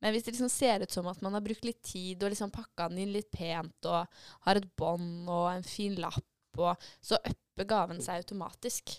Men 0.02 0.14
hvis 0.14 0.26
det 0.26 0.34
liksom 0.34 0.50
ser 0.52 0.84
ut 0.84 0.94
som 0.94 1.08
at 1.10 1.22
man 1.22 1.36
har 1.38 1.44
brukt 1.46 1.66
litt 1.66 1.82
tid 1.86 2.22
og 2.22 2.34
liksom 2.34 2.52
pakka 2.54 2.90
den 2.90 3.04
inn 3.04 3.14
litt 3.14 3.30
pent 3.34 3.88
og 3.90 4.22
har 4.48 4.60
et 4.60 4.68
bånd 4.78 5.30
og 5.30 5.48
en 5.52 5.66
fin 5.66 5.96
lapp, 6.02 6.26
og, 6.60 6.90
så 7.02 7.20
upper 7.22 7.68
gaven 7.70 8.02
seg 8.04 8.24
automatisk. 8.24 8.98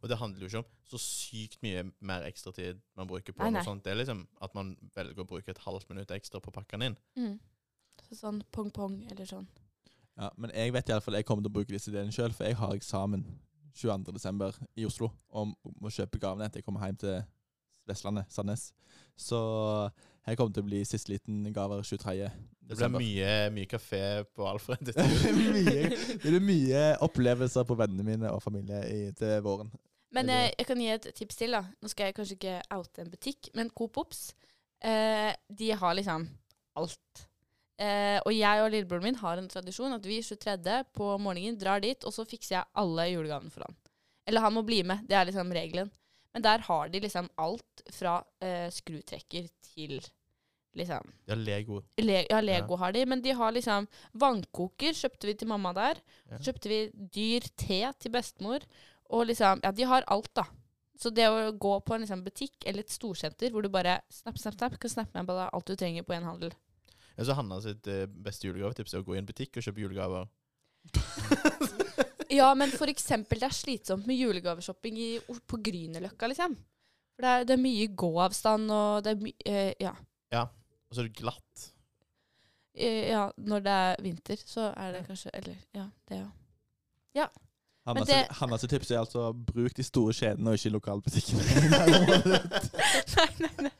Og 0.00 0.08
det 0.08 0.18
handler 0.20 0.44
jo 0.44 0.50
ikke 0.50 0.62
om 0.62 0.70
så 0.88 1.00
sykt 1.00 1.58
mye 1.64 1.82
mer 2.04 2.26
ekstra 2.28 2.52
tid 2.54 2.80
man 2.98 3.08
bruker 3.10 3.34
på 3.34 3.42
Nei, 3.42 3.54
noe 3.56 3.66
sånt. 3.66 3.82
Det 3.84 3.92
er 3.92 3.98
liksom 4.02 4.22
at 4.44 4.54
man 4.56 4.74
velger 4.94 5.24
å 5.24 5.28
bruke 5.28 5.50
et 5.52 5.62
halvt 5.64 5.90
minutt 5.90 6.14
ekstra 6.14 6.40
på 6.44 6.52
å 6.52 6.56
pakke 6.56 6.78
den 6.78 6.92
inn. 6.92 6.98
Mm. 7.18 7.36
Så 8.08 8.20
sånn 8.20 8.42
pong-pong 8.54 9.00
eller 9.10 9.28
sånn. 9.28 9.48
Ja, 10.14 10.30
men 10.38 10.52
jeg 10.54 10.74
vet 10.76 10.90
iallfall 10.92 11.18
jeg 11.18 11.26
kommer 11.26 11.42
til 11.42 11.50
å 11.50 11.56
bruke 11.56 11.74
disse 11.74 11.90
ideene 11.90 12.14
sjøl, 12.14 12.34
for 12.36 12.46
jeg 12.46 12.58
har 12.60 12.76
eksamen 12.76 13.24
22.12. 13.74 14.60
i 14.78 14.86
Oslo 14.86 15.10
om 15.34 15.54
å 15.82 15.92
kjøpe 15.92 16.20
gavene 16.22 16.46
etter 16.46 16.62
jeg 16.62 16.66
kommer 16.66 16.84
hjem 16.86 17.00
til 17.02 17.22
Vestlandet, 17.88 18.30
Sandnes. 18.32 18.70
Så 19.16 19.38
her 20.24 20.36
kommer 20.38 20.52
det 20.52 20.58
til 20.58 20.64
å 20.64 20.68
bli 20.70 20.82
siste 20.88 21.12
liten 21.12 21.42
gaver 21.54 21.82
23. 21.84 22.28
Det 22.64 22.78
blir 22.78 22.94
mye, 22.94 23.32
mye 23.52 23.68
kafé 23.68 24.00
på 24.32 24.46
Alfred. 24.48 24.86
det 24.88 24.94
blir 25.34 25.50
mye, 25.58 25.90
det 25.90 26.30
blir 26.30 26.44
mye 26.44 26.84
opplevelser 27.04 27.66
på 27.68 27.76
vennene 27.76 28.06
mine 28.06 28.32
og 28.32 28.40
familie 28.44 28.80
i, 28.88 29.02
til 29.18 29.36
våren. 29.44 29.72
Men 30.14 30.30
jeg, 30.30 30.54
jeg 30.60 30.68
kan 30.70 30.80
gi 30.80 30.88
et 30.94 31.10
tips 31.18 31.40
til. 31.42 31.58
da. 31.58 31.64
Nå 31.82 31.90
skal 31.90 32.08
jeg 32.08 32.16
kanskje 32.16 32.38
ikke 32.38 32.56
oute 32.78 33.02
en 33.02 33.12
butikk, 33.12 33.50
men 33.58 33.72
Coop 33.74 33.98
Ops 34.00 34.28
eh, 34.80 35.32
de 35.50 35.70
har 35.74 35.96
liksom 35.98 36.28
alt. 36.80 37.26
Eh, 37.74 38.20
og 38.22 38.30
jeg 38.30 38.62
og 38.62 38.70
lillebroren 38.70 39.08
min 39.08 39.18
har 39.18 39.40
en 39.40 39.50
tradisjon 39.50 39.96
at 39.96 40.04
vi 40.06 40.20
23. 40.22 40.84
på 40.94 41.08
morgenen 41.18 41.58
drar 41.58 41.82
dit, 41.82 42.06
og 42.06 42.14
så 42.14 42.26
fikser 42.28 42.60
jeg 42.60 42.70
alle 42.80 43.08
julegavene 43.10 43.50
for 43.50 43.66
han. 43.66 43.78
Eller 44.28 44.44
han 44.44 44.54
må 44.54 44.62
bli 44.66 44.82
med. 44.86 45.06
Det 45.08 45.16
er 45.18 45.28
liksom 45.28 45.52
regelen. 45.52 45.90
Men 46.34 46.42
der 46.42 46.64
har 46.66 46.90
de 46.90 47.00
liksom 47.02 47.30
alt 47.38 47.82
fra 47.94 48.18
eh, 48.42 48.66
skrutrekker 48.74 49.50
til 49.74 50.00
liksom 50.74 51.12
Ja, 51.28 51.36
Lego. 51.38 51.82
Le 52.02 52.24
Ja, 52.30 52.40
Lego 52.40 52.76
har 52.76 52.92
de, 52.92 53.04
men 53.06 53.22
de 53.22 53.34
har 53.38 53.54
liksom 53.54 53.86
vannkoker, 54.12 54.96
kjøpte 54.96 55.28
vi 55.28 55.36
til 55.38 55.50
mamma 55.50 55.70
der. 55.76 56.00
Ja. 56.30 56.40
Kjøpte 56.48 56.72
vi 56.72 56.80
dyr 56.94 57.46
te 57.54 57.80
til 58.00 58.14
bestemor. 58.14 58.66
Og 59.14 59.28
liksom, 59.28 59.62
ja, 59.62 59.70
de 59.70 59.86
har 59.86 60.06
alt, 60.10 60.32
da. 60.34 60.46
Så 60.98 61.10
det 61.10 61.26
å 61.28 61.52
gå 61.52 61.74
på 61.84 61.94
en 61.94 62.04
liksom, 62.04 62.22
butikk 62.26 62.66
eller 62.66 62.84
et 62.84 62.92
storsenter 62.92 63.50
hvor 63.54 63.62
du 63.62 63.70
bare 63.70 64.00
snapp, 64.10 64.38
snapp, 64.38 64.58
snapp, 64.58 64.76
kan 64.80 64.90
snappe 64.90 65.18
med 65.18 65.30
bare 65.30 65.50
alt 65.54 65.66
du 65.66 65.74
trenger 65.78 66.06
på 66.06 66.14
en 66.16 66.26
handel. 66.26 66.54
Ja, 67.16 67.24
så 67.28 67.36
Hanna 67.38 67.60
sitt 67.62 67.86
eh, 67.90 68.06
beste 68.06 68.48
julegavetips 68.48 68.94
er 68.94 69.02
å 69.02 69.06
gå 69.06 69.14
i 69.14 69.20
en 69.20 69.28
butikk 69.28 69.56
og 69.60 69.66
kjøpe 69.66 69.84
julegaver. 69.84 70.26
Ja, 72.34 72.48
men 72.58 72.72
for 72.74 72.90
eksempel, 72.90 73.38
det 73.38 73.46
er 73.46 73.54
slitsomt 73.54 74.08
med 74.10 74.18
julegaveshopping 74.18 74.96
i, 74.98 75.10
på 75.46 75.60
Grünerløkka, 75.62 76.26
liksom. 76.32 76.56
For 77.14 77.22
det 77.22 77.30
er, 77.30 77.44
det 77.46 77.54
er 77.54 77.62
mye 77.62 77.86
gåavstand, 77.94 78.72
og 78.74 79.04
det 79.06 79.12
er 79.14 79.22
mye 79.22 79.46
eh, 79.46 79.72
Ja. 79.84 79.94
Og 80.90 80.96
så 80.96 81.04
er 81.04 81.08
det 81.08 81.16
glatt. 81.20 81.62
Eh, 82.74 83.08
ja, 83.12 83.28
når 83.38 83.62
det 83.64 83.72
er 83.84 84.02
vinter, 84.02 84.42
så 84.46 84.68
er 84.74 84.92
det 84.96 85.04
kanskje 85.08 85.30
Eller, 85.38 85.56
ja, 85.74 85.86
det 86.10 86.18
òg. 86.24 86.32
Ja. 87.14 87.28
Hannas, 87.86 88.08
det- 88.08 88.26
Hanna 88.40 88.56
tips 88.58 88.90
er 88.90 88.98
altså 89.04 89.28
bruk 89.32 89.74
de 89.76 89.84
store 89.86 90.12
kjedene 90.16 90.50
og 90.50 90.58
ikke 90.58 90.72
lokalbutikkene. 90.74 91.42
nei, 93.16 93.28
nei, 93.44 93.50
nei. 93.68 93.72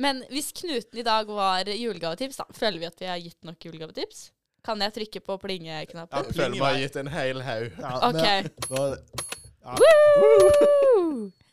Men 0.00 0.22
hvis 0.32 0.52
Knuten 0.56 0.98
i 0.98 1.04
dag 1.04 1.28
var 1.28 1.68
julegavetips, 1.68 2.38
da 2.40 2.46
føler 2.56 2.80
vi 2.80 2.88
at 2.88 3.00
vi 3.02 3.08
har 3.10 3.18
gitt 3.20 3.44
nok 3.44 3.66
julegavetips? 3.68 4.30
Kan 4.64 4.80
jeg 4.84 4.92
trykke 4.96 5.20
på 5.24 5.36
Ja, 5.36 5.40
plingeknappen? 5.44 6.26
Ja, 6.26 6.32
Føler 6.36 6.56
vi 6.56 6.58
har 6.64 6.78
gitt 6.80 6.96
en 7.00 7.08
hel 7.12 7.40
haug. 7.44 7.70
Ja, 7.80 7.92
OK. 8.08 8.14
men- 8.14 8.44
det- 8.44 9.28
ja, 9.60 9.76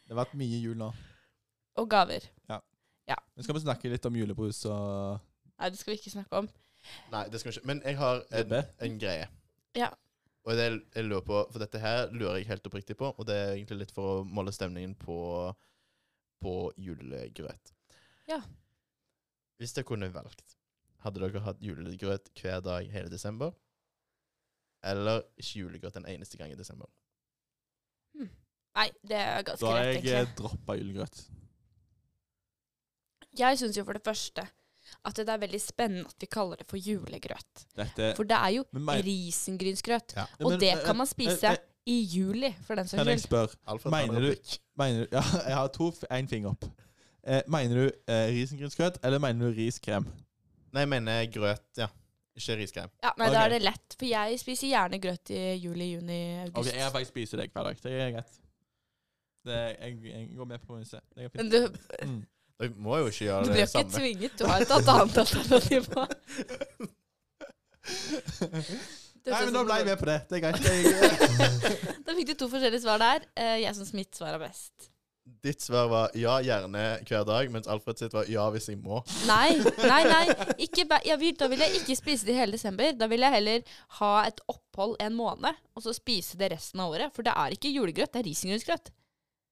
det 0.08 0.16
har 0.16 0.20
vært 0.24 0.36
mye 0.40 0.60
jul 0.64 0.76
nå. 0.80 0.90
Og 1.78 1.90
gaver. 1.92 2.24
Ja. 3.08 3.16
Men 3.36 3.44
skal 3.46 3.56
vi 3.56 3.62
snakke 3.64 3.90
litt 3.92 4.06
om 4.10 4.16
julebrus 4.20 4.66
og 4.68 5.22
Nei, 5.58 5.70
det 5.72 5.80
skal 5.80 5.94
vi 5.94 5.98
ikke 6.02 6.12
snakke 6.12 6.40
om. 6.42 6.50
Nei, 7.12 7.22
det 7.32 7.40
skal 7.40 7.52
vi 7.52 7.58
ikke. 7.58 7.68
Men 7.70 7.80
jeg 7.86 7.98
har 7.98 8.20
en, 8.32 8.52
en 8.86 8.98
greie. 9.02 9.28
Ja. 9.78 9.88
Og 10.46 10.56
det 10.60 10.66
jeg 10.96 11.06
lurer 11.08 11.24
på, 11.26 11.40
for 11.52 11.60
dette 11.64 11.80
her 11.82 12.12
lurer 12.12 12.38
jeg 12.40 12.48
helt 12.52 12.68
oppriktig 12.70 12.98
på, 13.00 13.10
og 13.18 13.26
det 13.28 13.36
er 13.36 13.54
egentlig 13.56 13.80
litt 13.86 13.92
for 13.96 14.20
å 14.20 14.26
måle 14.28 14.52
stemningen 14.56 14.94
på, 15.00 15.18
på 16.44 16.54
julegrøt. 16.78 17.74
Ja. 18.28 18.42
Hvis 19.58 19.74
dere 19.74 19.86
kunne 19.88 20.10
valgt, 20.13 20.56
hadde 21.06 21.22
dere 21.24 21.40
hatt 21.46 21.62
julegrøt 21.63 22.30
hver 22.42 22.60
dag 22.66 22.90
hele 22.92 23.10
desember? 23.10 23.52
Eller 24.86 25.24
ikke 25.40 25.60
julegrøt 25.63 25.96
en 25.98 26.06
eneste 26.06 26.38
gang 26.38 26.52
i 26.54 26.60
desember? 26.60 26.90
Nei, 28.78 28.92
det 29.10 29.18
er 29.18 29.42
ganske 29.48 29.63
Da 29.66 29.72
har 29.74 29.84
jeg 29.88 29.96
eh, 29.96 30.02
egentlig. 30.04 30.36
droppa 30.38 30.76
julegrøt. 30.78 31.24
Jeg 33.38 33.58
syns 33.60 33.78
jo 33.78 33.84
for 33.86 33.98
det 33.98 34.04
første 34.06 34.46
at 35.06 35.18
det 35.20 35.30
er 35.30 35.40
veldig 35.42 35.60
spennende 35.62 36.08
at 36.08 36.22
vi 36.24 36.28
kaller 36.32 36.62
det 36.62 36.68
for 36.70 36.78
julegrøt. 36.80 37.63
Dette 37.76 38.12
For 38.18 38.24
det 38.30 38.38
er 38.38 38.54
jo 38.56 38.63
meg- 38.74 39.04
risengrynsgrøt. 39.06 40.13
Ja. 40.16 40.26
Og 40.40 40.52
Men, 40.52 40.60
det 40.62 40.76
men, 40.78 40.86
kan 40.86 40.96
man 40.96 41.08
eh, 41.08 41.12
spise 41.12 41.50
men, 41.50 41.58
i 41.88 41.98
juli, 42.04 42.52
for 42.63 42.76
den 42.76 42.88
saks 42.88 43.00
Kan 43.02 43.08
jeg 43.12 43.22
spørre 43.26 43.92
Mener 43.92 44.20
du- 44.20 44.58
Mener 44.78 45.06
du 45.06 45.16
Ja, 45.18 45.24
jeg 45.48 45.56
har 45.56 45.68
to 45.68 45.90
én 46.12 46.28
finger 46.28 46.50
opp. 46.54 46.66
Eh, 47.28 47.42
mener 47.52 47.76
du 47.76 47.86
eh, 48.08 48.30
risengrynsgrøt, 48.32 49.02
eller 49.04 49.20
mener 49.20 49.50
du 49.52 49.58
riskrem? 49.58 50.06
Nei, 50.74 50.84
jeg 50.86 50.92
mener 50.94 51.26
grøt, 51.34 51.66
ja. 51.80 51.88
Ikke 52.38 52.56
riskrem. 52.60 52.90
Ja, 53.04 53.12
nei, 53.18 53.28
Da 53.34 53.42
er 53.48 53.50
det 53.56 53.62
lett. 53.66 53.96
For 53.98 54.06
jeg 54.08 54.38
spiser 54.40 54.70
gjerne 54.70 55.00
grøt 55.02 55.32
i 55.34 55.42
juli, 55.58 55.88
juni, 55.96 56.20
august. 56.46 56.70
OK, 56.70 56.74
jeg 56.76 56.84
har 56.86 56.94
faktisk 56.94 57.12
spist 57.16 57.34
det 57.40 57.48
hver 57.52 57.63
dag. 57.68 57.80
Det 57.84 57.94
er 57.98 58.12
greit. 58.16 58.36
Det, 59.48 59.58
jeg, 59.82 59.98
jeg 60.12 60.36
går 60.38 60.50
med 60.54 60.60
på 60.68 60.78
se. 60.86 61.00
Det 61.16 61.26
er 61.26 61.30
Men 61.34 61.52
fint. 61.52 61.54
du, 61.54 62.08
Mm. 62.08 62.26
Du 62.58 62.74
må 62.82 62.96
jo 62.98 63.06
ikke 63.12 63.26
gjøre 63.28 63.44
du 63.46 63.50
det 63.52 63.58
jo 63.60 63.62
ikke 63.62 63.72
samme. 63.72 63.92
tvinget. 64.00 64.32
Du 64.40 64.46
har 64.50 64.62
et 64.63 64.72
annet 64.72 65.18
alternativ 65.22 65.84
Nei, 69.28 69.40
men 69.44 69.52
sånn 69.52 69.68
ble 69.68 69.78
jeg 69.82 69.88
med 69.90 70.00
på 70.00 70.08
det. 70.08 70.16
Det 70.30 70.38
er 70.38 70.44
greit. 70.46 70.62
Jeg, 70.63 72.02
Da 72.08 72.16
fikk 72.16 72.30
du 72.32 72.34
to 72.40 72.48
forskjellige 72.52 72.82
svar 72.86 73.02
der. 73.02 73.26
Eh, 73.36 73.58
Jeg 73.66 73.76
syns 73.78 73.92
mitt 73.98 74.16
svar 74.16 74.38
er 74.38 74.42
best. 74.42 74.88
Ditt 75.44 75.62
svar 75.62 75.88
var 75.92 76.16
ja, 76.18 76.38
gjerne 76.44 76.82
hver 77.08 77.24
dag, 77.28 77.50
mens 77.54 77.68
Alfred 77.72 78.00
sitt 78.02 78.13
var 78.16 78.26
ja, 78.32 78.46
hvis 78.52 78.68
jeg 78.72 78.80
må. 78.82 79.02
Nei, 79.30 79.54
nei, 79.84 80.02
nei. 80.10 80.24
Ikke 80.66 80.86
ba 80.90 80.98
jeg 81.06 81.20
vil, 81.22 81.36
da 81.40 81.48
vil 81.52 81.62
jeg 81.63 81.78
ikke 81.82 81.96
spise 82.00 82.26
det 82.28 82.34
i 82.36 82.40
hele 82.40 82.58
desember. 82.58 82.92
Da 82.98 83.08
vil 83.12 83.24
jeg 83.26 83.36
heller 83.38 83.78
ha 84.00 84.12
et 84.28 84.42
opphold 84.52 84.98
en 85.04 85.16
måned, 85.18 85.60
og 85.78 85.86
så 85.86 85.94
spise 85.96 86.40
det 86.40 86.50
resten 86.56 86.82
av 86.84 86.92
året. 86.96 87.13
For 87.16 87.28
det 87.28 87.36
er 87.38 87.56
ikke 87.56 87.72
julegrøt, 87.76 88.12
det 88.16 88.24
er 88.24 88.30
risengrynsgrøt. 88.32 88.92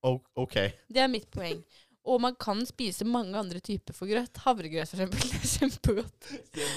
Oh, 0.05 0.19
OK. 0.41 0.57
Det 0.91 1.01
er 1.05 1.11
mitt 1.11 1.29
poeng. 1.33 1.61
Og 2.05 2.19
man 2.21 2.35
kan 2.37 2.59
spise 2.69 3.01
mange 3.09 3.33
andre 3.39 3.57
typer 3.65 3.95
for 3.97 4.05
grøt. 4.05 4.37
Havregrøt, 4.43 4.91
for 4.91 5.01
eksempel. 5.01 5.23
Det 5.31 5.39
er 5.41 5.53
kjempegodt. 5.55 6.27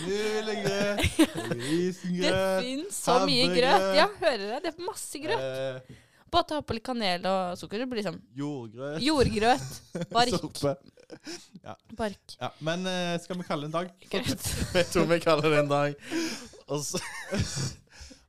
Julegrøt, 0.09 1.03
Det 1.51 1.59
risengryt 1.61 2.39
fins 2.65 3.01
så 3.05 3.19
mye 3.29 3.45
havregrøt. 3.45 3.81
grøt. 3.83 3.97
Ja, 3.99 4.07
hører 4.23 4.45
dere? 4.45 4.61
Det 4.65 4.73
er 4.73 4.87
masse 4.87 5.21
grøt. 5.21 5.43
eh, 5.49 5.97
Bare 6.33 6.45
ta 6.51 6.61
på 6.63 6.77
litt 6.77 6.85
kanel 6.87 7.25
og 7.29 7.59
sukker. 7.61 7.83
Det 7.83 7.89
blir 7.91 8.03
liksom 8.03 8.19
Jordgrøt. 8.37 9.01
jordgrøt. 9.03 10.09
Bark. 10.13 10.37
Sorpe. 10.43 10.75
Bark. 11.97 12.35
Ja, 12.41 12.51
men 12.61 12.85
eh, 12.87 13.15
skal 13.23 13.39
vi 13.41 13.47
kalle 13.49 13.65
det 13.65 13.71
en 13.71 13.77
dag? 13.79 13.93
Greit. 14.13 14.49
Jeg 14.77 14.89
tror 14.93 15.09
vi 15.09 15.21
kaller 15.25 15.55
det 15.55 15.63
en 15.65 15.71
dag? 15.73 16.09
Og 16.69 16.83
så 16.85 17.01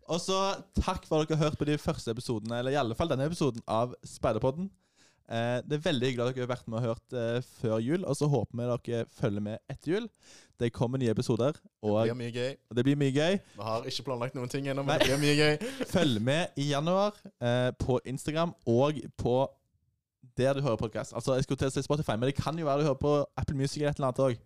Og 0.09 0.17
så 0.23 0.35
takk 0.79 1.03
for 1.05 1.21
at 1.21 1.29
dere 1.29 1.37
har 1.37 1.51
hørt 1.51 1.59
på 1.59 1.67
de 1.69 1.75
første 1.77 2.09
episodene, 2.09 2.55
eller 2.57 2.73
i 2.73 2.77
alle 2.81 2.95
fall 2.97 3.11
denne 3.11 3.27
episoden 3.29 3.61
av 3.69 3.91
Speiderpodden. 4.09 4.71
Eh, 5.29 5.59
det 5.61 5.77
er 5.77 5.83
veldig 5.85 6.07
hyggelig 6.09 6.25
at 6.25 6.35
dere 6.35 6.45
har 6.47 6.51
vært 6.55 6.69
med 6.71 6.79
og 6.79 6.85
hørt 6.87 7.13
eh, 7.13 7.41
før 7.61 7.77
jul, 7.85 8.01
og 8.01 8.15
så 8.17 8.29
håper 8.31 8.57
vi 8.57 8.69
dere 8.69 9.09
følger 9.13 9.43
med 9.45 9.59
etter 9.69 9.91
jul. 9.93 10.07
Det 10.59 10.71
kommer 10.75 10.99
nye 10.99 11.13
episoder, 11.13 11.53
Det 11.53 11.91
blir 11.93 12.17
mye 12.17 12.31
gøy. 12.33 12.55
det 12.75 12.83
blir 12.83 12.97
mye 12.99 13.13
gøy. 13.15 13.37
Vi 13.55 13.67
har 13.67 13.85
ikke 13.91 14.03
planlagt 14.09 14.35
noen 14.35 14.49
ting 14.51 14.67
ennå, 14.67 14.83
Nei. 14.87 14.97
det 14.97 15.07
blir 15.11 15.21
mye 15.21 15.35
gøy. 15.37 15.69
Følg 15.93 16.21
med 16.21 16.57
i 16.57 16.71
januar 16.71 17.13
eh, 17.39 17.69
på 17.79 17.99
Instagram 18.09 18.55
og 18.65 18.99
på 19.21 19.35
der 20.39 20.57
du 20.57 20.61
hører 20.65 20.81
podkast. 20.81 21.13
Altså, 21.13 21.35
jeg 21.37 21.45
skulle 21.45 21.61
til 21.61 21.69
å 21.69 21.75
si 21.77 21.85
Spotify, 21.85 22.17
men 22.17 22.31
det 22.31 22.35
kan 22.39 22.57
jo 22.57 22.65
være 22.65 22.81
du 22.81 22.89
hører 22.89 22.99
på 22.99 23.13
Apple 23.37 23.57
Music 23.59 23.77
eller 23.81 23.93
et 23.93 24.01
eller 24.01 24.09
annet 24.09 24.25
òg. 24.25 24.41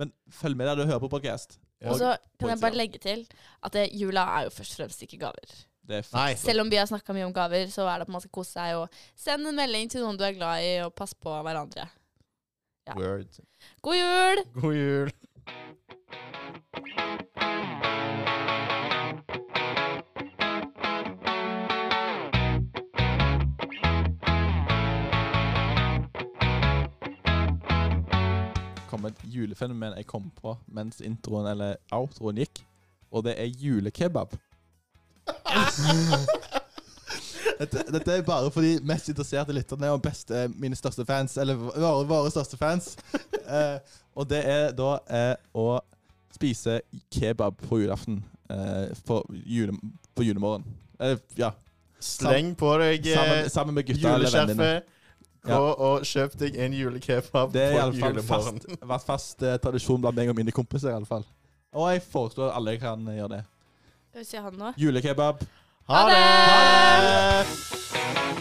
Men 0.00 0.10
følg 0.40 0.56
med 0.56 0.66
der 0.70 0.80
du 0.80 0.88
hører 0.88 1.02
på 1.04 1.12
podkast. 1.12 1.58
Og 1.84 1.98
så 2.00 2.16
kan 2.40 2.54
jeg 2.54 2.62
bare 2.62 2.78
legge 2.80 2.98
til 3.02 3.26
at 3.62 3.76
det, 3.76 3.90
jula 3.92 4.24
er 4.38 4.48
jo 4.48 4.54
først 4.56 4.74
og 4.74 4.82
fremst 4.82 5.04
ikke 5.04 5.20
gaver. 5.20 5.54
Det 5.84 5.98
er 6.00 6.06
Nei. 6.16 6.30
Selv 6.40 6.64
om 6.64 6.70
vi 6.72 6.78
har 6.80 6.88
snakka 6.88 7.12
mye 7.12 7.26
om 7.28 7.34
gaver, 7.34 7.68
så 7.72 7.84
er 7.84 8.00
det 8.00 8.08
at 8.08 8.14
man 8.14 8.22
skal 8.24 8.32
kose 8.32 8.56
seg 8.56 8.78
og 8.78 9.02
sende 9.20 9.52
en 9.52 9.58
melding 9.58 9.90
til 9.92 10.04
noen 10.04 10.16
du 10.16 10.24
er 10.24 10.36
glad 10.36 10.64
i, 10.64 10.72
og 10.86 10.94
passe 10.96 11.18
på 11.20 11.34
hverandre. 11.44 11.88
Ja. 12.88 12.96
Word. 12.96 13.40
God 13.84 14.00
jul! 14.00 14.44
God 14.60 14.80
jul. 14.80 15.14
kom 28.94 29.08
et 29.08 29.24
julefenomen 29.26 29.96
jeg 29.98 30.06
kom 30.06 30.28
på 30.38 30.54
mens 30.70 31.00
introen 31.04 31.48
eller 31.50 31.76
outroen 31.92 32.38
gikk, 32.40 32.62
og 33.10 33.26
det 33.26 33.34
er 33.42 33.50
julekebab. 33.50 34.36
Dette, 37.58 37.84
dette 37.92 38.12
er 38.18 38.22
bare 38.26 38.50
for 38.52 38.64
de 38.64 38.76
mest 38.86 39.08
interesserte 39.12 39.54
lytterne 39.56 39.90
og 39.94 40.02
beste, 40.04 40.46
mine 40.58 40.76
største 40.78 41.06
fans, 41.08 41.36
eller 41.40 41.58
våre, 41.58 42.04
våre 42.10 42.30
største 42.34 42.58
fans. 42.60 42.94
Eh, 43.44 43.76
og 44.16 44.28
det 44.30 44.40
er 44.48 44.72
da 44.76 44.94
eh, 45.10 45.34
å 45.54 45.78
spise 46.34 46.80
kebab 47.14 47.58
på 47.68 47.82
julaften 47.82 48.22
eh, 48.50 48.90
på, 49.06 49.20
jule, 49.46 49.76
på 50.16 50.26
julemorgen. 50.26 50.64
Eh, 51.02 51.18
ja, 51.38 51.52
Sleng 52.04 52.52
på 52.58 52.68
deg 52.82 53.06
eh, 53.08 53.16
sammen, 53.16 53.50
sammen 53.54 53.78
med 53.78 53.86
gutta 53.88 54.16
juleskjerfet. 54.18 54.90
Gå 55.44 55.60
og 55.84 56.04
kjøp 56.08 56.34
deg 56.40 56.54
en 56.64 56.72
julekebab 56.76 57.52
på 57.52 57.62
julemorgen. 57.62 58.60
Det 58.64 58.78
har 58.80 58.90
vært 58.94 59.06
fast 59.08 59.44
eh, 59.44 59.56
tradisjon 59.62 60.00
blant 60.02 60.16
meg 60.16 60.32
og 60.32 60.36
mine 60.38 60.52
kompiser. 60.56 60.90
i 60.92 60.98
alle 60.98 61.08
fall. 61.08 61.24
Og 61.74 61.88
jeg 61.92 62.04
foreslår 62.06 62.50
at 62.50 62.58
alle 62.60 62.76
kan 62.82 63.08
eh, 63.08 63.18
gjøre 63.20 63.32
det. 63.38 63.42
Skal 64.14 64.22
vi 64.22 64.26
se 64.28 64.38
han 64.38 64.54
nå. 64.54 64.68
Julekebab. 64.78 65.40
Ha 65.90 66.02
det! 66.08 66.14
Ha 66.14 67.42
det! 67.42 68.33